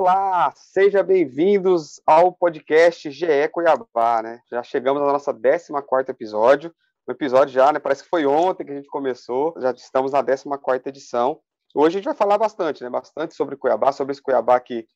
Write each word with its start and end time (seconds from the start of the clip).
Olá, 0.00 0.52
sejam 0.54 1.02
bem-vindos 1.02 2.00
ao 2.06 2.30
podcast 2.30 3.10
GE 3.10 3.48
Cuiabá, 3.50 4.22
né? 4.22 4.40
Já 4.48 4.62
chegamos 4.62 5.02
ao 5.02 5.08
nosso 5.08 5.24
14 5.24 5.72
episódio. 6.08 6.72
O 7.04 7.10
episódio 7.10 7.52
já, 7.52 7.72
né? 7.72 7.80
Parece 7.80 8.04
que 8.04 8.08
foi 8.08 8.24
ontem 8.24 8.64
que 8.64 8.70
a 8.70 8.76
gente 8.76 8.86
começou, 8.86 9.52
já 9.58 9.72
estamos 9.72 10.12
na 10.12 10.22
14 10.22 10.82
edição. 10.86 11.40
Hoje 11.74 11.96
a 11.96 11.98
gente 11.98 12.04
vai 12.04 12.14
falar 12.14 12.38
bastante, 12.38 12.84
né? 12.84 12.88
Bastante 12.88 13.34
sobre 13.34 13.56
Cuiabá, 13.56 13.90
sobre 13.90 14.12
esse 14.12 14.22
Cuiabá 14.22 14.60
que 14.60 14.86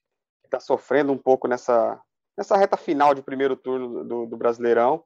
está 0.44 0.60
sofrendo 0.60 1.12
um 1.12 1.18
pouco 1.18 1.48
nessa, 1.48 2.00
nessa 2.38 2.56
reta 2.56 2.76
final 2.76 3.12
de 3.12 3.22
primeiro 3.22 3.56
turno 3.56 4.04
do, 4.04 4.26
do 4.26 4.36
Brasileirão. 4.36 5.02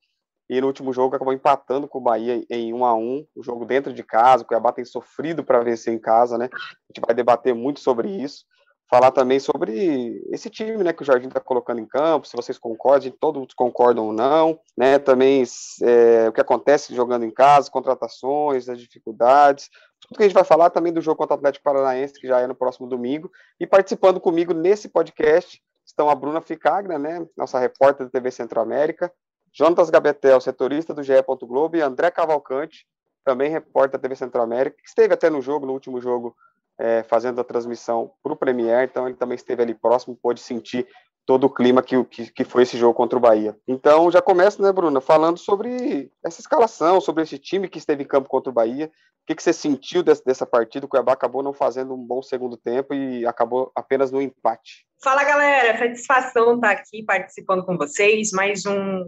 E 0.46 0.60
no 0.60 0.66
último 0.66 0.92
jogo 0.92 1.16
acabou 1.16 1.32
empatando 1.32 1.88
com 1.88 2.00
o 2.00 2.02
Bahia 2.02 2.44
em 2.50 2.74
1 2.74 2.84
a 2.84 2.94
1 2.94 3.26
o 3.34 3.42
jogo 3.42 3.64
dentro 3.64 3.94
de 3.94 4.02
casa. 4.02 4.42
O 4.42 4.46
Cuiabá 4.46 4.72
tem 4.72 4.84
sofrido 4.84 5.42
para 5.42 5.60
vencer 5.60 5.94
em 5.94 5.98
casa, 5.98 6.36
né? 6.36 6.50
A 6.52 6.92
gente 6.92 7.00
vai 7.00 7.14
debater 7.14 7.54
muito 7.54 7.80
sobre 7.80 8.10
isso 8.10 8.44
falar 8.88 9.10
também 9.10 9.40
sobre 9.40 10.22
esse 10.30 10.48
time, 10.48 10.82
né, 10.84 10.92
que 10.92 11.02
o 11.02 11.04
Jardim 11.04 11.28
está 11.28 11.40
colocando 11.40 11.80
em 11.80 11.86
campo, 11.86 12.26
se 12.26 12.36
vocês 12.36 12.56
concordam, 12.56 13.12
todos 13.18 13.52
concordam 13.54 14.06
ou 14.06 14.12
não, 14.12 14.58
né, 14.76 14.98
também 14.98 15.42
é, 15.82 16.28
o 16.28 16.32
que 16.32 16.40
acontece 16.40 16.94
jogando 16.94 17.24
em 17.24 17.30
casa, 17.30 17.70
contratações, 17.70 18.68
as 18.68 18.78
dificuldades, 18.78 19.68
tudo 20.00 20.16
que 20.16 20.22
a 20.22 20.26
gente 20.26 20.34
vai 20.34 20.44
falar 20.44 20.70
também 20.70 20.92
do 20.92 21.00
jogo 21.00 21.16
contra 21.16 21.34
o 21.34 21.38
Atlético 21.38 21.64
Paranaense, 21.64 22.20
que 22.20 22.28
já 22.28 22.40
é 22.40 22.46
no 22.46 22.54
próximo 22.54 22.86
domingo, 22.86 23.30
e 23.58 23.66
participando 23.66 24.20
comigo 24.20 24.54
nesse 24.54 24.88
podcast 24.88 25.60
estão 25.84 26.08
a 26.08 26.14
Bruna 26.14 26.40
Ficagra, 26.40 26.98
né, 26.98 27.26
nossa 27.36 27.58
repórter 27.58 28.06
da 28.06 28.12
TV 28.12 28.30
Centro-América, 28.30 29.12
Jonatas 29.52 29.90
Gabetel, 29.90 30.40
setorista 30.40 30.92
do 30.92 31.02
GE. 31.02 31.14
Globo, 31.42 31.76
e 31.76 31.80
André 31.80 32.10
Cavalcante, 32.10 32.86
também 33.24 33.50
repórter 33.50 33.98
da 33.98 34.02
TV 34.02 34.14
Centro-América, 34.14 34.76
que 34.76 34.88
esteve 34.88 35.14
até 35.14 35.28
no 35.28 35.40
jogo, 35.40 35.66
no 35.66 35.72
último 35.72 36.00
jogo 36.00 36.36
é, 36.78 37.02
fazendo 37.02 37.40
a 37.40 37.44
transmissão 37.44 38.12
para 38.22 38.32
o 38.32 38.36
Premier, 38.36 38.84
então 38.84 39.06
ele 39.06 39.16
também 39.16 39.36
esteve 39.36 39.62
ali 39.62 39.74
próximo, 39.74 40.18
pôde 40.20 40.40
sentir 40.40 40.86
todo 41.26 41.44
o 41.44 41.50
clima 41.50 41.82
que, 41.82 42.02
que, 42.04 42.30
que, 42.30 42.44
foi 42.44 42.62
esse 42.62 42.78
jogo 42.78 42.94
contra 42.94 43.18
o 43.18 43.20
Bahia. 43.20 43.56
Então 43.66 44.10
já 44.10 44.22
começa, 44.22 44.62
né, 44.62 44.72
Bruna, 44.72 45.00
falando 45.00 45.36
sobre 45.38 46.10
essa 46.24 46.40
escalação, 46.40 47.00
sobre 47.00 47.24
esse 47.24 47.36
time 47.36 47.68
que 47.68 47.78
esteve 47.78 48.04
em 48.04 48.06
campo 48.06 48.28
contra 48.28 48.48
o 48.48 48.54
Bahia. 48.54 48.86
O 48.86 49.26
que, 49.26 49.34
que 49.34 49.42
você 49.42 49.52
sentiu 49.52 50.04
dessa, 50.04 50.22
dessa 50.24 50.46
partida? 50.46 50.86
O 50.86 50.88
Cuiabá 50.88 51.12
acabou 51.12 51.42
não 51.42 51.52
fazendo 51.52 51.94
um 51.94 51.98
bom 51.98 52.22
segundo 52.22 52.56
tempo 52.56 52.94
e 52.94 53.26
acabou 53.26 53.72
apenas 53.74 54.12
no 54.12 54.22
empate. 54.22 54.86
Fala 55.02 55.24
galera, 55.24 55.76
satisfação 55.76 56.54
estar 56.54 56.70
aqui 56.70 57.02
participando 57.02 57.66
com 57.66 57.76
vocês. 57.76 58.30
Mais 58.30 58.64
um 58.64 59.04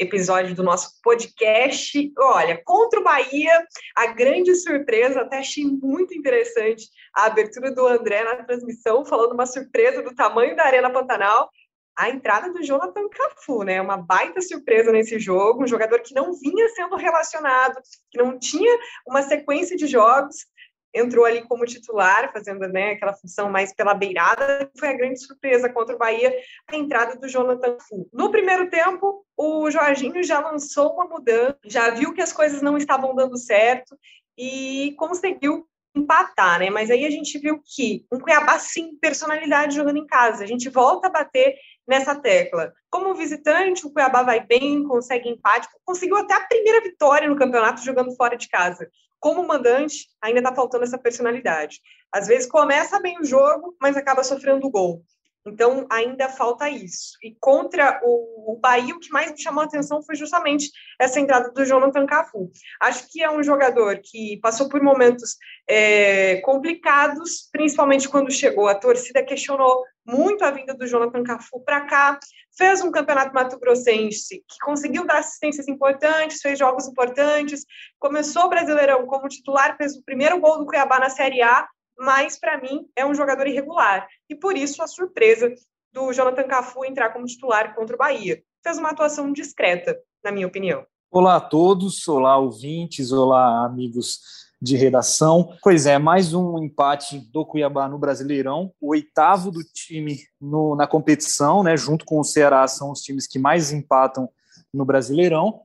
episódio 0.00 0.54
do 0.54 0.62
nosso 0.62 0.98
podcast. 1.02 2.12
Olha, 2.18 2.60
contra 2.64 2.98
o 2.98 3.04
Bahia, 3.04 3.66
a 3.94 4.06
grande 4.06 4.54
surpresa, 4.54 5.20
até 5.20 5.38
achei 5.38 5.64
muito 5.64 6.14
interessante 6.14 6.88
a 7.14 7.26
abertura 7.26 7.70
do 7.70 7.86
André 7.86 8.24
na 8.24 8.42
transmissão, 8.42 9.04
falando 9.04 9.32
uma 9.32 9.44
surpresa 9.44 10.02
do 10.02 10.14
tamanho 10.14 10.56
da 10.56 10.64
Arena 10.64 10.90
Pantanal. 10.90 11.50
A 11.98 12.08
entrada 12.08 12.50
do 12.50 12.62
Jonathan 12.62 13.08
Cafu, 13.10 13.62
né? 13.62 13.78
Uma 13.78 13.98
baita 13.98 14.40
surpresa 14.40 14.90
nesse 14.90 15.18
jogo, 15.18 15.64
um 15.64 15.66
jogador 15.66 16.00
que 16.00 16.14
não 16.14 16.32
vinha 16.32 16.66
sendo 16.70 16.96
relacionado, 16.96 17.78
que 18.10 18.16
não 18.18 18.38
tinha 18.38 18.78
uma 19.06 19.22
sequência 19.22 19.76
de 19.76 19.86
jogos, 19.86 20.46
entrou 20.94 21.24
ali 21.24 21.42
como 21.42 21.64
titular, 21.64 22.32
fazendo 22.32 22.68
né, 22.68 22.92
aquela 22.92 23.14
função 23.14 23.50
mais 23.50 23.74
pela 23.74 23.94
beirada. 23.94 24.70
Foi 24.78 24.88
a 24.88 24.96
grande 24.96 25.20
surpresa 25.20 25.68
contra 25.68 25.94
o 25.94 25.98
Bahia, 25.98 26.34
a 26.68 26.76
entrada 26.76 27.16
do 27.16 27.28
Jonathan 27.28 27.76
Fu. 27.88 28.08
No 28.12 28.30
primeiro 28.30 28.68
tempo, 28.68 29.24
o 29.36 29.70
Jorginho 29.70 30.22
já 30.22 30.40
lançou 30.40 30.94
uma 30.94 31.06
mudança, 31.06 31.58
já 31.64 31.90
viu 31.90 32.12
que 32.12 32.22
as 32.22 32.32
coisas 32.32 32.60
não 32.62 32.76
estavam 32.76 33.14
dando 33.14 33.36
certo 33.38 33.96
e 34.36 34.94
conseguiu 34.98 35.66
empatar, 35.94 36.60
né? 36.60 36.70
Mas 36.70 36.90
aí 36.90 37.04
a 37.04 37.10
gente 37.10 37.36
viu 37.38 37.60
que 37.64 38.06
um 38.12 38.20
Cuiabá 38.20 38.58
sem 38.58 38.96
personalidade 38.96 39.74
jogando 39.74 39.98
em 39.98 40.06
casa. 40.06 40.44
A 40.44 40.46
gente 40.46 40.68
volta 40.68 41.08
a 41.08 41.10
bater 41.10 41.56
nessa 41.86 42.14
tecla. 42.14 42.72
Como 42.88 43.14
visitante, 43.14 43.84
o 43.84 43.90
Cuiabá 43.92 44.22
vai 44.22 44.44
bem, 44.46 44.84
consegue 44.84 45.28
empate, 45.28 45.68
conseguiu 45.84 46.16
até 46.16 46.34
a 46.34 46.46
primeira 46.46 46.80
vitória 46.80 47.28
no 47.28 47.36
campeonato 47.36 47.82
jogando 47.82 48.14
fora 48.14 48.36
de 48.36 48.48
casa 48.48 48.88
como 49.20 49.46
mandante, 49.46 50.08
ainda 50.20 50.40
está 50.40 50.54
faltando 50.54 50.84
essa 50.84 50.98
personalidade. 50.98 51.80
Às 52.10 52.26
vezes 52.26 52.48
começa 52.48 53.00
bem 53.00 53.20
o 53.20 53.24
jogo, 53.24 53.76
mas 53.80 53.96
acaba 53.96 54.24
sofrendo 54.24 54.66
o 54.66 54.70
gol. 54.70 55.04
Então, 55.46 55.86
ainda 55.90 56.28
falta 56.28 56.68
isso. 56.68 57.16
E 57.22 57.34
contra 57.40 57.98
o, 58.04 58.52
o 58.52 58.58
Bahia, 58.60 58.94
o 58.94 59.00
que 59.00 59.10
mais 59.10 59.30
me 59.30 59.40
chamou 59.40 59.62
a 59.62 59.66
atenção 59.66 60.02
foi 60.02 60.14
justamente 60.14 60.70
essa 60.98 61.18
entrada 61.18 61.50
do 61.50 61.64
Jonathan 61.64 62.04
Cafu. 62.04 62.50
Acho 62.80 63.10
que 63.10 63.22
é 63.22 63.30
um 63.30 63.42
jogador 63.42 63.98
que 64.02 64.38
passou 64.42 64.68
por 64.68 64.82
momentos 64.82 65.36
é, 65.68 66.40
complicados, 66.42 67.48
principalmente 67.50 68.08
quando 68.08 68.30
chegou. 68.30 68.68
A 68.68 68.74
torcida 68.74 69.24
questionou 69.24 69.82
muito 70.04 70.44
a 70.44 70.50
vinda 70.50 70.74
do 70.74 70.86
Jonathan 70.86 71.22
Cafu 71.22 71.60
para 71.64 71.86
cá. 71.86 72.20
Fez 72.56 72.82
um 72.82 72.90
campeonato 72.90 73.32
mato-grossense 73.32 74.44
que 74.46 74.58
conseguiu 74.62 75.06
dar 75.06 75.18
assistências 75.18 75.68
importantes, 75.68 76.42
fez 76.42 76.58
jogos 76.58 76.86
importantes. 76.86 77.64
Começou 77.98 78.44
o 78.44 78.48
Brasileirão 78.50 79.06
como 79.06 79.28
titular, 79.28 79.76
fez 79.78 79.96
o 79.96 80.04
primeiro 80.04 80.38
gol 80.38 80.58
do 80.58 80.66
Cuiabá 80.66 80.98
na 80.98 81.08
Série 81.08 81.40
A 81.40 81.66
mas 82.00 82.38
para 82.38 82.58
mim 82.58 82.86
é 82.96 83.04
um 83.04 83.14
jogador 83.14 83.46
irregular. 83.46 84.08
E 84.26 84.34
por 84.34 84.56
isso 84.56 84.82
a 84.82 84.86
surpresa 84.86 85.52
do 85.92 86.12
Jonathan 86.14 86.44
Cafu 86.44 86.82
entrar 86.82 87.10
como 87.10 87.26
titular 87.26 87.74
contra 87.74 87.94
o 87.94 87.98
Bahia. 87.98 88.42
Fez 88.62 88.78
uma 88.78 88.90
atuação 88.90 89.30
discreta, 89.30 89.98
na 90.24 90.32
minha 90.32 90.46
opinião. 90.46 90.86
Olá 91.10 91.36
a 91.36 91.40
todos, 91.40 92.08
olá 92.08 92.38
ouvintes, 92.38 93.12
olá 93.12 93.66
amigos 93.66 94.20
de 94.62 94.76
redação. 94.76 95.54
Pois 95.62 95.84
é, 95.84 95.98
mais 95.98 96.32
um 96.32 96.58
empate 96.62 97.18
do 97.30 97.44
Cuiabá 97.44 97.86
no 97.86 97.98
Brasileirão, 97.98 98.72
o 98.80 98.92
oitavo 98.92 99.50
do 99.50 99.62
time 99.62 100.20
no, 100.40 100.74
na 100.76 100.86
competição, 100.86 101.62
né? 101.62 101.76
Junto 101.76 102.06
com 102.06 102.18
o 102.18 102.24
Ceará, 102.24 102.66
são 102.66 102.92
os 102.92 103.00
times 103.00 103.26
que 103.26 103.38
mais 103.38 103.72
empatam 103.72 104.28
no 104.72 104.86
Brasileirão. 104.86 105.62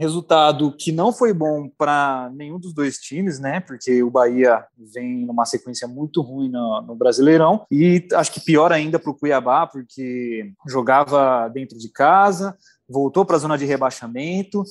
Resultado 0.00 0.74
que 0.76 0.90
não 0.90 1.12
foi 1.12 1.32
bom 1.32 1.70
para 1.78 2.28
nenhum 2.34 2.58
dos 2.58 2.74
dois 2.74 2.98
times, 2.98 3.38
né? 3.38 3.60
Porque 3.60 4.02
o 4.02 4.10
Bahia 4.10 4.64
vem 4.92 5.24
numa 5.24 5.44
sequência 5.44 5.86
muito 5.86 6.20
ruim 6.20 6.48
no, 6.48 6.82
no 6.82 6.96
Brasileirão 6.96 7.64
e 7.70 8.06
acho 8.12 8.32
que 8.32 8.40
pior 8.40 8.72
ainda 8.72 8.98
para 8.98 9.10
o 9.10 9.14
Cuiabá, 9.14 9.66
porque 9.68 10.52
jogava 10.66 11.48
dentro 11.48 11.78
de 11.78 11.88
casa, 11.88 12.56
voltou 12.88 13.24
para 13.24 13.36
a 13.36 13.38
zona 13.38 13.56
de 13.56 13.64
rebaixamento 13.64 14.64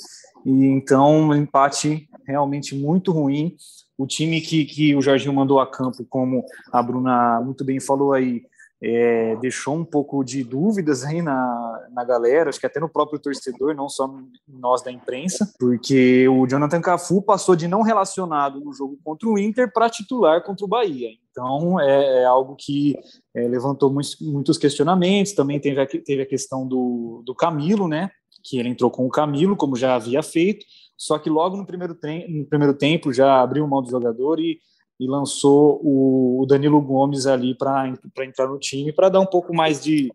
e 0.45 0.65
então 0.65 1.29
um 1.29 1.33
empate 1.33 2.09
realmente 2.27 2.75
muito 2.75 3.11
ruim. 3.11 3.55
O 3.97 4.05
time 4.05 4.41
que, 4.41 4.65
que 4.65 4.95
o 4.95 5.01
Jorginho 5.01 5.33
mandou 5.33 5.59
a 5.59 5.69
campo, 5.69 6.05
como 6.09 6.43
a 6.71 6.81
Bruna 6.81 7.39
muito 7.41 7.63
bem 7.63 7.79
falou 7.79 8.11
aí, 8.11 8.43
é, 8.85 9.37
deixou 9.37 9.75
um 9.75 9.85
pouco 9.85 10.21
de 10.25 10.43
dúvidas 10.43 11.05
aí 11.05 11.21
na, 11.21 11.87
na 11.93 12.03
galera, 12.03 12.49
acho 12.49 12.59
que 12.59 12.65
até 12.65 12.81
no 12.81 12.89
próprio 12.89 13.17
torcedor, 13.17 13.73
não 13.73 13.87
só 13.87 14.13
nós 14.45 14.83
da 14.83 14.91
imprensa, 14.91 15.49
porque 15.57 16.27
o 16.27 16.45
Jonathan 16.45 16.81
Cafu 16.81 17.21
passou 17.21 17.55
de 17.55 17.65
não 17.65 17.81
relacionado 17.81 18.59
no 18.59 18.73
jogo 18.73 18.99
contra 19.01 19.29
o 19.29 19.39
Inter 19.39 19.71
para 19.71 19.89
titular 19.89 20.43
contra 20.43 20.65
o 20.65 20.67
Bahia. 20.67 21.07
Então 21.31 21.79
é, 21.79 22.23
é 22.23 22.25
algo 22.25 22.57
que 22.59 22.95
é, 23.33 23.47
levantou 23.47 23.89
muitos, 23.89 24.17
muitos, 24.19 24.57
questionamentos. 24.57 25.31
Também 25.31 25.61
teve 25.61 25.79
a, 25.79 25.87
teve 25.87 26.21
a 26.21 26.27
questão 26.27 26.67
do, 26.67 27.23
do 27.25 27.33
Camilo, 27.33 27.87
né? 27.87 28.11
Que 28.43 28.59
ele 28.59 28.67
entrou 28.67 28.91
com 28.91 29.05
o 29.05 29.09
Camilo, 29.09 29.55
como 29.55 29.77
já 29.77 29.95
havia 29.95 30.21
feito, 30.21 30.65
só 30.97 31.17
que 31.17 31.29
logo 31.29 31.55
no 31.55 31.65
primeiro, 31.65 31.97
no 32.27 32.45
primeiro 32.45 32.73
tempo 32.73 33.13
já 33.13 33.41
abriu 33.41 33.65
mão 33.65 33.81
do 33.81 33.89
jogador 33.89 34.41
e 34.41 34.59
e 35.03 35.07
lançou 35.07 35.79
o, 35.83 36.45
Danilo 36.47 36.81
Gomes 36.81 37.25
ali 37.25 37.55
para 37.55 37.87
entrar 38.25 38.47
no 38.47 38.59
time, 38.59 38.93
para 38.93 39.09
dar 39.09 39.19
um 39.19 39.25
pouco 39.25 39.55
mais 39.55 39.81
de 39.81 40.11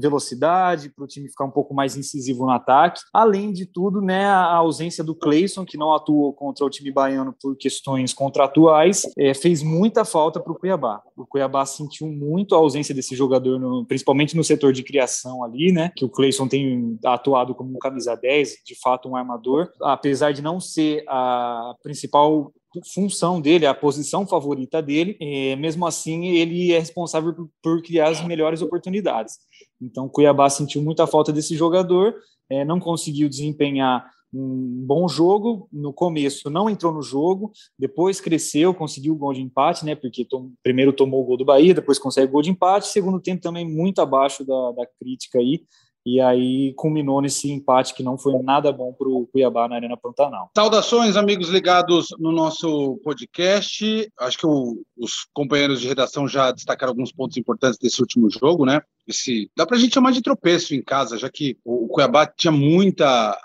velocidade, 0.00 0.88
para 0.88 1.04
o 1.04 1.06
time 1.06 1.28
ficar 1.28 1.44
um 1.44 1.50
pouco 1.50 1.74
mais 1.74 1.96
incisivo 1.96 2.44
no 2.44 2.50
ataque. 2.50 3.00
Além 3.12 3.52
de 3.52 3.66
tudo, 3.66 4.00
né, 4.00 4.24
a 4.24 4.54
ausência 4.56 5.04
do 5.04 5.14
Cleison, 5.14 5.64
que 5.64 5.76
não 5.76 5.94
atuou 5.94 6.32
contra 6.32 6.64
o 6.64 6.70
time 6.70 6.90
baiano 6.90 7.34
por 7.40 7.56
questões 7.56 8.12
contratuais, 8.12 9.02
é, 9.16 9.34
fez 9.34 9.62
muita 9.62 10.04
falta 10.04 10.40
para 10.40 10.52
o 10.52 10.58
Cuiabá. 10.58 11.02
O 11.16 11.26
Cuiabá 11.26 11.64
sentiu 11.66 12.06
muito 12.08 12.54
a 12.54 12.58
ausência 12.58 12.94
desse 12.94 13.14
jogador, 13.14 13.58
no, 13.58 13.84
principalmente 13.84 14.36
no 14.36 14.42
setor 14.42 14.72
de 14.72 14.82
criação 14.82 15.44
ali, 15.44 15.70
né, 15.70 15.92
que 15.94 16.04
o 16.04 16.08
Cleison 16.08 16.48
tem 16.48 16.98
atuado 17.04 17.54
como 17.54 17.70
um 17.70 17.78
camisa 17.78 18.16
10, 18.16 18.56
de 18.64 18.80
fato 18.80 19.08
um 19.08 19.16
armador, 19.16 19.70
apesar 19.82 20.32
de 20.32 20.42
não 20.42 20.58
ser 20.58 21.04
a 21.06 21.74
principal 21.82 22.52
função 22.94 23.40
dele, 23.40 23.66
a 23.66 23.74
posição 23.74 24.26
favorita 24.26 24.80
dele, 24.80 25.16
é, 25.20 25.56
mesmo 25.56 25.86
assim 25.86 26.26
ele 26.28 26.72
é 26.72 26.78
responsável 26.78 27.34
por, 27.34 27.50
por, 27.62 27.82
criar 27.82 28.08
as 28.08 28.24
melhores 28.24 28.62
oportunidades. 28.62 29.38
Então 29.80 30.08
Cuiabá 30.08 30.48
sentiu 30.48 30.82
muita 30.82 31.06
falta 31.06 31.32
desse 31.32 31.56
jogador, 31.56 32.14
é, 32.48 32.64
não 32.64 32.78
conseguiu 32.78 33.28
desempenhar 33.28 34.08
um 34.32 34.84
bom 34.86 35.08
jogo 35.08 35.68
no 35.72 35.92
começo, 35.92 36.48
não 36.48 36.70
entrou 36.70 36.92
no 36.92 37.02
jogo, 37.02 37.52
depois 37.78 38.20
cresceu, 38.20 38.72
conseguiu 38.72 39.14
o 39.14 39.16
gol 39.16 39.32
de 39.32 39.42
empate, 39.42 39.84
né? 39.84 39.96
Porque 39.96 40.24
tom, 40.24 40.52
primeiro 40.62 40.92
tomou 40.92 41.22
o 41.22 41.24
gol 41.24 41.36
do 41.36 41.44
Bahia, 41.44 41.74
depois 41.74 41.98
consegue 41.98 42.28
o 42.28 42.32
gol 42.32 42.42
de 42.42 42.50
empate, 42.50 42.86
segundo 42.86 43.20
tempo 43.20 43.42
também 43.42 43.68
muito 43.68 44.00
abaixo 44.00 44.44
da, 44.44 44.72
da 44.72 44.86
crítica 44.98 45.40
aí, 45.40 45.64
e 46.04 46.20
aí 46.20 46.72
culminou 46.74 47.20
nesse 47.20 47.50
empate 47.50 47.94
que 47.94 48.02
não 48.02 48.16
foi 48.16 48.34
nada 48.42 48.72
bom 48.72 48.92
para 48.92 49.08
o 49.08 49.26
Cuiabá 49.26 49.68
na 49.68 49.76
Arena 49.76 49.96
Pantanal. 49.96 50.50
Saudações, 50.56 51.16
amigos 51.16 51.48
ligados 51.48 52.08
no 52.18 52.32
nosso 52.32 52.98
podcast. 53.04 54.10
Acho 54.18 54.38
que 54.38 54.46
o, 54.46 54.82
os 54.96 55.26
companheiros 55.32 55.80
de 55.80 55.88
redação 55.88 56.26
já 56.26 56.50
destacaram 56.50 56.92
alguns 56.92 57.12
pontos 57.12 57.36
importantes 57.36 57.78
desse 57.78 58.00
último 58.00 58.28
jogo, 58.30 58.64
né? 58.64 58.80
Esse, 59.10 59.50
dá 59.56 59.66
para 59.66 59.76
a 59.76 59.80
gente 59.80 59.94
chamar 59.94 60.12
de 60.12 60.22
tropeço 60.22 60.74
em 60.74 60.82
casa, 60.82 61.18
já 61.18 61.28
que 61.30 61.56
o, 61.64 61.88
Cuiabá 61.88 62.26
tinha 62.26 62.52
muita 62.52 63.36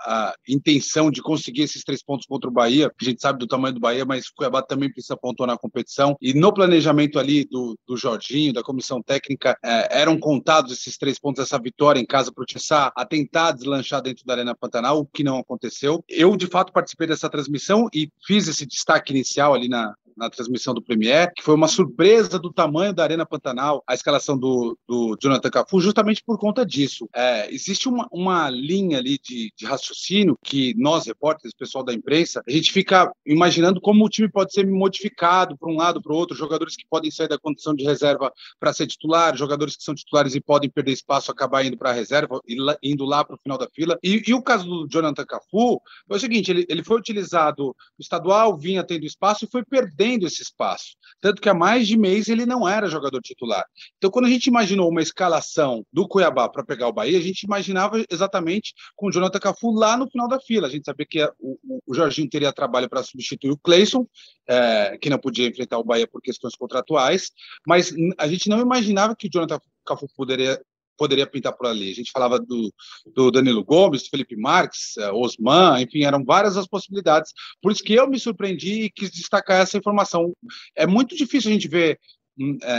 intenção 0.48 1.10
de 1.10 1.22
conseguir 1.22 1.64
esses 1.64 1.84
três 1.84 2.04
pontos 2.04 2.28
contra 2.28 2.50
o 2.50 2.54
Bahia. 2.54 2.92
A 3.00 3.04
gente 3.04 3.22
sabe 3.22 3.40
do 3.40 3.48
tamanho 3.48 3.74
do 3.74 3.80
Bahia, 3.80 4.06
mas 4.06 4.28
o 4.28 4.36
Cuiabá 4.36 4.62
também 4.62 4.92
precisa 4.92 5.18
pontuar 5.18 5.48
na 5.48 5.58
competição. 5.58 6.16
E 6.22 6.34
no 6.34 6.54
planejamento 6.54 7.20
ali 7.20 7.46
do, 7.46 7.78
do 7.88 7.98
Jorginho, 7.98 8.54
da 8.54 8.64
comissão 8.64 9.02
técnica, 9.02 9.58
é, 9.64 10.02
eram 10.02 10.20
contados 10.20 10.72
esses 10.72 10.98
três 10.98 11.20
pontos, 11.20 11.42
essa 11.42 11.60
vitória 11.60 12.00
em 12.00 12.06
casa 12.06 12.32
para 12.32 12.44
o 12.44 12.46
começar 12.66 12.92
a 12.96 13.06
tentar 13.06 13.52
deslanchar 13.52 14.02
dentro 14.02 14.26
da 14.26 14.34
Arena 14.34 14.56
Pantanal, 14.56 15.00
o 15.00 15.06
que 15.06 15.24
não 15.24 15.38
aconteceu. 15.38 16.04
Eu, 16.10 16.36
de 16.36 16.48
fato, 16.48 16.74
participei 16.74 17.08
dessa 17.08 17.30
transmissão 17.30 17.88
e 17.94 18.10
fiz 18.26 18.48
esse 18.48 18.66
destaque 18.66 19.14
inicial 19.14 19.54
ali 19.54 19.70
na, 19.70 19.94
na 20.16 20.30
transmissão 20.30 20.74
do 20.74 20.82
Premier, 20.82 21.32
que 21.36 21.44
foi 21.44 21.54
uma 21.54 21.68
surpresa 21.68 22.40
do 22.40 22.52
tamanho 22.52 22.94
da 22.94 23.04
Arena 23.04 23.26
Pantanal, 23.26 23.84
a 23.88 23.94
escalação 23.94 24.38
do, 24.38 24.78
do 24.88 25.18
Jonathan 25.22 25.50
Cafu, 25.50 25.82
justamente 25.82 26.24
por 26.26 26.40
conta 26.40 26.66
disso. 26.66 27.08
É, 27.14 27.54
existe 27.54 27.90
uma, 27.90 28.08
uma 28.12 28.50
linha 28.50 28.98
ali 28.98 29.20
de, 29.22 29.52
de 29.56 29.66
raciocínio 29.66 30.38
que 30.44 30.74
nós, 30.78 31.06
repórteres, 31.06 31.54
pessoal 31.54 31.84
da 31.84 31.94
imprensa, 31.94 32.42
a 32.48 32.52
gente 32.52 32.72
fica 32.72 33.12
imaginando 33.26 33.82
como 33.82 34.06
o 34.06 34.10
time 34.10 34.30
pode 34.30 34.54
ser 34.54 34.66
modificado 34.66 35.58
para 35.58 35.70
um 35.70 35.76
lado, 35.76 36.02
para 36.02 36.14
o 36.14 36.16
outro, 36.16 36.36
jogadores 36.36 36.76
que 36.76 36.88
podem 36.90 37.12
sair 37.12 37.28
da 37.28 37.38
condição 37.38 37.76
de 37.76 37.84
reserva 37.84 38.32
para 38.60 38.74
ser 38.74 38.88
titular, 38.88 39.36
jogadores 39.36 39.76
que 39.76 39.84
são 39.84 39.96
titulares 39.96 40.36
e 40.36 40.42
podem 40.42 40.70
perder 40.70 40.94
espaço, 40.94 41.32
acabar 41.32 41.66
indo 41.66 41.78
para 41.78 41.90
a 41.90 41.94
reserva, 41.94 42.40
indo 42.82 43.06
lá 43.06 43.24
para 43.24 43.36
o 43.36 43.40
final 43.40 43.58
da 43.58 43.68
fila. 43.74 43.98
E, 44.02 44.24
e, 44.26 44.34
o 44.34 44.42
caso 44.42 44.66
do 44.66 44.88
Jonathan 44.88 45.26
Cafu 45.26 45.82
foi 46.08 46.18
o 46.18 46.20
seguinte: 46.20 46.52
ele, 46.52 46.66
ele 46.70 46.84
foi 46.84 46.98
utilizado 46.98 47.66
no 47.66 48.02
estadual, 48.02 48.58
vinha 48.58 48.84
tendo 48.84 49.06
espaço 49.06 49.46
e 49.46 49.50
foi 49.52 49.64
perdendo 49.64 50.05
perdendo 50.06 50.28
esse 50.28 50.42
espaço. 50.42 50.96
Tanto 51.20 51.42
que 51.42 51.50
há 51.50 51.54
mais 51.54 51.88
de 51.88 51.98
mês 51.98 52.30
ele 52.30 52.46
não 52.46 52.68
era 52.68 52.88
jogador 52.88 53.20
titular. 53.22 53.66
Então, 53.98 54.12
quando 54.12 54.26
a 54.26 54.30
gente 54.30 54.48
imaginou 54.48 54.90
uma 54.90 55.02
escalação 55.02 55.84
do 55.92 56.08
Cuiabá 56.08 56.48
para 56.48 56.64
pegar 56.64 56.88
o 56.88 56.94
Bahia, 56.94 57.18
a 57.18 57.22
gente 57.22 57.44
imaginava 57.44 58.04
exatamente 58.10 58.74
com 58.96 59.08
o 59.08 59.12
Jonathan 59.12 59.40
Cafu 59.40 59.72
lá 59.72 59.98
no 59.98 60.10
final 60.10 60.28
da 60.28 60.40
fila. 60.40 60.68
A 60.68 60.70
gente 60.70 60.86
sabia 60.86 61.06
que 61.10 61.24
o, 61.40 61.58
o 61.88 61.94
Jorginho 61.94 62.30
teria 62.30 62.54
trabalho 62.54 62.90
para 62.90 63.04
substituir 63.04 63.52
o 63.52 63.58
Cleison, 63.58 64.06
é, 64.48 64.98
que 65.02 65.10
não 65.10 65.18
podia 65.18 65.48
enfrentar 65.48 65.80
o 65.80 65.84
Bahia 65.84 66.08
por 66.08 66.22
questões 66.22 66.56
contratuais, 66.56 67.32
mas 67.68 67.94
a 68.18 68.28
gente 68.28 68.50
não 68.50 68.60
imaginava 68.60 69.16
que 69.16 69.28
o 69.28 69.30
Jonathan 69.32 69.60
Cafu 69.86 70.08
poderia 70.16 70.62
poderia 70.98 71.28
pintar 71.28 71.54
por 71.54 71.68
ali. 71.68 71.92
A 71.92 71.94
gente 71.94 72.12
falava 72.12 72.40
do, 72.40 72.74
do 73.14 73.32
Danilo 73.32 73.64
Gomes, 73.64 74.04
do 74.04 74.10
Felipe 74.10 74.36
Marques, 74.36 74.96
uh, 74.98 75.14
Osman, 75.14 75.82
enfim, 75.82 76.04
eram 76.04 76.24
várias 76.24 76.58
as 76.58 76.68
possibilidades. 76.68 77.32
Por 77.62 77.72
isso 77.72 77.84
que 77.84 77.94
eu 77.94 78.08
me 78.08 78.20
surpreendi 78.20 78.84
e 78.84 78.90
quis 78.90 79.12
destacar 79.12 79.62
essa 79.62 79.78
informação. 79.78 80.34
É 80.76 80.86
muito 80.86 81.16
difícil 81.16 81.50
a 81.50 81.54
gente 81.54 81.68
ver 81.68 82.00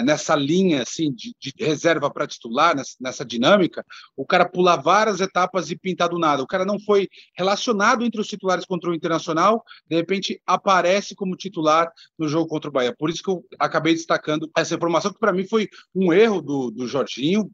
nessa 0.05 0.35
linha 0.35 0.83
assim 0.83 1.13
de, 1.13 1.35
de 1.39 1.53
reserva 1.59 2.11
para 2.11 2.27
titular, 2.27 2.77
nessa, 2.77 2.95
nessa, 3.01 3.25
dinâmica, 3.25 3.85
o 4.17 4.27
cara 4.27 4.49
pular 4.49 4.77
várias 4.77 5.21
etapas 5.21 5.71
e 5.71 5.77
pintar 5.77 6.09
do 6.09 6.19
nada. 6.19 6.43
O 6.43 6.47
cara 6.47 6.65
não 6.65 6.79
foi 6.79 7.09
relacionado 7.37 8.05
entre 8.05 8.21
os 8.21 8.29
titulares 8.29 8.65
contra 8.65 8.91
o 8.91 8.95
Internacional, 8.95 9.65
de 9.89 9.97
repente 9.97 10.41
aparece 10.47 11.15
como 11.15 11.37
titular 11.37 11.91
no 12.19 12.29
jogo 12.29 12.49
contra 12.49 12.69
o 12.69 12.73
Bahia. 12.73 12.95
Por 12.97 13.11
isso 13.11 13.23
que 13.23 13.31
eu 13.31 13.45
acabei 13.59 13.95
destacando 13.95 14.51
essa 14.57 14.75
informação, 14.75 15.13
que 15.13 15.19
para 15.19 15.33
mim 15.33 15.47
foi 15.47 15.69
um 15.95 16.13
erro 16.13 16.41
do, 16.43 16.71
do 16.71 16.87
Jorginho. 16.87 17.51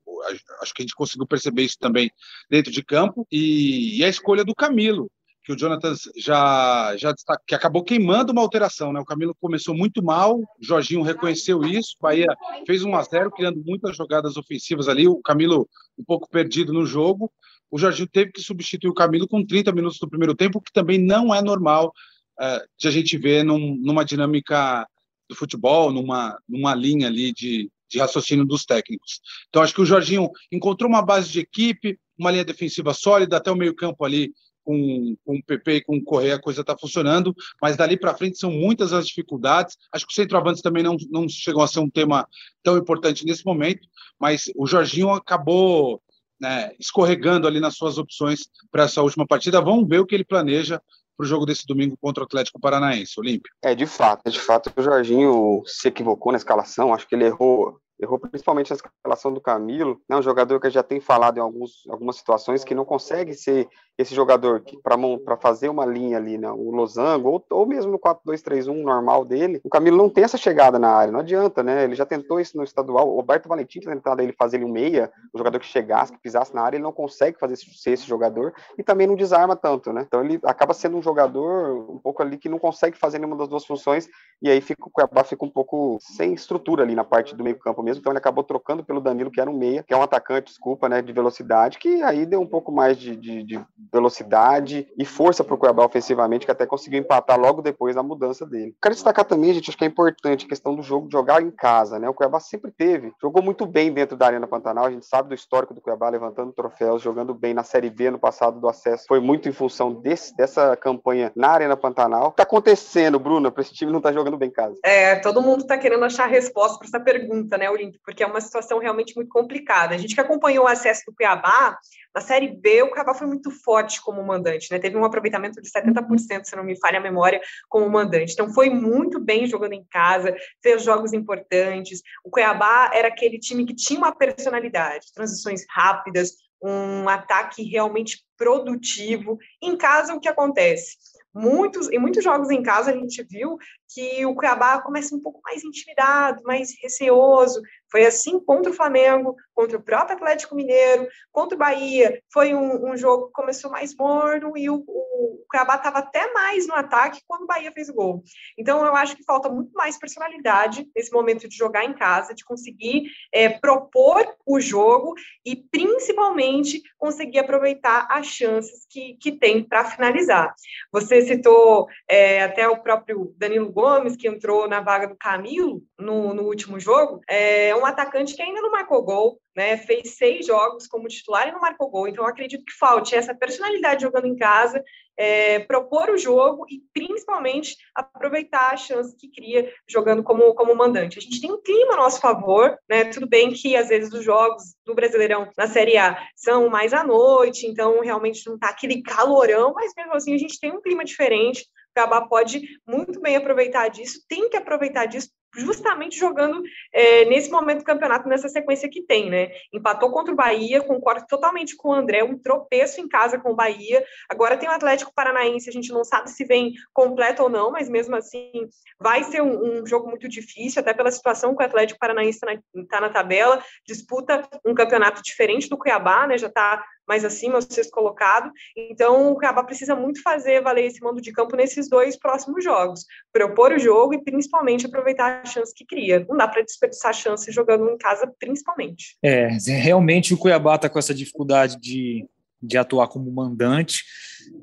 Acho 0.60 0.74
que 0.74 0.82
a 0.82 0.84
gente 0.84 0.94
conseguiu 0.94 1.26
perceber 1.26 1.62
isso 1.62 1.78
também 1.78 2.10
dentro 2.50 2.72
de 2.72 2.82
campo, 2.82 3.26
e, 3.30 3.98
e 3.98 4.04
a 4.04 4.08
escolha 4.08 4.44
do 4.44 4.54
Camilo 4.54 5.10
que 5.44 5.52
o 5.52 5.56
Jonathan 5.56 5.94
já, 6.16 6.96
já 6.96 7.14
que 7.46 7.54
acabou 7.54 7.82
queimando 7.82 8.32
uma 8.32 8.42
alteração, 8.42 8.92
né? 8.92 9.00
O 9.00 9.04
Camilo 9.04 9.34
começou 9.40 9.74
muito 9.74 10.02
mal, 10.02 10.38
o 10.38 10.46
Jorginho 10.60 11.02
reconheceu 11.02 11.64
isso, 11.64 11.96
o 11.98 12.02
Bahia 12.02 12.28
fez 12.66 12.84
1 12.84 12.94
a 12.94 13.02
0 13.02 13.30
criando 13.32 13.62
muitas 13.64 13.96
jogadas 13.96 14.36
ofensivas 14.36 14.88
ali, 14.88 15.08
o 15.08 15.20
Camilo 15.20 15.68
um 15.98 16.04
pouco 16.04 16.28
perdido 16.28 16.72
no 16.72 16.86
jogo. 16.86 17.30
O 17.70 17.78
Jorginho 17.78 18.08
teve 18.08 18.30
que 18.30 18.40
substituir 18.40 18.90
o 18.90 18.94
Camilo 18.94 19.26
com 19.26 19.44
30 19.44 19.72
minutos 19.72 19.98
do 19.98 20.08
primeiro 20.08 20.34
tempo, 20.34 20.60
que 20.60 20.72
também 20.72 20.98
não 20.98 21.34
é 21.34 21.42
normal 21.42 21.92
uh, 22.40 22.60
de 22.78 22.86
a 22.86 22.90
gente 22.90 23.16
ver 23.18 23.42
num, 23.44 23.76
numa 23.76 24.04
dinâmica 24.04 24.86
do 25.28 25.34
futebol, 25.34 25.90
numa, 25.90 26.38
numa 26.48 26.74
linha 26.74 27.08
ali 27.08 27.32
de, 27.32 27.70
de 27.90 27.98
raciocínio 27.98 28.44
dos 28.44 28.64
técnicos. 28.64 29.20
Então, 29.48 29.62
acho 29.62 29.74
que 29.74 29.80
o 29.80 29.86
Jorginho 29.86 30.30
encontrou 30.52 30.88
uma 30.88 31.02
base 31.02 31.30
de 31.30 31.40
equipe, 31.40 31.98
uma 32.16 32.30
linha 32.30 32.44
defensiva 32.44 32.94
sólida, 32.94 33.38
até 33.38 33.50
o 33.50 33.56
meio-campo 33.56 34.04
ali 34.04 34.32
com, 34.64 35.16
com 35.24 35.36
o 35.36 35.44
PP 35.44 35.74
e 35.74 35.84
com 35.84 35.96
o 35.96 36.04
Correia 36.04 36.36
a 36.36 36.40
coisa 36.40 36.60
está 36.60 36.76
funcionando, 36.78 37.34
mas 37.60 37.76
dali 37.76 37.96
para 37.96 38.14
frente 38.14 38.38
são 38.38 38.50
muitas 38.50 38.92
as 38.92 39.06
dificuldades. 39.06 39.76
Acho 39.92 40.06
que 40.06 40.12
os 40.12 40.16
centroavantes 40.16 40.62
também 40.62 40.82
não, 40.82 40.96
não 41.10 41.28
chegam 41.28 41.62
a 41.62 41.66
ser 41.66 41.80
um 41.80 41.90
tema 41.90 42.26
tão 42.62 42.76
importante 42.76 43.24
nesse 43.24 43.44
momento, 43.44 43.86
mas 44.18 44.50
o 44.56 44.66
Jorginho 44.66 45.10
acabou 45.10 46.00
né, 46.40 46.72
escorregando 46.78 47.46
ali 47.46 47.60
nas 47.60 47.76
suas 47.76 47.98
opções 47.98 48.40
para 48.70 48.84
essa 48.84 49.02
última 49.02 49.26
partida. 49.26 49.60
Vamos 49.60 49.88
ver 49.88 50.00
o 50.00 50.06
que 50.06 50.14
ele 50.14 50.24
planeja 50.24 50.80
para 51.16 51.24
o 51.24 51.28
jogo 51.28 51.46
desse 51.46 51.66
domingo 51.66 51.96
contra 52.00 52.22
o 52.22 52.26
Atlético 52.26 52.60
Paranaense, 52.60 53.18
Olímpio. 53.18 53.52
É, 53.62 53.74
de 53.74 53.86
fato, 53.86 54.30
de 54.30 54.40
fato, 54.40 54.72
o 54.76 54.82
Jorginho 54.82 55.62
se 55.66 55.88
equivocou 55.88 56.32
na 56.32 56.38
escalação, 56.38 56.92
acho 56.92 57.06
que 57.06 57.14
ele 57.14 57.26
errou 57.26 57.78
errou 58.02 58.18
principalmente 58.18 58.72
a 58.72 58.76
escalação 58.76 59.32
do 59.32 59.40
Camilo, 59.40 60.00
né, 60.08 60.16
um 60.16 60.22
jogador 60.22 60.60
que 60.60 60.70
já 60.70 60.82
tem 60.82 61.00
falado 61.00 61.38
em 61.38 61.40
alguns, 61.40 61.84
algumas 61.88 62.16
situações 62.16 62.64
que 62.64 62.74
não 62.74 62.84
consegue 62.84 63.34
ser 63.34 63.68
esse 63.98 64.14
jogador 64.14 64.62
para 64.82 65.36
fazer 65.36 65.68
uma 65.68 65.84
linha 65.84 66.16
ali, 66.16 66.38
né, 66.38 66.50
o 66.50 66.70
losango, 66.70 67.28
ou, 67.28 67.44
ou 67.50 67.66
mesmo 67.66 67.92
no 67.92 67.98
4-2-3-1 67.98 68.82
normal 68.82 69.24
dele, 69.24 69.60
o 69.62 69.68
Camilo 69.68 69.96
não 69.96 70.08
tem 70.08 70.24
essa 70.24 70.38
chegada 70.38 70.78
na 70.78 70.88
área, 70.88 71.12
não 71.12 71.20
adianta, 71.20 71.62
né? 71.62 71.84
Ele 71.84 71.94
já 71.94 72.06
tentou 72.06 72.40
isso 72.40 72.56
no 72.56 72.64
estadual, 72.64 73.08
o 73.08 73.16
Roberto 73.16 73.48
Valentim 73.48 73.80
tentado 73.80 74.22
ele 74.22 74.32
fazer 74.32 74.56
ele 74.56 74.64
um 74.64 74.72
meia, 74.72 75.12
um 75.34 75.38
jogador 75.38 75.58
que 75.58 75.66
chegasse, 75.66 76.12
que 76.12 76.18
pisasse 76.18 76.54
na 76.54 76.62
área, 76.62 76.76
ele 76.76 76.82
não 76.82 76.92
consegue 76.92 77.38
fazer 77.38 77.56
ser 77.56 77.92
esse 77.92 78.06
jogador 78.06 78.54
e 78.78 78.82
também 78.82 79.06
não 79.06 79.14
desarma 79.14 79.54
tanto, 79.54 79.92
né? 79.92 80.04
Então 80.06 80.24
ele 80.24 80.40
acaba 80.44 80.74
sendo 80.74 80.96
um 80.96 81.02
jogador 81.02 81.90
um 81.90 81.98
pouco 81.98 82.22
ali 82.22 82.38
que 82.38 82.48
não 82.48 82.58
consegue 82.58 82.96
fazer 82.96 83.18
nenhuma 83.18 83.36
das 83.36 83.48
duas 83.48 83.64
funções 83.64 84.08
e 84.40 84.50
aí 84.50 84.60
fica, 84.60 84.82
o 84.84 85.24
fica 85.24 85.44
um 85.44 85.50
pouco 85.50 85.98
sem 86.00 86.32
estrutura 86.32 86.82
ali 86.82 86.94
na 86.94 87.04
parte 87.04 87.34
do 87.34 87.44
meio 87.44 87.58
campo 87.58 87.82
mesmo, 87.82 87.91
então 87.98 88.12
ele 88.12 88.18
acabou 88.18 88.44
trocando 88.44 88.84
pelo 88.84 89.00
Danilo, 89.00 89.30
que 89.30 89.40
era 89.40 89.50
um 89.50 89.56
meia, 89.56 89.82
que 89.82 89.92
é 89.92 89.96
um 89.96 90.02
atacante, 90.02 90.48
desculpa, 90.48 90.88
né, 90.88 91.02
de 91.02 91.12
velocidade, 91.12 91.78
que 91.78 92.02
aí 92.02 92.26
deu 92.26 92.40
um 92.40 92.46
pouco 92.46 92.72
mais 92.72 92.96
de, 92.96 93.16
de, 93.16 93.42
de 93.42 93.60
velocidade 93.92 94.88
e 94.96 95.04
força 95.04 95.44
para 95.44 95.54
o 95.54 95.58
Cuiabá 95.58 95.84
ofensivamente, 95.84 96.46
que 96.46 96.52
até 96.52 96.66
conseguiu 96.66 97.00
empatar 97.00 97.38
logo 97.38 97.62
depois 97.62 97.94
da 97.94 98.02
mudança 98.02 98.46
dele. 98.46 98.74
Quero 98.80 98.94
destacar 98.94 99.24
também, 99.24 99.52
gente, 99.52 99.70
acho 99.70 99.78
que 99.78 99.84
é 99.84 99.88
importante 99.88 100.46
a 100.46 100.48
questão 100.48 100.74
do 100.74 100.82
jogo 100.82 101.06
de 101.06 101.12
jogar 101.12 101.42
em 101.42 101.50
casa, 101.50 101.98
né? 101.98 102.08
O 102.08 102.14
Cuiabá 102.14 102.40
sempre 102.40 102.70
teve, 102.70 103.12
jogou 103.20 103.42
muito 103.42 103.66
bem 103.66 103.92
dentro 103.92 104.16
da 104.16 104.26
Arena 104.26 104.46
Pantanal, 104.46 104.86
a 104.86 104.90
gente 104.90 105.06
sabe 105.06 105.28
do 105.28 105.34
histórico 105.34 105.74
do 105.74 105.80
Cuiabá 105.80 106.08
levantando 106.08 106.52
troféus, 106.52 107.02
jogando 107.02 107.34
bem 107.34 107.54
na 107.54 107.62
Série 107.62 107.90
B 107.90 108.10
no 108.10 108.18
passado 108.18 108.60
do 108.60 108.68
acesso, 108.68 109.04
foi 109.06 109.20
muito 109.20 109.48
em 109.48 109.52
função 109.52 109.92
desse, 109.92 110.36
dessa 110.36 110.76
campanha 110.76 111.32
na 111.34 111.48
Arena 111.48 111.76
Pantanal. 111.76 112.28
O 112.28 112.30
que 112.30 112.36
tá 112.36 112.42
acontecendo, 112.42 113.18
Bruna, 113.18 113.50
para 113.50 113.62
esse 113.62 113.74
time 113.74 113.92
não 113.92 114.00
tá 114.00 114.12
jogando 114.12 114.36
bem 114.36 114.48
em 114.48 114.52
casa? 114.52 114.78
É, 114.84 115.16
todo 115.16 115.42
mundo 115.42 115.62
está 115.62 115.76
querendo 115.78 116.04
achar 116.04 116.26
resposta 116.26 116.78
para 116.78 116.86
essa 116.86 117.00
pergunta, 117.00 117.56
né, 117.56 117.70
Olímpio? 117.72 118.00
Porque 118.04 118.22
é 118.22 118.26
uma 118.26 118.40
situação 118.40 118.78
realmente 118.78 119.14
muito 119.16 119.28
complicada. 119.28 119.94
A 119.94 119.98
gente 119.98 120.14
que 120.14 120.20
acompanhou 120.20 120.64
o 120.64 120.68
acesso 120.68 121.02
do 121.06 121.14
Cuiabá, 121.14 121.76
na 122.14 122.20
Série 122.20 122.48
B, 122.48 122.82
o 122.82 122.90
Cuiabá 122.90 123.14
foi 123.14 123.26
muito 123.26 123.50
forte 123.50 124.00
como 124.00 124.22
mandante, 124.24 124.70
né? 124.70 124.78
Teve 124.78 124.96
um 124.96 125.04
aproveitamento 125.04 125.60
de 125.60 125.70
70%, 125.70 126.44
se 126.44 126.54
não 126.54 126.64
me 126.64 126.78
falha 126.78 126.98
a 126.98 127.02
memória, 127.02 127.40
como 127.68 127.88
mandante. 127.88 128.32
Então, 128.32 128.52
foi 128.52 128.68
muito 128.68 129.18
bem 129.18 129.46
jogando 129.46 129.72
em 129.72 129.84
casa, 129.90 130.34
fez 130.62 130.82
jogos 130.82 131.12
importantes. 131.12 132.02
O 132.24 132.30
Cuiabá 132.30 132.90
era 132.92 133.08
aquele 133.08 133.38
time 133.38 133.64
que 133.64 133.74
tinha 133.74 133.98
uma 133.98 134.14
personalidade, 134.14 135.12
transições 135.14 135.64
rápidas, 135.70 136.32
um 136.62 137.08
ataque 137.08 137.62
realmente 137.62 138.24
produtivo. 138.36 139.38
Em 139.60 139.76
casa, 139.76 140.14
o 140.14 140.20
que 140.20 140.28
acontece? 140.28 140.96
Muitos, 141.34 141.90
em 141.90 141.98
muitos 141.98 142.22
jogos 142.22 142.50
em 142.50 142.62
casa 142.62 142.90
a 142.90 142.94
gente 142.94 143.22
viu 143.22 143.56
que 143.92 144.24
o 144.26 144.34
Cuiabá 144.34 144.80
começa 144.80 145.14
um 145.14 145.20
pouco 145.20 145.40
mais 145.44 145.62
intimidado, 145.64 146.42
mais 146.44 146.70
receoso. 146.80 147.60
Foi 147.90 148.06
assim 148.06 148.40
contra 148.40 148.70
o 148.70 148.74
Flamengo, 148.74 149.36
contra 149.54 149.76
o 149.76 149.82
próprio 149.82 150.16
Atlético 150.16 150.54
Mineiro, 150.54 151.06
contra 151.30 151.54
o 151.54 151.58
Bahia. 151.58 152.22
Foi 152.32 152.54
um, 152.54 152.90
um 152.90 152.96
jogo 152.96 153.26
que 153.26 153.32
começou 153.32 153.70
mais 153.70 153.94
morno 153.94 154.56
e 154.56 154.70
o, 154.70 154.76
o, 154.86 155.42
o 155.42 155.44
Cuiabá 155.48 155.76
estava 155.76 155.98
até 155.98 156.32
mais 156.32 156.66
no 156.66 156.74
ataque 156.74 157.20
quando 157.26 157.42
o 157.42 157.46
Bahia 157.46 157.70
fez 157.70 157.90
o 157.90 157.94
gol. 157.94 158.22
Então 158.56 158.84
eu 158.84 158.96
acho 158.96 159.16
que 159.16 159.24
falta 159.24 159.50
muito 159.50 159.72
mais 159.72 159.98
personalidade 159.98 160.88
nesse 160.96 161.12
momento 161.12 161.48
de 161.48 161.56
jogar 161.56 161.84
em 161.84 161.92
casa, 161.92 162.34
de 162.34 162.44
conseguir 162.44 163.10
é, 163.32 163.48
propor 163.50 164.26
o 164.46 164.58
jogo 164.58 165.14
e 165.44 165.54
principalmente 165.54 166.82
conseguir 166.96 167.40
aproveitar 167.40 168.06
as 168.10 168.26
chances 168.26 168.86
que, 168.88 169.16
que 169.20 169.32
tem 169.32 169.62
para 169.62 169.84
finalizar. 169.84 170.54
Você 170.90 171.20
citou 171.22 171.86
é, 172.08 172.42
até 172.42 172.66
o 172.68 172.82
próprio 172.82 173.34
Danilo 173.36 173.70
Gomes, 173.70 173.81
que 174.16 174.28
entrou 174.28 174.68
na 174.68 174.80
vaga 174.80 175.08
do 175.08 175.16
Camilo 175.16 175.82
no, 175.98 176.34
no 176.34 176.42
último 176.44 176.78
jogo, 176.78 177.20
é 177.28 177.74
um 177.74 177.84
atacante 177.84 178.34
que 178.34 178.42
ainda 178.42 178.60
não 178.60 178.70
marcou 178.70 179.02
gol, 179.02 179.40
né? 179.54 179.76
Fez 179.76 180.16
seis 180.16 180.46
jogos 180.46 180.86
como 180.86 181.08
titular 181.08 181.48
e 181.48 181.52
não 181.52 181.60
marcou 181.60 181.90
gol. 181.90 182.08
Então, 182.08 182.26
acredito 182.26 182.64
que 182.64 182.72
falte 182.72 183.14
essa 183.14 183.34
personalidade 183.34 184.02
jogando 184.02 184.26
em 184.26 184.36
casa, 184.36 184.82
é, 185.16 185.60
propor 185.60 186.10
o 186.10 186.18
jogo 186.18 186.64
e, 186.68 186.82
principalmente, 186.92 187.76
aproveitar 187.94 188.72
a 188.72 188.76
chance 188.76 189.16
que 189.16 189.28
cria 189.28 189.70
jogando 189.88 190.22
como, 190.22 190.54
como 190.54 190.74
mandante. 190.74 191.18
A 191.18 191.22
gente 191.22 191.40
tem 191.40 191.52
um 191.52 191.60
clima 191.60 191.94
a 191.94 191.98
nosso 191.98 192.20
favor, 192.20 192.76
né? 192.88 193.04
Tudo 193.04 193.28
bem 193.28 193.52
que, 193.52 193.76
às 193.76 193.88
vezes, 193.88 194.12
os 194.12 194.24
jogos 194.24 194.74
do 194.86 194.94
Brasileirão 194.94 195.50
na 195.56 195.66
Série 195.66 195.96
A 195.96 196.18
são 196.34 196.68
mais 196.68 196.92
à 196.92 197.04
noite, 197.04 197.66
então, 197.66 198.00
realmente 198.00 198.46
não 198.46 198.54
está 198.54 198.68
aquele 198.68 199.02
calorão, 199.02 199.72
mas 199.74 199.92
mesmo 199.96 200.14
assim, 200.14 200.34
a 200.34 200.38
gente 200.38 200.58
tem 200.58 200.72
um 200.72 200.80
clima 200.80 201.04
diferente. 201.04 201.66
Gabá 201.94 202.22
pode 202.22 202.62
muito 202.86 203.20
bem 203.20 203.36
aproveitar 203.36 203.88
disso, 203.88 204.20
tem 204.28 204.48
que 204.48 204.56
aproveitar 204.56 205.06
disso 205.06 205.30
justamente 205.54 206.18
jogando 206.18 206.62
é, 206.92 207.24
nesse 207.26 207.50
momento 207.50 207.80
do 207.80 207.84
campeonato, 207.84 208.28
nessa 208.28 208.48
sequência 208.48 208.88
que 208.88 209.02
tem, 209.02 209.28
né? 209.28 209.50
Empatou 209.72 210.10
contra 210.10 210.32
o 210.32 210.36
Bahia, 210.36 210.82
concordo 210.82 211.26
totalmente 211.28 211.76
com 211.76 211.90
o 211.90 211.92
André, 211.92 212.24
um 212.24 212.38
tropeço 212.38 213.00
em 213.00 213.08
casa 213.08 213.38
com 213.38 213.50
o 213.50 213.54
Bahia. 213.54 214.02
Agora 214.30 214.56
tem 214.56 214.68
o 214.68 214.72
Atlético 214.72 215.12
Paranaense, 215.14 215.68
a 215.68 215.72
gente 215.72 215.92
não 215.92 216.04
sabe 216.04 216.30
se 216.30 216.44
vem 216.44 216.72
completo 216.92 217.42
ou 217.42 217.50
não, 217.50 217.70
mas 217.70 217.88
mesmo 217.88 218.16
assim 218.16 218.50
vai 218.98 219.24
ser 219.24 219.42
um, 219.42 219.82
um 219.82 219.86
jogo 219.86 220.08
muito 220.08 220.28
difícil, 220.28 220.80
até 220.80 220.94
pela 220.94 221.10
situação 221.10 221.54
que 221.54 221.62
o 221.62 221.66
Atlético 221.66 222.00
Paranaense 222.00 222.38
está 222.38 222.46
na, 222.46 222.86
tá 222.86 223.00
na 223.00 223.10
tabela, 223.10 223.62
disputa 223.86 224.48
um 224.64 224.74
campeonato 224.74 225.22
diferente 225.22 225.68
do 225.68 225.76
Cuiabá, 225.76 226.26
né? 226.26 226.38
Já 226.38 226.46
está 226.46 226.82
mais 227.06 227.24
acima, 227.24 227.58
o 227.58 227.62
sexto 227.62 227.90
colocado. 227.90 228.50
Então, 228.76 229.32
o 229.32 229.34
Cuiabá 229.34 229.64
precisa 229.64 229.94
muito 229.94 230.22
fazer 230.22 230.62
valer 230.62 230.86
esse 230.86 231.02
mando 231.02 231.20
de 231.20 231.32
campo 231.32 231.56
nesses 231.56 231.88
dois 231.88 232.16
próximos 232.16 232.62
jogos, 232.64 233.04
propor 233.32 233.72
o 233.72 233.78
jogo 233.78 234.14
e 234.14 234.22
principalmente 234.22 234.86
aproveitar 234.86 235.42
a 235.42 235.44
chance 235.44 235.72
que 235.74 235.84
cria. 235.84 236.24
Não 236.28 236.36
dá 236.36 236.48
para 236.48 236.62
desperdiçar 236.62 237.14
chance 237.14 237.50
jogando 237.50 237.90
em 237.90 237.98
casa, 237.98 238.32
principalmente. 238.38 239.16
É, 239.22 239.48
realmente 239.66 240.34
o 240.34 240.38
Cuiabá 240.38 240.76
está 240.76 240.88
com 240.88 240.98
essa 240.98 241.14
dificuldade 241.14 241.78
de, 241.80 242.26
de 242.62 242.78
atuar 242.78 243.08
como 243.08 243.30
mandante. 243.30 244.04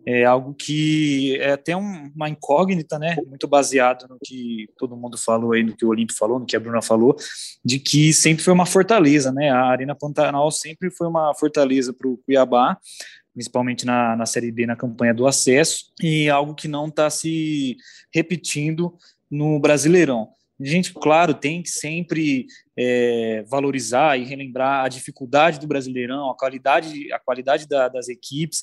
É 0.05 0.25
algo 0.25 0.53
que 0.53 1.37
é 1.39 1.51
até 1.51 1.75
uma 1.75 2.29
incógnita, 2.29 2.97
né? 2.97 3.15
Muito 3.27 3.47
baseado 3.47 4.07
no 4.07 4.17
que 4.23 4.67
todo 4.77 4.95
mundo 4.95 5.17
falou 5.17 5.51
aí, 5.51 5.63
no 5.63 5.75
que 5.75 5.85
o 5.85 5.89
Olímpio 5.89 6.15
falou, 6.15 6.39
no 6.39 6.45
que 6.45 6.55
a 6.55 6.59
Bruna 6.59 6.81
falou, 6.81 7.15
de 7.63 7.79
que 7.79 8.13
sempre 8.13 8.43
foi 8.43 8.53
uma 8.53 8.65
fortaleza, 8.65 9.31
né? 9.31 9.49
A 9.49 9.65
Arena 9.65 9.95
Pantanal 9.95 10.49
sempre 10.51 10.89
foi 10.89 11.07
uma 11.07 11.33
fortaleza 11.35 11.93
para 11.93 12.07
o 12.07 12.17
Cuiabá, 12.17 12.77
principalmente 13.33 13.85
na, 13.85 14.15
na 14.15 14.25
Série 14.25 14.51
B, 14.51 14.65
na 14.65 14.75
campanha 14.75 15.13
do 15.13 15.27
acesso, 15.27 15.91
e 16.01 16.29
algo 16.29 16.55
que 16.55 16.67
não 16.67 16.87
está 16.87 17.09
se 17.09 17.77
repetindo 18.13 18.93
no 19.29 19.59
Brasileirão. 19.59 20.29
A 20.59 20.65
gente, 20.65 20.93
claro, 20.93 21.33
tem 21.33 21.63
que 21.63 21.69
sempre 21.69 22.45
é, 22.77 23.43
valorizar 23.47 24.17
e 24.17 24.25
relembrar 24.25 24.83
a 24.83 24.89
dificuldade 24.89 25.57
do 25.57 25.67
Brasileirão, 25.67 26.29
a 26.29 26.35
qualidade, 26.35 27.11
a 27.13 27.19
qualidade 27.19 27.65
da, 27.65 27.87
das 27.87 28.09
equipes, 28.09 28.61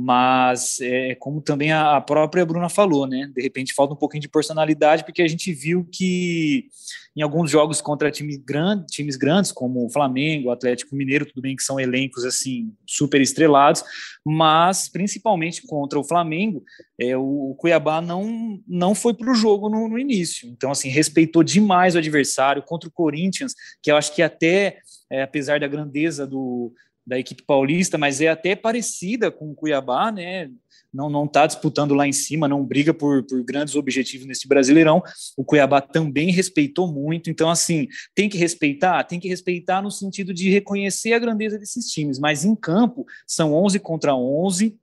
mas 0.00 0.78
é, 0.80 1.16
como 1.16 1.40
também 1.40 1.72
a 1.72 2.00
própria 2.00 2.46
Bruna 2.46 2.68
falou, 2.68 3.04
né? 3.04 3.28
De 3.34 3.42
repente 3.42 3.74
falta 3.74 3.94
um 3.94 3.96
pouquinho 3.96 4.20
de 4.20 4.28
personalidade, 4.28 5.04
porque 5.04 5.20
a 5.20 5.26
gente 5.26 5.52
viu 5.52 5.84
que 5.90 6.68
em 7.16 7.20
alguns 7.20 7.50
jogos 7.50 7.80
contra 7.80 8.08
times, 8.08 8.36
grande, 8.36 8.86
times 8.86 9.16
grandes, 9.16 9.50
como 9.50 9.84
o 9.84 9.90
Flamengo, 9.90 10.52
Atlético 10.52 10.94
Mineiro, 10.94 11.26
tudo 11.26 11.42
bem 11.42 11.56
que 11.56 11.64
são 11.64 11.80
elencos 11.80 12.24
assim 12.24 12.72
super 12.86 13.20
estrelados, 13.20 13.82
mas 14.24 14.88
principalmente 14.88 15.66
contra 15.66 15.98
o 15.98 16.04
Flamengo, 16.04 16.62
é, 16.96 17.16
o, 17.16 17.56
Cuiabá 17.58 18.00
não, 18.00 18.60
não 18.68 18.94
foi 18.94 19.12
para 19.12 19.32
o 19.32 19.34
jogo 19.34 19.68
no, 19.68 19.88
no, 19.88 19.98
início. 19.98 20.48
Então, 20.48 20.70
assim, 20.70 20.90
respeitou 20.90 21.42
demais 21.42 21.96
o 21.96 21.98
adversário 21.98 22.62
contra 22.62 22.88
o 22.88 22.92
Corinthians, 22.92 23.52
que 23.82 23.90
eu 23.90 23.96
acho 23.96 24.14
que 24.14 24.22
até, 24.22 24.78
é, 25.10 25.22
apesar 25.22 25.58
da 25.58 25.66
grandeza 25.66 26.24
do 26.24 26.72
da 27.08 27.18
equipe 27.18 27.42
paulista, 27.42 27.96
mas 27.96 28.20
é 28.20 28.28
até 28.28 28.54
parecida 28.54 29.30
com 29.30 29.50
o 29.50 29.54
Cuiabá, 29.54 30.12
né? 30.12 30.50
Não 30.92 31.08
não 31.08 31.24
está 31.24 31.46
disputando 31.46 31.94
lá 31.94 32.06
em 32.06 32.12
cima, 32.12 32.46
não 32.46 32.64
briga 32.64 32.92
por, 32.92 33.22
por 33.24 33.42
grandes 33.42 33.74
objetivos 33.74 34.26
nesse 34.26 34.46
Brasileirão. 34.46 35.02
O 35.36 35.42
Cuiabá 35.42 35.80
também 35.80 36.30
respeitou 36.30 36.86
muito, 36.86 37.30
então 37.30 37.48
assim 37.48 37.88
tem 38.14 38.28
que 38.28 38.36
respeitar, 38.36 39.02
tem 39.04 39.18
que 39.18 39.28
respeitar 39.28 39.80
no 39.80 39.90
sentido 39.90 40.34
de 40.34 40.50
reconhecer 40.50 41.14
a 41.14 41.18
grandeza 41.18 41.58
desses 41.58 41.86
times. 41.86 42.18
Mas 42.18 42.44
em 42.44 42.54
campo 42.54 43.06
são 43.26 43.54
11 43.54 43.78
contra 43.78 44.14
11. 44.14 44.76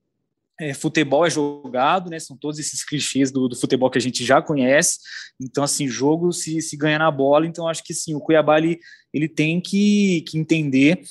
É, 0.59 0.73
futebol 0.73 1.27
é 1.27 1.29
jogado, 1.29 2.09
né? 2.09 2.17
São 2.17 2.35
todos 2.35 2.57
esses 2.57 2.83
clichês 2.83 3.29
do, 3.29 3.47
do, 3.47 3.55
futebol 3.55 3.89
que 3.89 3.97
a 3.97 4.01
gente 4.01 4.23
já 4.23 4.41
conhece. 4.41 4.99
Então, 5.39 5.63
assim, 5.63 5.85
jogo 5.85 6.31
se, 6.31 6.61
se 6.61 6.77
ganha 6.77 6.97
na 6.97 7.11
bola. 7.11 7.45
Então, 7.45 7.67
acho 7.67 7.83
que 7.83 7.93
sim, 7.93 8.15
o 8.15 8.21
Cuiabá 8.21 8.57
ele, 8.57 8.79
ele 9.13 9.27
tem 9.27 9.59
que, 9.59 10.21
que 10.21 10.37
entender 10.37 11.01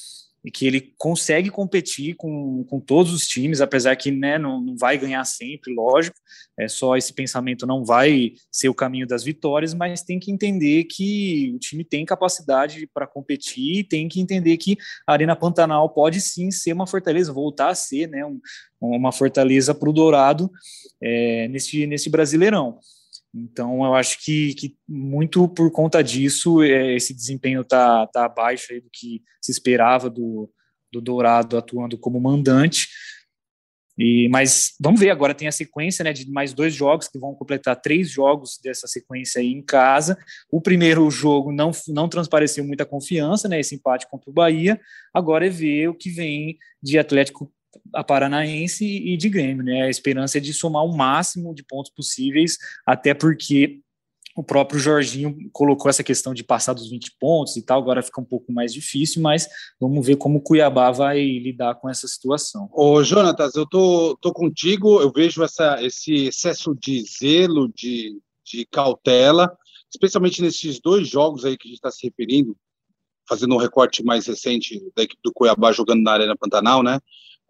que 0.52 0.66
ele 0.66 0.92
consegue 0.98 1.48
competir 1.50 2.14
com, 2.16 2.64
com 2.64 2.78
todos 2.78 3.12
os 3.12 3.26
times, 3.26 3.60
apesar 3.60 3.96
que 3.96 4.10
né, 4.10 4.38
não, 4.38 4.60
não 4.60 4.76
vai 4.76 4.98
ganhar 4.98 5.24
sempre, 5.24 5.74
lógico, 5.74 6.16
é 6.58 6.68
só 6.68 6.96
esse 6.96 7.12
pensamento 7.12 7.66
não 7.66 7.84
vai 7.84 8.32
ser 8.52 8.68
o 8.68 8.74
caminho 8.74 9.06
das 9.06 9.24
vitórias, 9.24 9.72
mas 9.72 10.02
tem 10.02 10.18
que 10.18 10.30
entender 10.30 10.84
que 10.84 11.52
o 11.54 11.58
time 11.58 11.84
tem 11.84 12.04
capacidade 12.04 12.88
para 12.92 13.06
competir, 13.06 13.84
tem 13.84 14.06
que 14.06 14.20
entender 14.20 14.56
que 14.58 14.76
a 15.06 15.12
Arena 15.12 15.34
Pantanal 15.34 15.88
pode 15.88 16.20
sim 16.20 16.50
ser 16.50 16.74
uma 16.74 16.86
fortaleza, 16.86 17.32
voltar 17.32 17.68
a 17.68 17.74
ser 17.74 18.08
né, 18.08 18.24
um, 18.24 18.38
uma 18.80 19.12
fortaleza 19.12 19.74
para 19.74 19.88
o 19.88 19.92
Dourado 19.92 20.50
é, 21.02 21.48
nesse, 21.48 21.86
nesse 21.86 22.10
Brasileirão. 22.10 22.78
Então, 23.34 23.84
eu 23.84 23.94
acho 23.94 24.24
que, 24.24 24.54
que 24.54 24.76
muito 24.88 25.48
por 25.48 25.70
conta 25.72 26.02
disso, 26.02 26.62
é, 26.62 26.94
esse 26.94 27.12
desempenho 27.12 27.62
está 27.62 28.06
tá 28.06 28.26
abaixo 28.26 28.72
do 28.80 28.88
que 28.92 29.22
se 29.42 29.50
esperava 29.50 30.08
do, 30.08 30.48
do 30.92 31.00
Dourado 31.00 31.58
atuando 31.58 31.98
como 31.98 32.20
mandante. 32.20 32.88
E, 33.98 34.28
mas 34.28 34.74
vamos 34.80 34.98
ver, 34.98 35.10
agora 35.10 35.34
tem 35.34 35.46
a 35.46 35.52
sequência 35.52 36.04
né, 36.04 36.12
de 36.12 36.28
mais 36.30 36.52
dois 36.52 36.74
jogos 36.74 37.08
que 37.08 37.18
vão 37.18 37.34
completar 37.34 37.80
três 37.80 38.10
jogos 38.10 38.58
dessa 38.62 38.86
sequência 38.86 39.40
aí 39.40 39.48
em 39.48 39.62
casa. 39.62 40.18
O 40.50 40.60
primeiro 40.60 41.08
jogo 41.10 41.52
não, 41.52 41.70
não 41.88 42.08
transpareceu 42.08 42.64
muita 42.64 42.84
confiança, 42.84 43.48
né, 43.48 43.60
esse 43.60 43.74
empate 43.74 44.08
contra 44.08 44.30
o 44.30 44.32
Bahia. 44.32 44.80
Agora 45.12 45.46
é 45.46 45.50
ver 45.50 45.88
o 45.88 45.94
que 45.94 46.10
vem 46.10 46.58
de 46.82 46.98
Atlético 46.98 47.52
a 47.94 48.04
Paranaense 48.04 48.84
e 48.84 49.16
de 49.16 49.28
Grêmio, 49.28 49.64
né? 49.64 49.82
A 49.82 49.90
esperança 49.90 50.38
é 50.38 50.40
de 50.40 50.52
somar 50.52 50.84
o 50.84 50.96
máximo 50.96 51.54
de 51.54 51.62
pontos 51.64 51.92
possíveis, 51.94 52.58
até 52.86 53.14
porque 53.14 53.80
o 54.36 54.42
próprio 54.42 54.80
Jorginho 54.80 55.36
colocou 55.52 55.88
essa 55.88 56.02
questão 56.02 56.34
de 56.34 56.42
passar 56.42 56.72
dos 56.72 56.90
20 56.90 57.16
pontos 57.20 57.56
e 57.56 57.62
tal, 57.62 57.80
agora 57.80 58.02
fica 58.02 58.20
um 58.20 58.24
pouco 58.24 58.52
mais 58.52 58.72
difícil, 58.72 59.22
mas 59.22 59.46
vamos 59.80 60.04
ver 60.04 60.16
como 60.16 60.38
o 60.38 60.42
Cuiabá 60.42 60.90
vai 60.90 61.20
lidar 61.20 61.76
com 61.76 61.88
essa 61.88 62.08
situação. 62.08 62.68
Ô, 62.72 63.02
Jonatas, 63.04 63.54
eu 63.54 63.64
tô, 63.64 64.18
tô 64.20 64.32
contigo, 64.32 65.00
eu 65.00 65.12
vejo 65.12 65.42
essa, 65.44 65.80
esse 65.82 66.26
excesso 66.26 66.74
de 66.74 67.02
zelo, 67.02 67.72
de, 67.72 68.18
de 68.44 68.66
cautela, 68.66 69.56
especialmente 69.88 70.42
nesses 70.42 70.80
dois 70.80 71.08
jogos 71.08 71.44
aí 71.44 71.56
que 71.56 71.68
a 71.68 71.70
gente 71.70 71.78
está 71.78 71.90
se 71.92 72.04
referindo, 72.04 72.56
fazendo 73.28 73.54
um 73.54 73.58
recorte 73.58 74.02
mais 74.04 74.26
recente 74.26 74.82
da 74.96 75.04
equipe 75.04 75.20
do 75.24 75.32
Cuiabá 75.32 75.70
jogando 75.70 76.02
na 76.02 76.12
Arena 76.12 76.36
Pantanal, 76.36 76.82
né? 76.82 76.98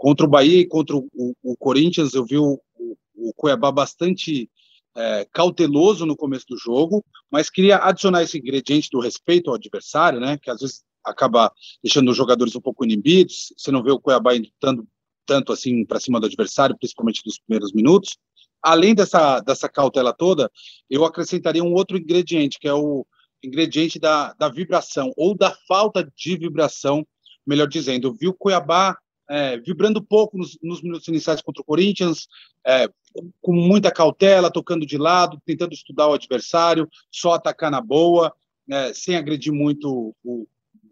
Contra 0.04 0.26
o 0.26 0.28
Bahia 0.28 0.60
e 0.60 0.66
contra 0.66 0.94
o, 0.94 1.08
o 1.42 1.56
Corinthians, 1.56 2.12
eu 2.12 2.26
vi 2.26 2.36
o, 2.36 2.60
o, 3.14 3.32
Cuiabá 3.32 3.72
bastante 3.72 4.50
é, 4.94 5.26
cauteloso 5.32 6.04
no 6.04 6.14
começo 6.14 6.44
do 6.46 6.58
jogo, 6.58 7.02
mas 7.30 7.48
queria 7.48 7.78
adicionar 7.78 8.22
esse 8.22 8.36
ingrediente 8.36 8.90
do 8.92 9.00
respeito 9.00 9.48
ao 9.48 9.56
adversário, 9.56 10.20
né? 10.20 10.36
Que 10.36 10.50
às 10.50 10.60
vezes 10.60 10.84
acaba 11.02 11.50
deixando 11.82 12.10
os 12.10 12.16
jogadores 12.18 12.54
um 12.54 12.60
pouco 12.60 12.84
inibidos. 12.84 13.54
Você 13.56 13.70
não 13.70 13.82
vê 13.82 13.92
o 13.92 13.98
Cuiabá 13.98 14.36
indo 14.36 14.50
tanto, 14.60 14.86
tanto 15.24 15.54
assim 15.54 15.86
para 15.86 15.98
cima 15.98 16.20
do 16.20 16.26
adversário, 16.26 16.76
principalmente 16.76 17.22
nos 17.24 17.38
primeiros 17.38 17.72
minutos. 17.72 18.18
Além 18.62 18.94
dessa, 18.94 19.40
dessa 19.40 19.70
cautela 19.70 20.12
toda, 20.12 20.52
eu 20.90 21.06
acrescentaria 21.06 21.64
um 21.64 21.72
outro 21.72 21.96
ingrediente, 21.96 22.58
que 22.58 22.68
é 22.68 22.74
o 22.74 23.06
ingrediente 23.42 23.98
da, 23.98 24.34
da 24.34 24.50
vibração, 24.50 25.14
ou 25.16 25.34
da 25.34 25.56
falta 25.66 26.06
de 26.14 26.36
vibração, 26.36 27.06
melhor 27.46 27.68
dizendo. 27.68 28.08
Eu 28.08 28.12
vi 28.12 28.28
o 28.28 28.34
Cuiabá 28.34 28.98
é, 29.28 29.58
vibrando 29.58 30.02
pouco 30.02 30.36
nos, 30.36 30.58
nos, 30.62 30.82
minutos 30.82 31.08
iniciais 31.08 31.40
contra 31.40 31.62
o 31.62 31.64
Corinthians, 31.64 32.28
é, 32.66 32.88
com 33.40 33.52
muita 33.52 33.90
cautela, 33.90 34.50
tocando 34.50 34.84
de 34.84 34.98
lado, 34.98 35.40
tentando 35.44 35.72
estudar 35.72 36.08
o 36.08 36.14
adversário, 36.14 36.88
só 37.10 37.32
atacar 37.32 37.70
na 37.70 37.80
boa, 37.80 38.34
é, 38.70 38.92
sem 38.92 39.16
agredir 39.16 39.52
muito 39.52 40.14
o, 40.22 40.46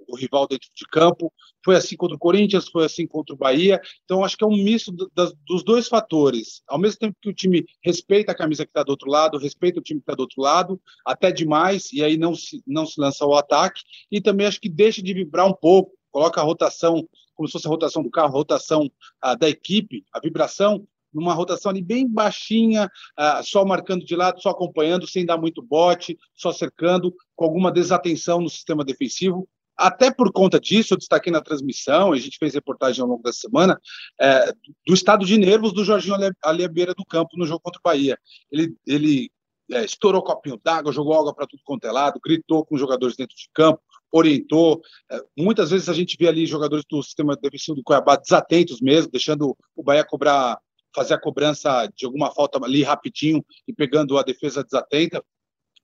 o, 0.06 0.16
rival 0.16 0.46
dentro 0.46 0.68
de 0.74 0.86
campo. 0.86 1.32
Foi 1.64 1.74
assim 1.74 1.96
contra 1.96 2.16
o 2.16 2.18
Corinthians, 2.18 2.68
foi 2.68 2.84
assim 2.84 3.06
contra 3.06 3.34
o 3.34 3.38
Bahia. 3.38 3.80
Então, 4.04 4.24
acho 4.24 4.36
que 4.36 4.44
é 4.44 4.46
um 4.46 4.62
misto 4.62 4.92
do, 4.92 5.10
das, 5.14 5.32
dos 5.46 5.64
dois 5.64 5.88
fatores. 5.88 6.62
Ao 6.68 6.78
mesmo 6.78 6.98
tempo 6.98 7.16
que 7.20 7.30
o 7.30 7.34
time 7.34 7.64
respeita 7.82 8.32
a 8.32 8.34
camisa 8.34 8.64
que 8.64 8.70
está 8.70 8.82
do 8.82 8.90
outro 8.90 9.10
lado, 9.10 9.38
respeita 9.38 9.80
o 9.80 9.82
time 9.82 10.00
que 10.00 10.04
está 10.04 10.14
do 10.14 10.20
outro 10.20 10.42
lado, 10.42 10.80
até 11.06 11.32
demais, 11.32 11.92
e 11.92 12.04
aí 12.04 12.16
não 12.16 12.34
se, 12.34 12.62
não 12.66 12.84
se 12.84 13.00
lança 13.00 13.24
ao 13.24 13.34
ataque, 13.34 13.80
e 14.10 14.20
também 14.20 14.46
acho 14.46 14.60
que 14.60 14.68
deixa 14.68 15.02
de 15.02 15.14
vibrar 15.14 15.46
um 15.46 15.54
pouco, 15.54 15.92
coloca 16.10 16.40
a 16.40 16.44
rotação 16.44 17.08
como 17.34 17.48
se 17.48 17.52
fosse 17.52 17.66
a 17.66 17.70
rotação 17.70 18.02
do 18.02 18.10
carro, 18.10 18.32
rotação 18.32 18.90
ah, 19.20 19.34
da 19.34 19.48
equipe, 19.48 20.04
a 20.12 20.20
vibração, 20.20 20.86
numa 21.12 21.34
rotação 21.34 21.70
ali 21.70 21.82
bem 21.82 22.08
baixinha, 22.08 22.90
ah, 23.16 23.42
só 23.42 23.64
marcando 23.64 24.04
de 24.04 24.16
lado, 24.16 24.40
só 24.40 24.50
acompanhando, 24.50 25.06
sem 25.06 25.26
dar 25.26 25.36
muito 25.36 25.62
bote, 25.62 26.18
só 26.34 26.52
cercando, 26.52 27.14
com 27.36 27.44
alguma 27.44 27.70
desatenção 27.70 28.40
no 28.40 28.48
sistema 28.48 28.84
defensivo. 28.84 29.48
até 29.76 30.12
por 30.12 30.30
conta 30.32 30.60
disso, 30.60 30.94
eu 30.94 30.98
destaquei 30.98 31.32
na 31.32 31.40
transmissão, 31.40 32.12
a 32.12 32.18
gente 32.18 32.38
fez 32.38 32.54
reportagem 32.54 33.02
ao 33.02 33.08
longo 33.08 33.22
da 33.22 33.32
semana, 33.32 33.80
é, 34.20 34.52
do 34.86 34.94
estado 34.94 35.26
de 35.26 35.36
nervos 35.38 35.72
do 35.72 35.84
Jorginho 35.84 36.14
ali 36.42 36.64
à 36.64 36.68
beira 36.68 36.94
do 36.94 37.04
campo 37.04 37.36
no 37.36 37.46
jogo 37.46 37.60
contra 37.60 37.80
o 37.80 37.82
Bahia. 37.82 38.16
Ele, 38.50 38.76
ele 38.86 39.30
é, 39.70 39.84
estourou 39.84 40.22
copinho 40.22 40.60
d'água, 40.62 40.92
jogou 40.92 41.14
água 41.14 41.34
para 41.34 41.46
tudo 41.46 41.62
quanto 41.64 41.86
é 41.86 41.92
lado, 41.92 42.20
gritou 42.22 42.64
com 42.64 42.74
os 42.74 42.80
jogadores 42.80 43.16
dentro 43.16 43.34
de 43.34 43.48
campo, 43.54 43.80
orientou. 44.12 44.82
É, 45.10 45.20
muitas 45.36 45.70
vezes 45.70 45.88
a 45.88 45.94
gente 45.94 46.16
vê 46.18 46.28
ali 46.28 46.46
jogadores 46.46 46.84
do 46.88 47.02
sistema 47.02 47.34
defensivo 47.34 47.76
do 47.76 47.82
Cuiabá 47.82 48.16
desatentos 48.16 48.80
mesmo, 48.80 49.10
deixando 49.10 49.56
o 49.74 49.82
Bahia 49.82 50.04
cobrar, 50.04 50.58
fazer 50.94 51.14
a 51.14 51.20
cobrança 51.20 51.90
de 51.96 52.04
alguma 52.04 52.30
falta 52.30 52.62
ali 52.62 52.82
rapidinho 52.82 53.44
e 53.66 53.72
pegando 53.72 54.18
a 54.18 54.22
defesa 54.22 54.62
desatenta. 54.62 55.24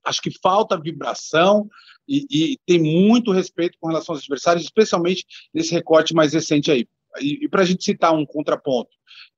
Acho 0.05 0.21
que 0.23 0.31
falta 0.31 0.81
vibração 0.81 1.69
e, 2.07 2.27
e 2.31 2.59
tem 2.67 2.79
muito 2.79 3.33
respeito 3.33 3.77
com 3.81 3.89
relação 3.89 4.15
aos 4.15 4.23
adversários, 4.23 4.65
especialmente 4.65 5.25
nesse 5.53 5.75
recorte 5.75 6.15
mais 6.15 6.35
recente 6.35 6.71
aí. 6.71 6.87
E, 7.21 7.45
e 7.45 7.49
para 7.49 7.63
a 7.63 7.65
gente 7.65 7.83
citar 7.83 8.15
um 8.15 8.25
contraponto, 8.25 8.91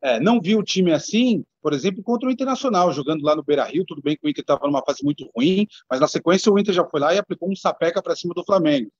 é, 0.03 0.21
não 0.21 0.41
vi 0.41 0.57
o 0.57 0.63
time 0.63 0.93
assim 0.93 1.45
por 1.63 1.73
exemplo, 1.73 2.03
contra 2.03 2.29
o 2.29 2.33
Internacional, 2.33 2.93
jogando 2.93 3.23
lá 3.23 3.37
no 3.37 3.43
Beira 3.43 3.65
Rio. 3.65 3.85
Tudo 3.87 4.03
bem 4.03 4.17
que 4.17 4.27
o 4.27 4.29
Inter 4.29 4.43
estava 4.43 4.67
numa 4.67 4.83
fase 4.83 5.05
muito 5.05 5.31
ruim, 5.35 5.67
mas 5.89 6.01
na 6.01 6.09
sequência 6.09 6.51
o 6.51 6.59
Inter 6.59 6.75
já 6.75 6.85
foi 6.85 7.01
lá 7.01 7.15
e 7.15 7.19
aplicou 7.19 7.51
um 7.51 7.57
sapeca 7.57 8.03
para 8.03 8.17
cima 8.17 8.35
do 8.35 8.45
Flamengo. 8.45 8.91